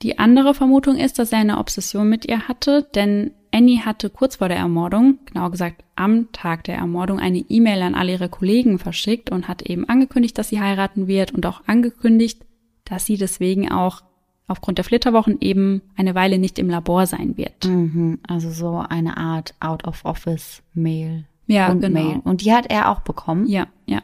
Die 0.02 0.20
andere 0.20 0.54
Vermutung 0.54 0.98
ist, 0.98 1.20
dass 1.20 1.32
er 1.32 1.40
eine 1.40 1.58
Obsession 1.58 2.10
mit 2.10 2.26
ihr 2.26 2.48
hatte, 2.50 2.88
denn 2.96 3.32
Annie 3.54 3.86
hatte 3.86 4.10
kurz 4.10 4.36
vor 4.38 4.48
der 4.50 4.58
Ermordung, 4.58 5.20
genau 5.26 5.50
gesagt 5.50 5.84
am 5.96 6.32
Tag 6.34 6.66
der 6.66 6.76
Ermordung, 6.76 7.20
eine 7.20 7.40
E-Mail 7.40 7.82
an 7.82 7.96
alle 7.96 8.12
ihre 8.12 8.30
Kollegen 8.30 8.78
verschickt 8.78 9.30
und 9.32 9.48
hat 9.48 9.62
eben 9.64 9.88
angekündigt, 9.90 10.38
dass 10.38 10.50
sie 10.50 10.60
heiraten 10.62 11.08
wird 11.08 11.32
und 11.34 11.46
auch 11.46 11.62
angekündigt, 11.66 12.46
dass 12.86 13.06
sie 13.06 13.18
deswegen 13.18 13.72
auch 13.72 14.02
aufgrund 14.50 14.78
der 14.78 14.86
Flitterwochen 14.86 15.40
eben 15.40 15.82
eine 15.96 16.16
Weile 16.16 16.38
nicht 16.40 16.60
im 16.60 16.70
Labor 16.70 17.06
sein 17.06 17.38
wird. 17.38 17.66
Mhm. 17.66 18.20
Also 18.28 18.50
so 18.50 18.84
eine 18.88 19.18
Art 19.18 19.54
Out-of-Office-Mail. 19.60 21.26
Ja, 21.48 21.72
und 21.72 21.82
genau. 21.82 22.02
Mail. 22.02 22.22
Und 22.24 22.44
die 22.44 22.54
hat 22.54 22.70
er 22.70 22.90
auch 22.90 23.02
bekommen. 23.02 23.48
Ja, 23.48 23.68
ja. 23.86 24.02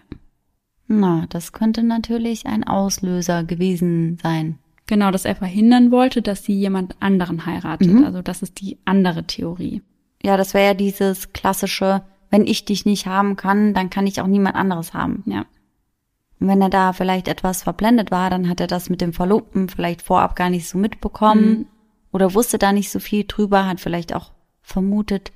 Na, 0.88 1.26
das 1.30 1.52
könnte 1.52 1.84
natürlich 1.84 2.46
ein 2.46 2.64
Auslöser 2.64 3.44
gewesen 3.44 4.18
sein. 4.22 4.60
Genau, 4.88 5.10
dass 5.10 5.26
er 5.26 5.36
verhindern 5.36 5.90
wollte, 5.92 6.22
dass 6.22 6.44
sie 6.44 6.54
jemand 6.54 6.96
anderen 7.02 7.46
heiratet. 7.46 7.92
Mhm. 7.92 8.06
Also 8.06 8.22
das 8.22 8.44
ist 8.44 8.62
die 8.62 8.78
andere 8.86 9.24
Theorie. 9.24 9.82
Ja, 10.24 10.38
das 10.38 10.54
wäre 10.54 10.68
ja 10.68 10.74
dieses 10.76 11.34
klassische, 11.34 12.04
wenn 12.30 12.46
ich 12.46 12.66
dich 12.66 12.86
nicht 12.86 13.08
haben 13.08 13.36
kann, 13.36 13.74
dann 13.74 13.90
kann 13.90 14.06
ich 14.06 14.22
auch 14.22 14.28
niemand 14.28 14.56
anderes 14.56 14.94
haben. 14.94 15.24
Ja. 15.26 15.46
Und 16.40 16.48
wenn 16.48 16.62
er 16.62 16.70
da 16.70 16.94
vielleicht 16.94 17.28
etwas 17.28 17.64
verblendet 17.64 18.12
war, 18.12 18.30
dann 18.30 18.50
hat 18.50 18.60
er 18.60 18.68
das 18.68 18.90
mit 18.90 19.02
dem 19.02 19.14
Verlobten 19.14 19.70
vielleicht 19.70 20.02
vorab 20.02 20.36
gar 20.36 20.50
nicht 20.50 20.68
so 20.68 20.78
mitbekommen 20.78 21.50
Mhm. 21.50 21.66
oder 22.12 22.34
wusste 22.34 22.58
da 22.58 22.72
nicht 22.74 22.92
so 22.92 23.00
viel 23.00 23.24
drüber, 23.26 23.66
hat 23.68 23.80
vielleicht 23.80 24.14
auch 24.14 24.32
vermutet, 24.62 25.32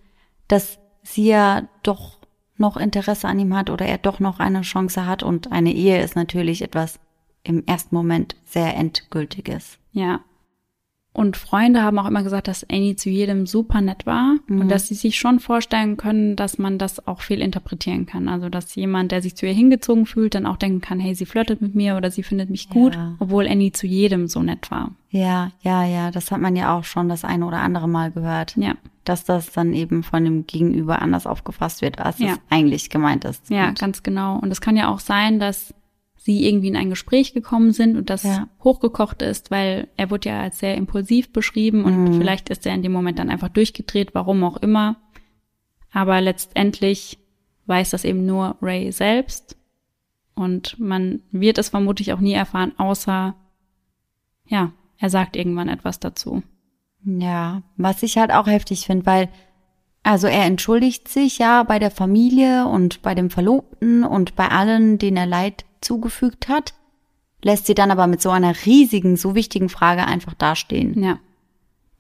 dass 0.47 0.79
sie 1.03 1.27
ja 1.27 1.67
doch 1.83 2.17
noch 2.57 2.75
Interesse 2.75 3.27
an 3.27 3.39
ihm 3.39 3.55
hat 3.55 3.69
oder 3.69 3.85
er 3.85 3.97
doch 3.97 4.19
noch 4.19 4.39
eine 4.39 4.62
Chance 4.62 5.05
hat 5.05 5.23
und 5.23 5.51
eine 5.51 5.73
Ehe 5.73 6.01
ist 6.01 6.15
natürlich 6.15 6.62
etwas 6.62 6.99
im 7.43 7.65
ersten 7.65 7.95
Moment 7.95 8.35
sehr 8.43 8.75
endgültiges. 8.75 9.77
Ja. 9.93 10.19
Und 11.19 11.36
Freunde 11.36 11.84
haben 11.84 11.99
auch 11.99 12.05
immer 12.08 12.23
gesagt, 12.23 12.47
dass 12.47 12.65
Annie 12.69 12.95
zu 12.95 13.10
jedem 13.10 13.45
super 13.45 13.82
nett 13.82 14.05
war 14.05 14.36
Mhm. 14.47 14.62
und 14.62 14.69
dass 14.69 14.88
sie 14.88 14.93
sich 14.95 15.17
schon 15.19 15.41
vorstellen 15.41 15.97
können, 15.97 16.38
dass 16.38 16.58
man 16.58 16.77
das 16.77 17.05
auch 17.08 17.19
viel 17.19 17.41
interpretieren 17.41 18.05
kann. 18.05 18.29
Also, 18.29 18.47
dass 18.47 18.73
jemand, 18.75 19.12
der 19.12 19.21
sich 19.21 19.36
zu 19.36 19.45
ihr 19.45 19.51
hingezogen 19.51 20.05
fühlt, 20.05 20.34
dann 20.34 20.45
auch 20.45 20.55
denken 20.55 20.79
kann, 20.79 21.01
hey, 21.01 21.13
sie 21.13 21.25
flirtet 21.25 21.62
mit 21.62 21.75
mir 21.75 21.97
oder 21.97 22.10
sie 22.10 22.23
findet 22.23 22.49
mich 22.49 22.69
gut, 22.69 22.95
Ja. 22.95 23.15
obwohl 23.19 23.49
Annie 23.49 23.73
zu 23.73 23.86
jedem 23.86 24.27
so 24.29 24.41
nett 24.41 24.71
war. 24.71 24.91
Ja, 25.10 25.51
ja, 25.62 25.84
ja, 25.84 26.10
das 26.10 26.32
hat 26.32 26.39
man 26.39 26.55
ja 26.55 26.73
auch 26.77 26.86
schon 26.86 27.10
das 27.10 27.25
eine 27.25 27.45
oder 27.45 27.60
andere 27.60 27.89
Mal 27.89 28.12
gehört, 28.12 28.55
Ja. 28.55 28.75
dass 29.03 29.25
das 29.25 29.51
dann 29.51 29.73
eben 29.73 30.03
von 30.03 30.23
dem 30.23 30.47
Gegenüber 30.47 31.01
anders 31.01 31.27
aufgefasst 31.27 31.82
wird, 31.82 31.99
als 31.99 32.19
Ja. 32.19 32.27
es 32.34 32.39
eigentlich 32.49 32.89
gemeint 32.89 33.25
ist. 33.25 33.49
Ja, 33.49 33.67
Und- 33.67 33.79
ganz 33.79 34.03
genau. 34.03 34.39
Und 34.39 34.51
es 34.51 34.62
kann 34.62 34.77
ja 34.77 34.88
auch 34.88 34.99
sein, 34.99 35.38
dass 35.39 35.73
sie 36.21 36.45
irgendwie 36.45 36.67
in 36.67 36.75
ein 36.75 36.89
Gespräch 36.89 37.34
gekommen 37.34 37.71
sind 37.71 37.95
und 37.95 38.10
das 38.10 38.23
Ja. 38.23 38.49
hochgekocht 38.63 39.21
ist, 39.21 39.51
weil 39.51 39.88
er 39.95 40.12
wurde 40.12 40.29
ja 40.29 40.41
als 40.41 40.60
sehr 40.60 40.75
impulsiv 40.75 41.32
beschrieben 41.32 41.86
und 41.86 42.03
Mhm. 42.10 42.13
vielleicht 42.17 42.49
ist 42.49 42.65
er 42.65 42.73
in 42.75 42.84
dem 42.84 42.91
Moment 42.91 43.19
dann 43.19 43.29
einfach 43.29 43.47
durchgedreht, 43.49 44.13
warum 44.13 44.43
auch 44.43 44.58
immer. 44.58 44.97
Aber 45.91 46.19
letztendlich 46.19 47.17
weiß 47.67 47.91
das 47.91 48.03
eben 48.03 48.25
nur 48.25 48.58
Ray 48.62 48.91
selbst 48.91 49.55
und 50.36 50.77
man 50.79 51.21
wird 51.32 51.58
es 51.58 51.69
vermutlich 51.69 52.12
auch 52.12 52.19
nie 52.19 52.34
erfahren, 52.34 52.73
außer, 52.77 53.36
ja, 54.47 54.71
er 54.97 55.10
sagt 55.10 55.36
irgendwann 55.38 55.69
etwas 55.69 55.99
dazu. 56.01 56.43
Ja, 57.05 57.62
was 57.77 58.03
ich 58.03 58.17
halt 58.17 58.32
auch 58.34 58.47
heftig 58.47 58.86
finde, 58.86 59.05
weil, 59.05 59.29
also 60.03 60.27
er 60.27 60.43
entschuldigt 60.43 61.08
sich 61.08 61.38
ja 61.38 61.63
bei 61.63 61.79
der 61.79 61.91
Familie 61.91 62.67
und 62.67 63.01
bei 63.01 63.15
dem 63.15 63.29
Verlobten 63.29 64.03
und 64.03 64.36
bei 64.36 64.49
allen, 64.49 64.97
denen 64.97 65.15
er 65.17 65.25
Leid 65.25 65.63
zugefügt 65.81 66.47
hat, 66.47 66.73
lässt 67.43 67.65
sie 67.67 67.75
dann 67.75 67.91
aber 67.91 68.07
mit 68.07 68.21
so 68.21 68.29
einer 68.29 68.53
riesigen, 68.65 69.15
so 69.17 69.35
wichtigen 69.35 69.69
Frage 69.69 70.05
einfach 70.05 70.33
dastehen. 70.33 71.01
Ja, 71.01 71.19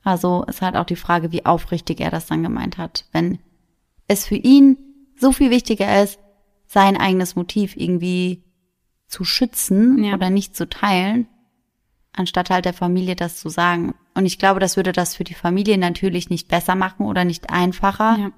Also 0.03 0.43
ist 0.45 0.61
halt 0.61 0.75
auch 0.75 0.85
die 0.85 0.95
Frage, 0.95 1.31
wie 1.31 1.45
aufrichtig 1.45 2.01
er 2.01 2.11
das 2.11 2.25
dann 2.27 2.43
gemeint 2.43 2.77
hat. 2.77 3.05
Wenn 3.11 3.39
es 4.07 4.25
für 4.25 4.35
ihn 4.35 4.77
so 5.17 5.31
viel 5.31 5.49
wichtiger 5.49 6.01
ist, 6.03 6.19
sein 6.65 6.97
eigenes 6.97 7.35
Motiv 7.35 7.75
irgendwie 7.75 8.43
zu 9.07 9.23
schützen 9.23 10.03
Ja. 10.03 10.13
oder 10.15 10.29
nicht 10.29 10.55
zu 10.55 10.69
teilen, 10.69 11.27
anstatt 12.13 12.49
halt 12.49 12.65
der 12.65 12.73
Familie 12.73 13.15
das 13.15 13.39
zu 13.39 13.49
sagen. 13.49 13.95
Und 14.13 14.25
ich 14.25 14.39
glaube, 14.39 14.59
das 14.59 14.75
würde 14.77 14.91
das 14.91 15.15
für 15.15 15.23
die 15.23 15.33
Familie 15.33 15.77
natürlich 15.77 16.29
nicht 16.29 16.47
besser 16.47 16.75
machen 16.75 17.05
oder 17.05 17.23
nicht 17.25 17.49
einfacher. 17.49 18.17
ja. 18.19 18.31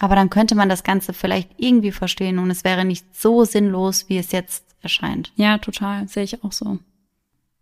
Aber 0.00 0.14
dann 0.14 0.30
könnte 0.30 0.54
man 0.54 0.68
das 0.68 0.84
Ganze 0.84 1.12
vielleicht 1.12 1.50
irgendwie 1.56 1.90
verstehen 1.90 2.38
und 2.38 2.50
es 2.52 2.62
wäre 2.62 2.84
nicht 2.84 3.16
so 3.16 3.44
sinnlos, 3.44 4.08
wie 4.08 4.18
es 4.18 4.30
jetzt 4.30 4.64
erscheint. 4.82 5.32
Ja, 5.36 5.58
total, 5.58 6.08
sehe 6.08 6.24
ich 6.24 6.42
auch 6.44 6.52
so. 6.52 6.78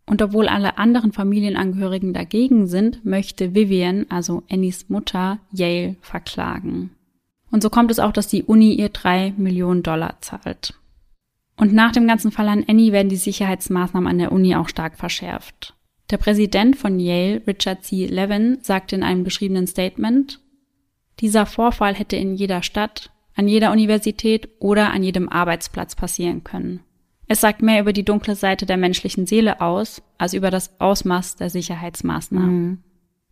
Und 0.06 0.22
obwohl 0.22 0.48
alle 0.48 0.78
anderen 0.78 1.12
Familienangehörigen 1.12 2.14
dagegen 2.14 2.68
sind, 2.68 3.04
möchte 3.04 3.54
Vivian, 3.54 4.06
also 4.08 4.44
Annies 4.48 4.88
Mutter, 4.88 5.40
Yale 5.50 5.96
verklagen. 6.00 6.90
Und 7.50 7.62
so 7.62 7.70
kommt 7.70 7.90
es 7.90 7.98
auch, 7.98 8.12
dass 8.12 8.28
die 8.28 8.44
Uni 8.44 8.74
ihr 8.74 8.88
drei 8.88 9.32
Millionen 9.36 9.82
Dollar 9.82 10.16
zahlt. 10.20 10.74
Und 11.56 11.72
nach 11.72 11.92
dem 11.92 12.06
ganzen 12.06 12.30
Fall 12.30 12.48
an 12.48 12.64
Annie 12.68 12.92
werden 12.92 13.08
die 13.08 13.16
Sicherheitsmaßnahmen 13.16 14.08
an 14.08 14.18
der 14.18 14.30
Uni 14.30 14.54
auch 14.54 14.68
stark 14.68 14.96
verschärft. 14.96 15.74
Der 16.10 16.18
Präsident 16.18 16.76
von 16.76 17.00
Yale, 17.00 17.42
Richard 17.46 17.84
C. 17.84 18.06
Levin, 18.06 18.58
sagte 18.62 18.94
in 18.94 19.02
einem 19.02 19.24
geschriebenen 19.24 19.66
Statement, 19.66 20.40
dieser 21.18 21.46
Vorfall 21.46 21.94
hätte 21.94 22.16
in 22.16 22.34
jeder 22.34 22.62
Stadt, 22.62 23.10
an 23.34 23.48
jeder 23.48 23.72
Universität 23.72 24.48
oder 24.60 24.92
an 24.92 25.02
jedem 25.02 25.28
Arbeitsplatz 25.28 25.96
passieren 25.96 26.44
können. 26.44 26.80
Es 27.28 27.40
sagt 27.40 27.60
mehr 27.62 27.80
über 27.80 27.92
die 27.92 28.04
dunkle 28.04 28.36
Seite 28.36 28.66
der 28.66 28.76
menschlichen 28.76 29.26
Seele 29.26 29.60
aus, 29.60 30.02
als 30.18 30.32
über 30.32 30.50
das 30.50 30.80
Ausmaß 30.80 31.36
der 31.36 31.50
Sicherheitsmaßnahmen. 31.50 32.82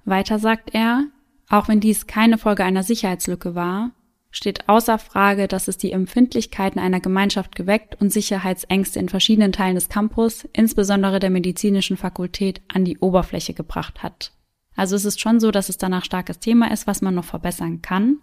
Weiter 0.04 0.38
sagt 0.38 0.74
er, 0.74 1.04
auch 1.48 1.68
wenn 1.68 1.80
dies 1.80 2.06
keine 2.06 2.38
Folge 2.38 2.64
einer 2.64 2.82
Sicherheitslücke 2.82 3.54
war, 3.54 3.92
steht 4.30 4.68
außer 4.68 4.98
Frage, 4.98 5.46
dass 5.46 5.68
es 5.68 5.78
die 5.78 5.92
Empfindlichkeiten 5.92 6.80
einer 6.80 6.98
Gemeinschaft 6.98 7.54
geweckt 7.54 8.00
und 8.00 8.12
Sicherheitsängste 8.12 8.98
in 8.98 9.08
verschiedenen 9.08 9.52
Teilen 9.52 9.76
des 9.76 9.88
Campus, 9.88 10.48
insbesondere 10.52 11.20
der 11.20 11.30
medizinischen 11.30 11.96
Fakultät, 11.96 12.60
an 12.66 12.84
die 12.84 12.98
Oberfläche 12.98 13.54
gebracht 13.54 14.02
hat. 14.02 14.32
Also 14.74 14.96
es 14.96 15.04
ist 15.04 15.20
schon 15.20 15.38
so, 15.38 15.52
dass 15.52 15.68
es 15.68 15.78
danach 15.78 16.04
starkes 16.04 16.40
Thema 16.40 16.72
ist, 16.72 16.88
was 16.88 17.00
man 17.00 17.14
noch 17.14 17.24
verbessern 17.24 17.80
kann. 17.80 18.18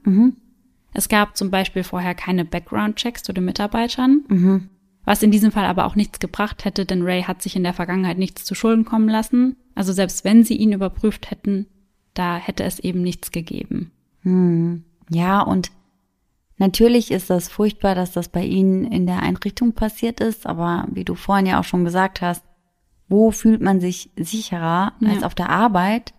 Es 0.94 1.08
gab 1.08 1.38
zum 1.38 1.50
Beispiel 1.50 1.84
vorher 1.84 2.14
keine 2.14 2.44
Background-Checks 2.44 3.24
zu 3.24 3.32
den 3.32 3.46
Mitarbeitern, 3.46 4.26
Mhm. 4.28 4.70
Was 5.12 5.22
in 5.24 5.30
diesem 5.32 5.52
Fall 5.52 5.66
aber 5.66 5.88
auch 5.88 5.96
nichts 5.96 6.20
gebracht 6.20 6.64
hätte, 6.64 6.86
denn 6.86 7.02
Ray 7.02 7.24
hat 7.24 7.42
sich 7.42 7.58
in 7.58 7.64
der 7.64 7.74
Vergangenheit 7.74 8.18
nichts 8.18 8.46
zu 8.46 8.56
Schulden 8.56 8.86
kommen 8.86 9.10
lassen. 9.10 9.58
Also 9.76 9.92
selbst 9.92 10.24
wenn 10.24 10.46
sie 10.46 10.56
ihn 10.56 10.72
überprüft 10.72 11.30
hätten, 11.30 11.68
da 12.14 12.38
hätte 12.38 12.64
es 12.64 12.80
eben 12.80 13.02
nichts 13.02 13.34
gegeben. 13.34 13.92
Hm. 14.22 14.86
Ja, 15.10 15.42
und 15.42 15.70
natürlich 16.60 17.12
ist 17.12 17.30
das 17.30 17.50
furchtbar, 17.50 17.94
dass 17.94 18.14
das 18.14 18.30
bei 18.30 18.46
Ihnen 18.46 18.86
in 18.86 19.06
der 19.06 19.22
Einrichtung 19.22 19.74
passiert 19.74 20.22
ist, 20.22 20.48
aber 20.48 20.88
wie 20.90 21.04
du 21.04 21.16
vorhin 21.16 21.46
ja 21.46 21.60
auch 21.60 21.66
schon 21.66 21.84
gesagt 21.84 22.22
hast, 22.22 22.46
wo 23.10 23.32
fühlt 23.32 23.62
man 23.62 23.82
sich 23.82 24.12
sicherer 24.16 24.94
Ja. 25.02 25.10
als 25.10 25.24
auf 25.24 25.36
der 25.36 25.50
Arbeit? 25.50 26.14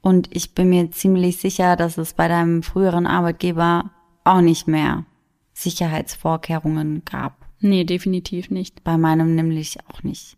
Und 0.00 0.34
ich 0.34 0.56
bin 0.56 0.70
mir 0.70 0.90
ziemlich 0.90 1.36
sicher, 1.36 1.76
dass 1.76 1.98
es 1.98 2.14
bei 2.14 2.26
deinem 2.26 2.64
früheren 2.64 3.06
Arbeitgeber 3.06 3.92
auch 4.24 4.40
nicht 4.40 4.66
mehr 4.66 5.04
Sicherheitsvorkehrungen 5.52 7.04
gab. 7.04 7.40
Nee, 7.60 7.84
definitiv 7.84 8.50
nicht. 8.50 8.82
Bei 8.84 8.96
meinem 8.98 9.34
nämlich 9.34 9.78
auch 9.88 10.02
nicht. 10.02 10.36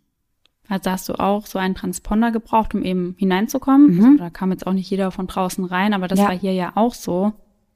Also 0.68 0.90
hast 0.90 1.08
du 1.08 1.14
auch 1.14 1.46
so 1.46 1.58
einen 1.58 1.74
Transponder 1.74 2.30
gebraucht, 2.30 2.74
um 2.74 2.82
eben 2.84 3.14
hineinzukommen. 3.18 3.96
Mhm. 3.96 4.04
Also 4.04 4.16
da 4.18 4.30
kam 4.30 4.50
jetzt 4.52 4.66
auch 4.66 4.72
nicht 4.72 4.90
jeder 4.90 5.10
von 5.10 5.26
draußen 5.26 5.64
rein, 5.64 5.92
aber 5.94 6.08
das 6.08 6.18
Ja. 6.20 6.26
war 6.28 6.38
hier 6.38 6.52
ja 6.52 6.72
auch 6.76 6.94
so. 6.94 7.32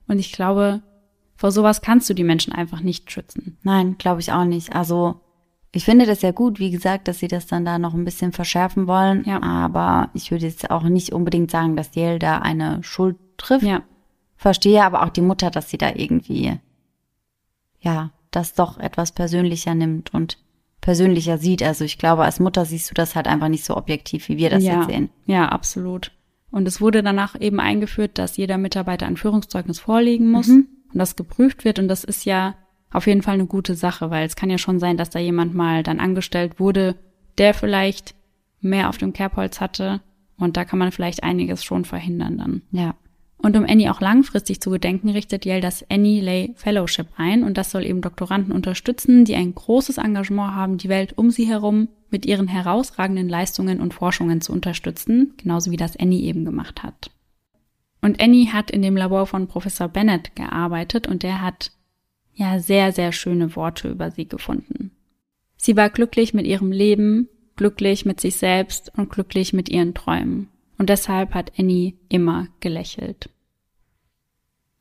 Und 0.08 0.18
ich 0.18 0.32
glaube, 0.32 0.82
vor 1.36 1.50
sowas 1.52 1.82
kannst 1.82 2.08
du 2.08 2.14
die 2.14 2.24
Menschen 2.24 2.52
einfach 2.52 2.80
nicht 2.80 3.10
schützen. 3.10 3.58
Nein, 3.62 3.96
glaube 3.98 4.20
ich 4.20 4.32
auch 4.32 4.44
nicht. 4.44 4.74
Also 4.74 5.20
ich 5.72 5.84
finde 5.84 6.06
das 6.06 6.22
ja 6.22 6.30
gut, 6.32 6.58
wie 6.58 6.70
gesagt, 6.70 7.06
dass 7.06 7.18
sie 7.18 7.28
das 7.28 7.46
dann 7.46 7.64
da 7.66 7.78
noch 7.78 7.92
ein 7.92 8.04
bisschen 8.04 8.32
verschärfen 8.32 8.86
wollen. 8.86 9.24
Ja. 9.26 9.42
Aber 9.42 10.08
ich 10.14 10.30
würde 10.30 10.46
jetzt 10.46 10.70
auch 10.70 10.84
nicht 10.84 11.12
unbedingt 11.12 11.50
sagen, 11.50 11.76
dass 11.76 11.94
Yale 11.94 12.18
da 12.18 12.38
eine 12.38 12.82
Schuld 12.82 13.16
trifft. 13.36 13.64
Ja, 13.64 13.82
Verstehe 14.38 14.84
aber 14.84 15.02
auch 15.02 15.08
die 15.10 15.22
Mutter, 15.22 15.50
dass 15.50 15.70
sie 15.70 15.78
da 15.78 15.94
irgendwie, 15.94 16.58
ja, 17.80 18.10
das 18.36 18.54
doch 18.54 18.78
etwas 18.78 19.12
persönlicher 19.12 19.74
nimmt 19.74 20.14
und 20.14 20.38
persönlicher 20.80 21.38
sieht. 21.38 21.62
Also 21.62 21.84
ich 21.84 21.98
glaube, 21.98 22.24
als 22.24 22.38
Mutter 22.38 22.64
siehst 22.64 22.90
du 22.90 22.94
das 22.94 23.16
halt 23.16 23.26
einfach 23.26 23.48
nicht 23.48 23.64
so 23.64 23.76
objektiv, 23.76 24.28
wie 24.28 24.36
wir 24.36 24.50
das 24.50 24.62
ja, 24.62 24.76
jetzt 24.78 24.88
sehen. 24.88 25.10
ja, 25.24 25.48
absolut. 25.48 26.12
Und 26.50 26.68
es 26.68 26.80
wurde 26.80 27.02
danach 27.02 27.38
eben 27.40 27.58
eingeführt, 27.60 28.18
dass 28.18 28.36
jeder 28.36 28.56
Mitarbeiter 28.56 29.06
ein 29.06 29.16
Führungszeugnis 29.16 29.80
vorlegen 29.80 30.30
muss 30.30 30.46
Mhm. 30.46 30.68
und 30.92 30.98
das 30.98 31.16
geprüft 31.16 31.64
wird. 31.64 31.78
Und 31.80 31.88
das 31.88 32.04
ist 32.04 32.24
ja 32.24 32.54
auf 32.92 33.06
jeden 33.08 33.22
Fall 33.22 33.34
eine 33.34 33.46
gute 33.46 33.74
Sache, 33.74 34.10
weil 34.10 34.24
es 34.26 34.36
kann 34.36 34.48
ja 34.48 34.58
schon 34.58 34.78
sein, 34.78 34.96
dass 34.96 35.10
da 35.10 35.18
jemand 35.18 35.54
mal 35.54 35.82
dann 35.82 35.98
angestellt 35.98 36.60
wurde, 36.60 36.94
der 37.36 37.52
vielleicht 37.52 38.14
mehr 38.60 38.88
auf 38.88 38.96
dem 38.96 39.12
Kerbholz 39.12 39.60
hatte. 39.60 40.00
Und 40.38 40.56
da 40.56 40.64
kann 40.64 40.78
man 40.78 40.92
vielleicht 40.92 41.24
einiges 41.24 41.64
schon 41.64 41.84
verhindern 41.84 42.38
dann. 42.38 42.62
Ja. 42.70 42.94
Und 43.46 43.56
um 43.56 43.64
Annie 43.64 43.92
auch 43.92 44.00
langfristig 44.00 44.60
zu 44.60 44.70
gedenken, 44.70 45.08
richtet 45.08 45.44
Yale 45.44 45.60
das 45.60 45.88
Annie 45.88 46.20
Lay 46.20 46.52
Fellowship 46.56 47.06
ein 47.16 47.44
und 47.44 47.56
das 47.56 47.70
soll 47.70 47.86
eben 47.86 48.00
Doktoranden 48.00 48.50
unterstützen, 48.50 49.24
die 49.24 49.36
ein 49.36 49.54
großes 49.54 49.98
Engagement 49.98 50.56
haben, 50.56 50.78
die 50.78 50.88
Welt 50.88 51.16
um 51.16 51.30
sie 51.30 51.46
herum 51.46 51.86
mit 52.10 52.26
ihren 52.26 52.48
herausragenden 52.48 53.28
Leistungen 53.28 53.80
und 53.80 53.94
Forschungen 53.94 54.40
zu 54.40 54.52
unterstützen, 54.52 55.34
genauso 55.36 55.70
wie 55.70 55.76
das 55.76 55.96
Annie 55.96 56.22
eben 56.22 56.44
gemacht 56.44 56.82
hat. 56.82 57.12
Und 58.02 58.20
Annie 58.20 58.52
hat 58.52 58.72
in 58.72 58.82
dem 58.82 58.96
Labor 58.96 59.26
von 59.26 59.46
Professor 59.46 59.86
Bennett 59.86 60.34
gearbeitet 60.34 61.06
und 61.06 61.22
der 61.22 61.40
hat 61.40 61.70
ja 62.34 62.58
sehr, 62.58 62.90
sehr 62.90 63.12
schöne 63.12 63.54
Worte 63.54 63.88
über 63.88 64.10
sie 64.10 64.26
gefunden. 64.26 64.90
Sie 65.56 65.76
war 65.76 65.90
glücklich 65.90 66.34
mit 66.34 66.48
ihrem 66.48 66.72
Leben, 66.72 67.28
glücklich 67.54 68.06
mit 68.06 68.20
sich 68.20 68.34
selbst 68.34 68.90
und 68.96 69.08
glücklich 69.08 69.52
mit 69.52 69.68
ihren 69.68 69.94
Träumen. 69.94 70.48
Und 70.78 70.90
deshalb 70.90 71.32
hat 71.32 71.52
Annie 71.56 71.94
immer 72.08 72.48
gelächelt. 72.58 73.30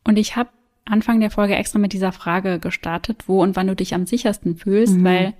Und 0.05 0.17
ich 0.17 0.35
habe 0.35 0.49
Anfang 0.85 1.19
der 1.19 1.31
Folge 1.31 1.55
extra 1.55 1.79
mit 1.79 1.93
dieser 1.93 2.11
Frage 2.11 2.59
gestartet, 2.59 3.23
wo 3.27 3.41
und 3.41 3.55
wann 3.55 3.67
du 3.67 3.75
dich 3.75 3.93
am 3.95 4.05
sichersten 4.05 4.55
fühlst, 4.55 4.95
Mhm. 4.97 5.03
weil 5.03 5.33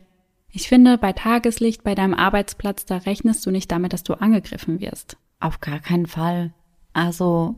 ich 0.52 0.68
finde, 0.68 0.98
bei 0.98 1.14
Tageslicht, 1.14 1.84
bei 1.84 1.96
deinem 1.96 2.14
Arbeitsplatz, 2.14 2.86
da 2.86 2.98
rechnest 2.98 3.46
du 3.46 3.52
nicht 3.52 3.72
damit, 3.72 3.94
dass 3.94 4.04
du 4.04 4.14
angegriffen 4.16 4.80
wirst. 4.80 5.18
Auf 5.40 5.60
gar 5.60 5.80
keinen 5.80 6.08
Fall. 6.08 6.54
Also, 6.94 7.56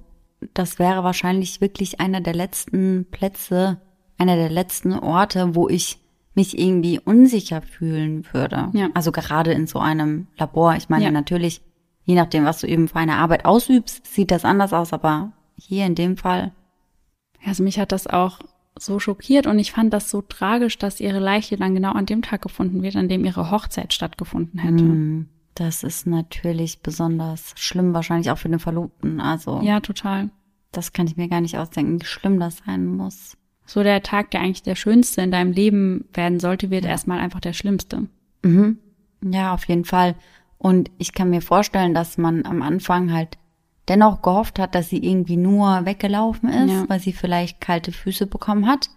das 0.54 0.80
wäre 0.80 1.04
wahrscheinlich 1.04 1.62
wirklich 1.62 2.00
einer 2.00 2.22
der 2.22 2.34
letzten 2.34 3.06
Plätze, 3.10 3.80
einer 4.18 4.36
der 4.36 4.50
letzten 4.50 4.94
Orte, 4.94 5.56
wo 5.56 5.70
ich 5.70 6.00
mich 6.34 6.58
irgendwie 6.60 7.00
unsicher 7.00 7.62
fühlen 7.62 8.26
würde. 8.34 8.70
Ja. 8.74 8.90
Also 8.94 9.12
gerade 9.12 9.54
in 9.54 9.66
so 9.68 9.80
einem 9.80 10.28
Labor. 10.38 10.76
Ich 10.76 10.90
meine 10.90 11.06
Ja. 11.06 11.12
natürlich, 11.12 11.62
je 12.04 12.16
nachdem, 12.16 12.46
was 12.46 12.60
du 12.62 12.68
eben 12.68 12.88
für 12.88 12.98
eine 12.98 13.16
Arbeit 13.16 13.46
ausübst, 13.46 14.06
sieht 14.06 14.30
das 14.32 14.44
anders 14.46 14.74
aus, 14.74 14.92
aber 14.94 15.32
hier 15.56 15.86
in 15.86 15.96
dem 15.96 16.18
Fall, 16.18 16.52
Also 17.46 17.64
mich 17.64 17.80
hat 17.80 17.92
das 17.92 18.08
auch 18.08 18.40
so 18.80 19.00
schockiert 19.00 19.48
und 19.48 19.58
ich 19.60 19.72
fand 19.72 19.92
das 19.94 20.10
so 20.10 20.22
tragisch, 20.22 20.78
dass 20.78 21.00
ihre 21.00 21.20
Leiche 21.20 21.58
dann 21.58 21.74
genau 21.74 21.94
an 21.94 22.06
dem 22.06 22.22
Tag 22.22 22.42
gefunden 22.42 22.84
wird, 22.84 22.96
an 22.96 23.10
dem 23.10 23.26
ihre 23.26 23.50
Hochzeit 23.52 23.94
stattgefunden 23.94 24.60
hätte. 24.60 24.84
hm, 24.84 25.28
das 25.56 25.84
ist 25.84 26.06
natürlich 26.06 26.82
besonders 26.82 27.54
schlimm, 27.56 27.94
wahrscheinlich 27.94 28.30
auch 28.30 28.38
für 28.38 28.50
den 28.50 28.60
Verlobten. 28.60 29.20
Also, 29.20 29.62
Ja, 29.64 29.80
total. 29.80 30.30
das 30.72 30.94
kann 30.94 31.08
ich 31.08 31.18
mir 31.18 31.28
gar 31.28 31.42
nicht 31.42 31.58
ausdenken, 31.58 32.00
wie 32.00 32.06
schlimm 32.06 32.40
das 32.40 32.58
sein 32.66 32.86
muss. 32.86 33.36
So 33.66 33.82
der 33.84 34.04
Tag, 34.04 34.32
der 34.32 34.42
eigentlich 34.42 34.64
der 34.64 34.76
schönste 34.76 35.22
in 35.22 35.32
deinem 35.32 35.52
Leben 35.52 36.06
werden 36.14 36.40
sollte, 36.40 36.70
wird 36.70 36.86
erstmal 36.86 37.20
einfach 37.20 37.40
der 37.40 37.54
schlimmste. 37.54 38.08
Mhm. 38.44 38.78
Ja, 39.24 39.54
auf 39.54 39.68
jeden 39.68 39.84
Fall. 39.86 40.16
Und 40.60 40.92
ich 41.00 41.14
kann 41.14 41.32
mir 41.32 41.42
vorstellen, 41.42 41.94
dass 41.94 42.18
man 42.18 42.46
am 42.46 42.62
Anfang 42.62 43.12
halt 43.12 43.38
dennoch 43.90 44.22
gehofft 44.22 44.60
hat, 44.60 44.76
dass 44.76 44.90
sie 44.90 45.04
irgendwie 45.04 45.38
nur 45.38 45.86
weggelaufen 45.86 46.50
ist, 46.50 46.72
Ja. 46.72 46.86
weil 46.90 47.00
sie 47.00 47.14
vielleicht 47.14 47.62
kalte 47.62 47.92
Füße 47.92 48.28
bekommen 48.28 48.68
hat. 48.68 48.90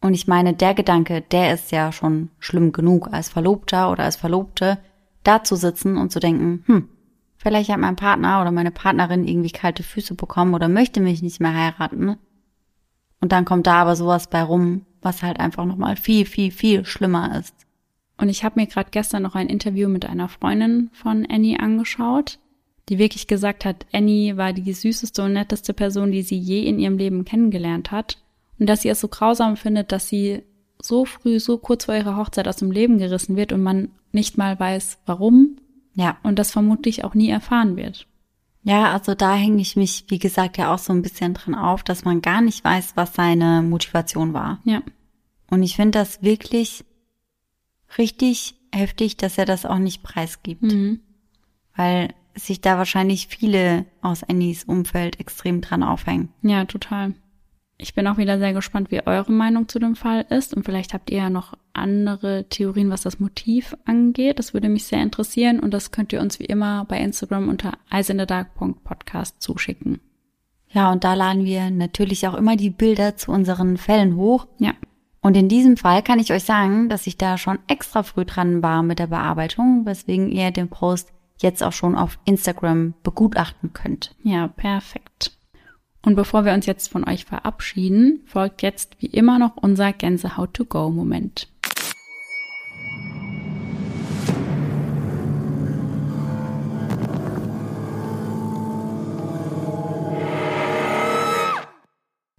Und 0.00 0.14
ich 0.14 0.28
meine, 0.28 0.54
der 0.54 0.74
Gedanke, 0.74 1.22
der 1.22 1.54
ist 1.54 1.72
ja 1.72 1.90
schon 1.92 2.30
schlimm 2.38 2.72
genug, 2.72 3.08
als 3.12 3.28
Verlobter 3.28 3.90
oder 3.90 4.04
als 4.04 4.16
Verlobte 4.16 4.78
da 5.24 5.42
zu 5.42 5.56
sitzen 5.56 5.96
und 5.96 6.12
zu 6.12 6.20
denken, 6.20 6.62
hm, 6.66 6.88
vielleicht 7.36 7.70
hat 7.70 7.78
mein 7.80 7.96
Partner 7.96 8.40
oder 8.40 8.52
meine 8.52 8.70
Partnerin 8.70 9.26
irgendwie 9.26 9.50
kalte 9.50 9.82
Füße 9.82 10.14
bekommen 10.14 10.54
oder 10.54 10.68
möchte 10.68 11.00
mich 11.00 11.20
nicht 11.22 11.40
mehr 11.40 11.54
heiraten. 11.54 12.16
Und 13.20 13.32
dann 13.32 13.44
kommt 13.44 13.66
da 13.66 13.82
aber 13.82 13.96
sowas 13.96 14.28
bei 14.28 14.42
rum, 14.42 14.86
was 15.02 15.22
halt 15.22 15.40
einfach 15.40 15.64
nochmal 15.64 15.96
viel, 15.96 16.24
viel, 16.26 16.52
viel 16.52 16.84
schlimmer 16.84 17.36
ist. 17.38 17.54
Und 18.20 18.28
ich 18.28 18.44
habe 18.44 18.60
mir 18.60 18.66
gerade 18.66 18.90
gestern 18.90 19.22
noch 19.22 19.34
ein 19.34 19.48
Interview 19.48 19.88
mit 19.88 20.06
einer 20.06 20.28
Freundin 20.28 20.90
von 20.92 21.26
Annie 21.28 21.58
angeschaut, 21.58 22.38
die 22.88 22.98
wirklich 22.98 23.26
gesagt 23.26 23.64
hat, 23.64 23.86
Annie 23.92 24.36
war 24.36 24.52
die 24.52 24.72
süßeste 24.72 25.22
und 25.22 25.34
netteste 25.34 25.74
Person, 25.74 26.10
die 26.12 26.22
sie 26.22 26.38
je 26.38 26.62
in 26.64 26.78
ihrem 26.78 26.98
Leben 26.98 27.24
kennengelernt 27.24 27.90
hat. 27.90 28.18
Und 28.58 28.68
dass 28.68 28.82
sie 28.82 28.88
es 28.88 29.00
so 29.00 29.08
grausam 29.08 29.56
findet, 29.56 29.92
dass 29.92 30.08
sie 30.08 30.42
so 30.80 31.04
früh, 31.04 31.40
so 31.40 31.58
kurz 31.58 31.84
vor 31.84 31.94
ihrer 31.94 32.16
Hochzeit 32.16 32.48
aus 32.48 32.56
dem 32.56 32.70
Leben 32.70 32.98
gerissen 32.98 33.36
wird 33.36 33.52
und 33.52 33.62
man 33.62 33.90
nicht 34.12 34.38
mal 34.38 34.58
weiß, 34.58 34.98
warum 35.06 35.56
Ja. 35.94 36.16
und 36.22 36.38
das 36.38 36.52
vermutlich 36.52 37.04
auch 37.04 37.14
nie 37.14 37.28
erfahren 37.28 37.76
wird. 37.76 38.06
Ja, 38.62 38.92
also 38.92 39.14
da 39.14 39.34
hänge 39.34 39.62
ich 39.62 39.76
mich, 39.76 40.04
wie 40.08 40.18
gesagt, 40.18 40.58
ja 40.58 40.72
auch 40.74 40.78
so 40.78 40.92
ein 40.92 41.02
bisschen 41.02 41.34
dran 41.34 41.54
auf, 41.54 41.82
dass 41.82 42.04
man 42.04 42.20
gar 42.20 42.40
nicht 42.40 42.64
weiß, 42.64 42.92
was 42.96 43.14
seine 43.14 43.62
Motivation 43.62 44.34
war. 44.34 44.60
Ja, 44.64 44.82
Und 45.50 45.62
ich 45.62 45.76
finde 45.76 45.98
das 45.98 46.22
wirklich 46.22 46.84
richtig 47.96 48.54
heftig, 48.72 49.16
dass 49.16 49.38
er 49.38 49.46
das 49.46 49.64
auch 49.64 49.78
nicht 49.78 50.02
preisgibt, 50.02 50.62
mhm. 50.62 51.00
weil 51.76 52.14
sich 52.38 52.60
da 52.60 52.78
wahrscheinlich 52.78 53.28
viele 53.28 53.84
aus 54.00 54.22
Annies 54.22 54.64
Umfeld 54.64 55.20
extrem 55.20 55.60
dran 55.60 55.82
aufhängen. 55.82 56.30
ja, 56.42 56.64
total. 56.64 57.14
Ich 57.80 57.94
bin 57.94 58.08
auch 58.08 58.16
wieder 58.18 58.40
sehr 58.40 58.52
gespannt, 58.52 58.90
wie 58.90 59.06
eure 59.06 59.30
Meinung 59.30 59.68
zu 59.68 59.78
dem 59.78 59.94
Fall 59.94 60.26
ist. 60.30 60.52
Und 60.52 60.64
vielleicht 60.64 60.94
habt 60.94 61.10
ihr 61.10 61.18
ja 61.18 61.30
noch 61.30 61.54
andere 61.74 62.48
Theorien, 62.48 62.90
was 62.90 63.02
das 63.02 63.20
Motiv 63.20 63.76
angeht. 63.84 64.40
Das 64.40 64.52
würde 64.52 64.68
mich 64.68 64.82
sehr 64.84 65.00
interessieren. 65.00 65.60
Und 65.60 65.72
das 65.72 65.92
könnt 65.92 66.12
ihr 66.12 66.20
uns 66.20 66.40
wie 66.40 66.46
immer 66.46 66.84
bei 66.86 66.98
Instagram 66.98 67.48
unter 67.48 67.74
eisinthedark.podcast 67.88 69.40
zuschicken. 69.40 70.00
Ja, 70.70 70.90
und 70.90 71.04
da 71.04 71.14
laden 71.14 71.44
wir 71.44 71.70
natürlich 71.70 72.26
auch 72.26 72.34
immer 72.34 72.56
die 72.56 72.70
Bilder 72.70 73.16
zu 73.16 73.30
unseren 73.30 73.76
Fällen 73.76 74.16
hoch. 74.16 74.48
Ja, 74.58 74.72
Und 75.20 75.36
in 75.36 75.48
diesem 75.48 75.76
Fall 75.76 76.02
kann 76.02 76.18
ich 76.18 76.32
euch 76.32 76.42
sagen, 76.42 76.88
dass 76.88 77.06
ich 77.06 77.16
da 77.16 77.38
schon 77.38 77.60
extra 77.68 78.02
früh 78.02 78.24
dran 78.24 78.60
war 78.60 78.82
mit 78.82 78.98
der 78.98 79.06
Bearbeitung, 79.06 79.86
weswegen 79.86 80.32
ihr 80.32 80.50
den 80.50 80.68
Post 80.68 81.12
jetzt 81.38 81.62
auch 81.62 81.72
schon 81.72 81.96
auf 81.96 82.18
Instagram 82.24 82.94
begutachten 83.02 83.72
könnt. 83.72 84.14
ja, 84.22 84.48
perfekt. 84.48 85.32
Und 86.04 86.14
bevor 86.14 86.44
wir 86.44 86.54
uns 86.54 86.64
jetzt 86.66 86.88
von 86.90 87.06
euch 87.06 87.24
verabschieden, 87.24 88.22
folgt 88.24 88.62
jetzt 88.62 88.96
wie 89.00 89.06
immer 89.06 89.38
noch 89.38 89.56
unser 89.56 89.92
Gänsehaut-to-go-Moment. 89.92 91.48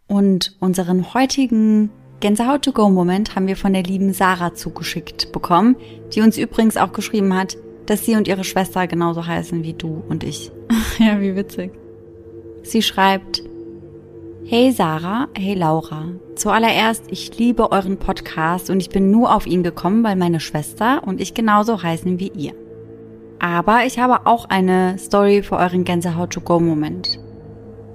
Und 0.07 0.55
unseren 0.59 1.13
heutigen 1.13 1.91
Gänsehaut-to-go-Moment 2.21 3.35
haben 3.35 3.47
wir 3.47 3.55
von 3.55 3.73
der 3.73 3.83
lieben 3.83 4.13
Sarah 4.13 4.55
zugeschickt 4.55 5.31
bekommen, 5.31 5.75
die 6.13 6.21
uns 6.21 6.37
übrigens 6.37 6.77
auch 6.77 6.91
geschrieben 6.91 7.33
hat, 7.35 7.55
dass 7.89 8.05
sie 8.05 8.15
und 8.15 8.27
ihre 8.27 8.43
Schwester 8.43 8.87
genauso 8.87 9.25
heißen 9.25 9.63
wie 9.63 9.73
du 9.73 10.03
und 10.07 10.23
ich. 10.23 10.51
ja, 10.99 11.19
wie 11.19 11.35
witzig. 11.35 11.71
Sie 12.63 12.81
schreibt, 12.81 13.41
Hey 14.45 14.71
Sarah, 14.71 15.27
hey 15.37 15.53
Laura. 15.53 16.05
Zuallererst, 16.35 17.05
ich 17.09 17.37
liebe 17.37 17.71
euren 17.71 17.97
Podcast 17.97 18.69
und 18.69 18.79
ich 18.79 18.89
bin 18.89 19.11
nur 19.11 19.35
auf 19.35 19.45
ihn 19.45 19.63
gekommen, 19.63 20.03
weil 20.03 20.15
meine 20.15 20.39
Schwester 20.39 21.01
und 21.05 21.21
ich 21.21 21.33
genauso 21.33 21.83
heißen 21.83 22.19
wie 22.19 22.31
ihr. 22.35 22.53
Aber 23.39 23.85
ich 23.85 23.99
habe 23.99 24.25
auch 24.25 24.45
eine 24.45 24.97
Story 24.97 25.43
für 25.43 25.57
euren 25.57 25.83
Gänsehaut-to-go-Moment. 25.83 27.19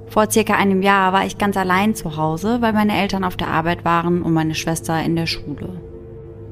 Vor 0.07 0.31
circa 0.31 0.55
einem 0.55 0.83
Jahr 0.83 1.13
war 1.13 1.27
ich 1.27 1.39
ganz 1.39 1.57
allein 1.57 1.95
zu 1.95 2.17
Hause, 2.17 2.59
weil 2.61 2.73
meine 2.73 2.97
Eltern 2.97 3.25
auf 3.25 3.37
der 3.37 3.49
Arbeit 3.49 3.85
waren 3.85 4.23
und 4.23 4.33
meine 4.33 4.55
Schwester 4.55 5.03
in 5.03 5.17
der 5.17 5.27
Schule. 5.27 5.81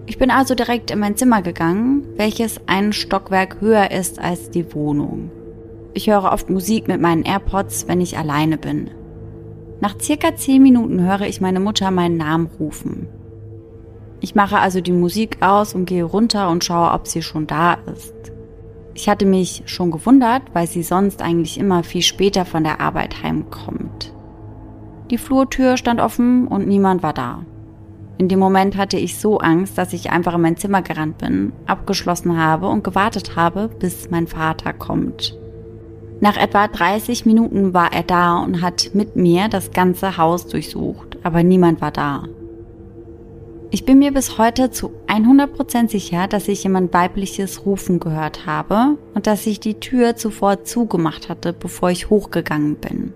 Ich 0.07 0.19
bin 0.19 0.31
also 0.31 0.55
direkt 0.55 0.91
in 0.91 0.99
mein 0.99 1.17
Zimmer 1.17 1.43
gegangen, 1.43 2.05
welches 2.17 2.61
ein 2.67 2.93
Stockwerk 2.93 3.61
höher 3.61 3.91
ist 3.91 4.19
als 4.19 4.51
die 4.51 4.75
Wohnung. 4.75 5.31
Ich 5.95 6.09
höre 6.09 6.33
oft 6.33 6.51
Musik 6.51 6.89
mit 6.89 7.01
meinen 7.01 7.23
AirPods, 7.23 7.87
wenn 7.87 8.01
ich 8.01 8.19
alleine 8.19 8.59
bin. 8.59 8.91
Nach 9.81 9.95
circa 10.01 10.35
zehn 10.37 10.63
Minuten 10.63 11.03
höre 11.03 11.23
ich 11.23 11.41
meine 11.41 11.61
Mutter 11.61 11.91
meinen 11.91 12.17
Namen 12.17 12.49
rufen. 12.59 13.09
Ich 14.21 14.35
mache 14.35 14.59
also 14.59 14.81
die 14.81 14.93
Musik 14.93 15.39
aus 15.41 15.75
und 15.75 15.87
gehe 15.87 16.05
runter 16.05 16.49
und 16.51 16.65
schaue, 16.65 16.93
ob 16.93 17.07
sie 17.07 17.23
schon 17.23 17.47
da 17.47 17.75
ist. 17.93 18.15
Ich 18.95 19.09
hatte 19.09 19.27
mich 19.27 19.63
schon 19.67 19.91
gewundert, 19.91 20.43
weil 20.53 20.67
sie 20.67 20.83
sonst 20.83 21.23
eigentlich 21.23 21.59
immer 21.59 21.83
viel 21.83 22.03
später 22.03 22.45
von 22.45 22.63
der 22.63 22.81
Arbeit 22.81 23.23
heimkommt. 23.23 24.15
Die 25.11 25.19
Flurtür 25.19 25.77
stand 25.77 26.01
offen 26.01 26.47
und 26.47 26.67
niemand 26.67 27.03
war 27.03 27.13
da. 27.13 27.45
In 28.23 28.29
dem 28.29 28.39
Moment 28.39 28.77
hatte 28.77 28.99
ich 28.99 29.19
so 29.19 29.39
Angst, 29.39 29.77
dass 29.77 29.93
ich 29.93 30.13
einfach 30.13 30.35
in 30.35 30.43
mein 30.43 30.57
Zimmer 30.57 30.81
gerannt 30.81 31.19
bin, 31.19 31.53
abgeschlossen 31.67 32.37
habe 32.39 32.69
und 32.69 32.85
gewartet 32.85 33.35
habe, 33.35 33.69
bis 33.81 34.11
mein 34.13 34.29
Vater 34.29 34.73
kommt. 34.73 35.37
Nach 36.21 36.37
etwa 36.37 36.69
30 36.69 37.27
Minuten 37.27 37.75
war 37.75 37.93
er 37.93 38.05
da 38.05 38.39
und 38.39 38.63
hat 38.63 38.91
mit 38.95 39.17
mir 39.17 39.49
das 39.49 39.73
ganze 39.73 40.19
Haus 40.19 40.47
durchsucht, 40.47 41.19
aber 41.25 41.43
niemand 41.43 41.81
war 41.81 41.91
da. 41.91 42.23
Ich 43.73 43.85
bin 43.85 43.99
mir 43.99 44.13
bis 44.13 44.39
heute 44.39 44.71
zu 44.71 44.93
100% 45.09 45.89
sicher, 45.89 46.29
dass 46.29 46.47
ich 46.47 46.63
jemand 46.63 46.95
weibliches 46.95 47.67
Rufen 47.67 47.99
gehört 47.99 48.47
habe 48.47 48.99
und 49.15 49.27
dass 49.27 49.49
ich 49.49 49.59
die 49.59 49.81
Tür 49.81 50.15
zuvor 50.15 50.63
zugemacht 50.63 51.29
hatte, 51.29 51.53
bevor 51.53 51.91
ich 51.91 52.09
hochgegangen 52.09 52.77
bin. 52.77 53.15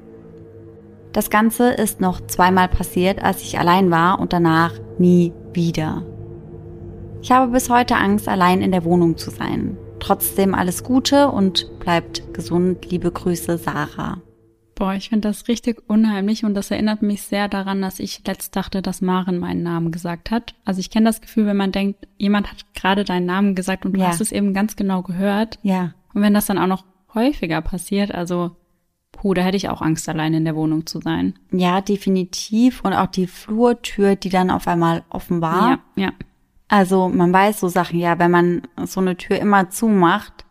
Das 1.13 1.31
Ganze 1.31 1.71
ist 1.71 2.01
noch 2.01 2.21
zweimal 2.27 2.67
passiert, 2.67 3.23
als 3.23 3.43
ich 3.43 3.61
allein 3.61 3.93
war 3.93 4.19
und 4.19 4.33
danach 4.33 4.73
nie 4.99 5.33
wieder. 5.53 6.05
Ich 7.23 7.31
habe 7.33 7.53
bis 7.53 7.71
heute 7.71 7.97
Angst, 7.97 8.29
allein 8.29 8.63
in 8.63 8.73
der 8.73 8.85
Wohnung 8.85 9.17
zu 9.17 9.31
sein. 9.31 9.77
Trotzdem 9.99 10.55
alles 10.55 10.85
Gute 10.85 11.29
und 11.29 11.67
bleibt 11.81 12.35
gesund. 12.35 12.89
Liebe 12.91 13.11
Grüße, 13.11 13.59
Sarah. 13.59 14.19
Boah, 14.77 14.93
ich 14.93 15.09
finde 15.09 15.29
das 15.29 15.49
richtig 15.49 15.83
unheimlich 15.89 16.45
und 16.45 16.53
das 16.53 16.71
erinnert 16.71 17.01
mich 17.01 17.23
sehr 17.23 17.49
daran, 17.49 17.81
dass 17.81 17.99
ich 17.99 18.27
letzt 18.27 18.55
dachte, 18.55 18.83
dass 18.83 19.01
Maren 19.01 19.39
meinen 19.39 19.63
Namen 19.63 19.91
gesagt 19.91 20.31
hat. 20.31 20.55
Also 20.67 20.81
ich 20.81 20.91
kenne 20.91 21.07
das 21.07 21.23
Gefühl, 21.23 21.47
wenn 21.47 21.57
man 21.57 21.73
denkt, 21.73 22.07
jemand 22.19 22.51
hat 22.51 22.75
gerade 22.75 23.05
deinen 23.05 23.25
Namen 23.25 23.55
gesagt 23.55 23.87
und 23.87 23.95
du 23.95 24.01
ja. 24.01 24.09
hast 24.09 24.21
es 24.21 24.33
eben 24.33 24.53
ganz 24.53 24.77
genau 24.77 25.03
gehört. 25.03 25.59
Ja. 25.63 25.95
Und 26.13 26.21
wenn 26.21 26.35
das 26.35 26.45
dann 26.45 26.59
auch 26.59 26.67
noch 26.67 26.85
häufiger 27.15 27.63
passiert, 27.63 28.15
also 28.15 28.51
puh, 29.17 29.35
da 29.35 29.43
hätte 29.43 29.57
ich 29.57 29.69
auch 29.69 29.83
Angst, 29.83 30.09
allein 30.09 30.35
in 30.35 30.45
der 30.45 30.55
Wohnung 30.55 30.87
zu 30.87 31.01
sein. 31.01 31.35
Ja, 31.51 31.81
definitiv. 31.81 32.83
Und 32.85 32.93
auch 32.93 33.07
die 33.07 33.27
Flurtür, 33.27 34.15
die 34.15 34.29
dann 34.29 34.51
auf 34.51 34.69
einmal 34.69 35.05
offen 35.09 35.41
war. 35.41 35.81
Ja, 35.97 36.05
ja. 36.05 36.13
Also 36.69 37.09
man 37.09 37.33
weiß 37.33 37.61
so 37.61 37.69
Sachen 37.69 37.99
ja, 37.99 38.19
wenn 38.19 38.31
man 38.31 38.63
so 38.85 39.01
eine 39.01 39.17
Tür 39.17 39.39
immer 39.39 39.71
zumacht, 39.71 40.45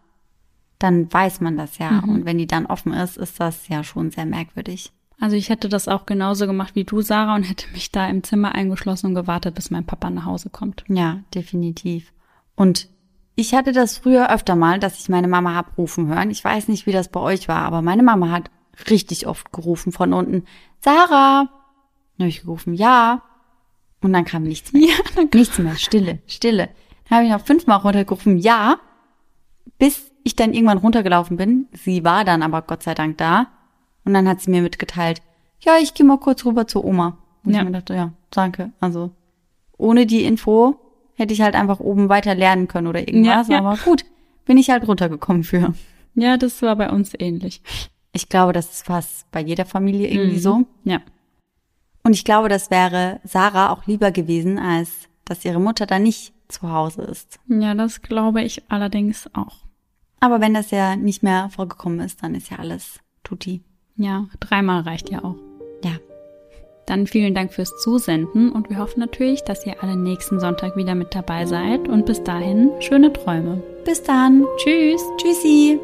dann 0.80 1.12
weiß 1.12 1.42
man 1.42 1.58
das 1.58 1.78
ja. 1.78 1.92
Mhm. 1.92 2.10
Und 2.10 2.26
wenn 2.26 2.38
die 2.38 2.48
dann 2.48 2.66
offen 2.66 2.94
ist, 2.94 3.18
ist 3.18 3.40
das 3.40 3.68
ja 3.68 3.84
schon 3.84 4.12
sehr 4.12 4.26
merkwürdig. 4.26 4.92
Also 5.20 5.36
ich 5.36 5.50
hätte 5.50 5.70
das 5.70 5.88
auch 5.88 6.06
genauso 6.06 6.46
gemacht 6.46 6.76
wie 6.76 6.84
du, 6.84 7.02
Sarah, 7.02 7.36
und 7.36 7.44
hätte 7.44 7.70
mich 7.72 7.92
da 7.92 8.08
im 8.08 8.24
Zimmer 8.24 8.54
eingeschlossen 8.54 9.08
und 9.08 9.16
gewartet, 9.16 9.56
bis 9.56 9.72
mein 9.72 9.86
Papa 9.86 10.10
nach 10.10 10.26
Hause 10.26 10.50
kommt. 10.50 10.84
Ja, 10.88 11.22
definitiv. 11.34 12.12
Und 12.56 12.90
ich 13.36 13.54
hatte 13.54 13.72
das 13.72 13.98
früher 13.98 14.32
öfter 14.32 14.56
mal, 14.56 14.80
dass 14.80 15.00
ich 15.00 15.10
meine 15.10 15.28
Mama 15.28 15.56
hab 15.56 15.78
rufen 15.78 16.08
hören. 16.08 16.32
Ich 16.32 16.44
weiß 16.44 16.68
nicht, 16.68 16.86
wie 16.86 16.92
das 16.92 17.10
bei 17.10 17.20
euch 17.20 17.48
war, 17.48 17.60
aber 17.60 17.82
meine 17.82 18.04
Mama 18.04 18.30
hat 18.30 18.50
richtig 18.90 19.28
oft 19.28 19.52
gerufen 19.52 19.92
von 19.92 20.14
unten. 20.14 20.46
Sarah! 20.82 21.50
Dann 22.18 22.26
habe 22.26 22.30
ich 22.30 22.42
gerufen, 22.42 22.74
ja. 22.74 23.24
Und 24.02 24.14
dann 24.14 24.26
kam 24.26 24.44
nichts 24.44 24.74
mehr. 24.74 24.90
Ja, 24.90 25.24
nichts 25.34 25.58
mehr. 25.58 25.76
Stille, 25.76 26.20
Stille. 26.28 26.70
Dann 27.10 27.18
habe 27.18 27.28
ich 27.28 27.32
noch 27.32 27.46
fünfmal 27.46 27.80
runtergerufen, 27.80 28.38
ja. 28.38 28.78
Bis 29.78 30.12
ich 30.24 30.36
dann 30.36 30.54
irgendwann 30.54 30.78
runtergelaufen 30.78 31.38
bin. 31.38 31.68
Sie 31.74 32.04
war 32.04 32.24
dann 32.24 32.42
aber 32.42 32.62
Gott 32.62 32.84
sei 32.84 32.94
Dank 32.94 33.18
da. 33.18 33.48
Und 34.06 34.14
dann 34.14 34.28
hat 34.28 34.42
sie 34.42 34.52
mir 34.52 34.62
mitgeteilt, 34.62 35.22
ja, 35.60 35.78
ich 35.82 35.94
gehe 35.94 36.06
mal 36.06 36.20
kurz 36.20 36.46
rüber 36.46 36.68
zur 36.68 36.86
Oma. 36.86 37.18
Und 37.44 37.54
ja. 37.54 37.60
ich 37.60 37.66
mir 37.66 37.72
dachte, 37.72 37.96
ja, 37.96 38.14
danke. 38.30 38.72
Also 38.80 39.12
ohne 39.78 40.06
die 40.06 40.24
Info 40.24 40.80
hätte 41.16 41.34
ich 41.34 41.42
halt 41.42 41.56
einfach 41.56 41.80
oben 41.80 42.10
weiter 42.10 42.36
lernen 42.36 42.68
können 42.68 42.88
oder 42.88 43.08
irgendwas. 43.08 43.48
Ja, 43.48 43.56
ja. 43.56 43.60
Aber 43.60 43.78
gut, 43.78 44.06
bin 44.46 44.58
ich 44.58 44.70
halt 44.70 44.88
runtergekommen 44.88 45.44
für. 45.44 45.74
Ja, 46.16 46.38
das 46.38 46.62
war 46.62 46.76
bei 46.76 46.90
uns 46.90 47.14
ähnlich. 47.18 47.62
Ich 48.16 48.30
glaube, 48.30 48.54
das 48.54 48.72
ist 48.72 48.86
fast 48.86 49.30
bei 49.32 49.42
jeder 49.42 49.66
Familie 49.66 50.08
irgendwie 50.08 50.38
mhm. 50.38 50.42
so. 50.42 50.66
Ja. 50.86 51.02
Und 52.04 52.14
ich 52.14 52.24
glaube, 52.24 52.48
das 52.48 52.72
wäre 52.72 53.20
Sarah 53.26 53.72
auch 53.72 53.86
lieber 53.88 54.12
gewesen, 54.12 54.58
als 54.58 54.90
dass 55.26 55.44
ihre 55.44 55.60
Mutter 55.60 55.86
da 55.86 56.00
nicht 56.00 56.34
zu 56.48 56.72
Hause 56.72 57.02
ist. 57.02 57.40
Ja, 57.48 57.74
das 57.74 58.02
glaube 58.02 58.42
ich 58.42 58.64
allerdings 58.70 59.30
auch. 59.34 59.58
Aber 60.22 60.40
wenn 60.40 60.54
das 60.54 60.72
ja 60.72 60.96
nicht 60.96 61.24
mehr 61.24 61.50
vorgekommen 61.50 62.00
ist, 62.00 62.24
dann 62.24 62.36
ist 62.36 62.50
ja 62.50 62.60
alles 62.60 63.00
tutti. 63.24 63.62
Ja, 63.98 64.28
dreimal 64.40 64.82
reicht 64.82 65.10
ja 65.10 65.24
auch. 65.24 65.36
Ja. 65.84 65.98
Dann 66.86 67.08
vielen 67.08 67.34
Dank 67.34 67.52
fürs 67.52 67.76
Zusenden 67.82 68.52
und 68.52 68.70
wir 68.70 68.78
hoffen 68.78 69.00
natürlich, 69.00 69.42
dass 69.42 69.66
ihr 69.66 69.82
alle 69.84 69.98
nächsten 69.98 70.40
Sonntag 70.40 70.78
wieder 70.78 70.96
mit 70.96 71.14
dabei 71.16 71.46
seid 71.46 71.90
und 71.90 72.06
bis 72.06 72.24
dahin 72.24 72.72
schöne 72.80 73.12
Träume. 73.12 73.62
Bis 73.84 74.04
dann. 74.04 74.46
Tschüss. 74.58 75.02
Tschüssi. 75.18 75.80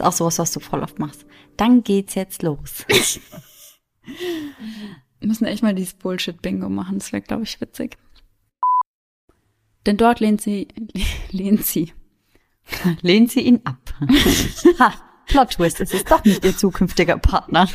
Ist 0.00 0.06
auch 0.06 0.12
sowas, 0.12 0.38
was 0.38 0.52
du 0.52 0.60
voll 0.60 0.82
oft 0.82 0.98
machst. 0.98 1.26
Dann 1.56 1.82
geht's 1.82 2.14
jetzt 2.14 2.42
los. 2.42 2.86
Wir 5.18 5.28
müssen 5.28 5.44
echt 5.44 5.62
mal 5.62 5.74
dieses 5.74 5.94
Bullshit-Bingo 5.94 6.68
machen. 6.68 6.98
Das 6.98 7.12
wäre, 7.12 7.22
glaube 7.22 7.42
ich, 7.42 7.60
witzig. 7.60 7.98
Denn 9.86 9.96
dort 9.96 10.20
lehnt 10.20 10.40
sie, 10.40 10.68
lehnt 11.30 11.64
sie. 11.66 11.92
lehnt 13.02 13.30
sie 13.30 13.40
ihn 13.40 13.60
ab. 13.64 13.94
ha, 14.78 14.94
Plot 15.26 15.50
Twist, 15.50 15.80
es 15.80 15.92
ist 15.92 16.10
doch 16.10 16.24
nicht 16.24 16.44
ihr 16.44 16.56
zukünftiger 16.56 17.18
Partner. 17.18 17.68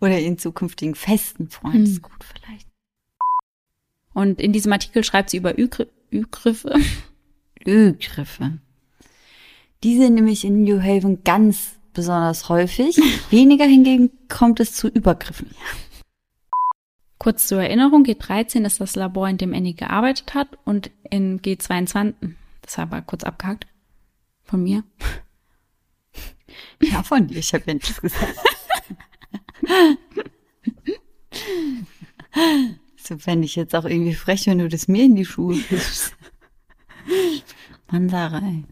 Oder 0.00 0.18
ihren 0.18 0.38
zukünftigen 0.38 0.94
festen 0.94 1.48
Freund. 1.48 1.74
Hm. 1.74 1.84
Ist 1.84 2.02
gut 2.02 2.24
vielleicht. 2.24 2.68
Und 4.12 4.40
in 4.40 4.52
diesem 4.52 4.72
Artikel 4.72 5.04
schreibt 5.04 5.30
sie 5.30 5.36
über 5.36 5.56
Ü-Griffe. 5.58 6.74
Ü-Griffe. 7.66 8.58
Die 9.82 9.96
sind 9.96 10.14
nämlich 10.14 10.44
in 10.44 10.62
New 10.64 10.82
Haven 10.82 11.24
ganz 11.24 11.76
besonders 11.94 12.48
häufig. 12.50 12.98
Weniger 13.30 13.64
hingegen 13.64 14.10
kommt 14.28 14.60
es 14.60 14.74
zu 14.74 14.88
Übergriffen. 14.88 15.50
Kurz 17.18 17.48
zur 17.48 17.62
Erinnerung, 17.62 18.04
G13 18.04 18.64
ist 18.64 18.80
das 18.80 18.96
Labor, 18.96 19.28
in 19.28 19.38
dem 19.38 19.52
Annie 19.54 19.74
gearbeitet 19.74 20.34
hat 20.34 20.48
und 20.64 20.90
in 21.10 21.40
G22, 21.40 22.14
das 22.62 22.78
war 22.78 22.84
aber 22.84 23.02
kurz 23.02 23.24
abgehakt, 23.24 23.66
von 24.42 24.62
mir. 24.62 24.84
Ja, 26.82 27.02
von 27.02 27.26
dir, 27.26 27.38
ich 27.38 27.52
habe 27.52 27.64
ja 27.66 27.74
nichts 27.74 28.00
gesagt. 28.00 28.38
so 32.96 33.18
fände 33.18 33.44
ich 33.44 33.56
jetzt 33.56 33.74
auch 33.74 33.84
irgendwie 33.84 34.14
frech, 34.14 34.46
wenn 34.46 34.58
du 34.58 34.68
das 34.68 34.88
mir 34.88 35.04
in 35.04 35.16
die 35.16 35.26
Schuhe 35.26 35.58
gibst. 35.68 36.14
Mann, 37.90 38.08
Sarah, 38.08 38.38
ey. 38.38 38.64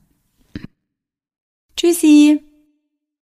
Tschüssi. 1.78 2.42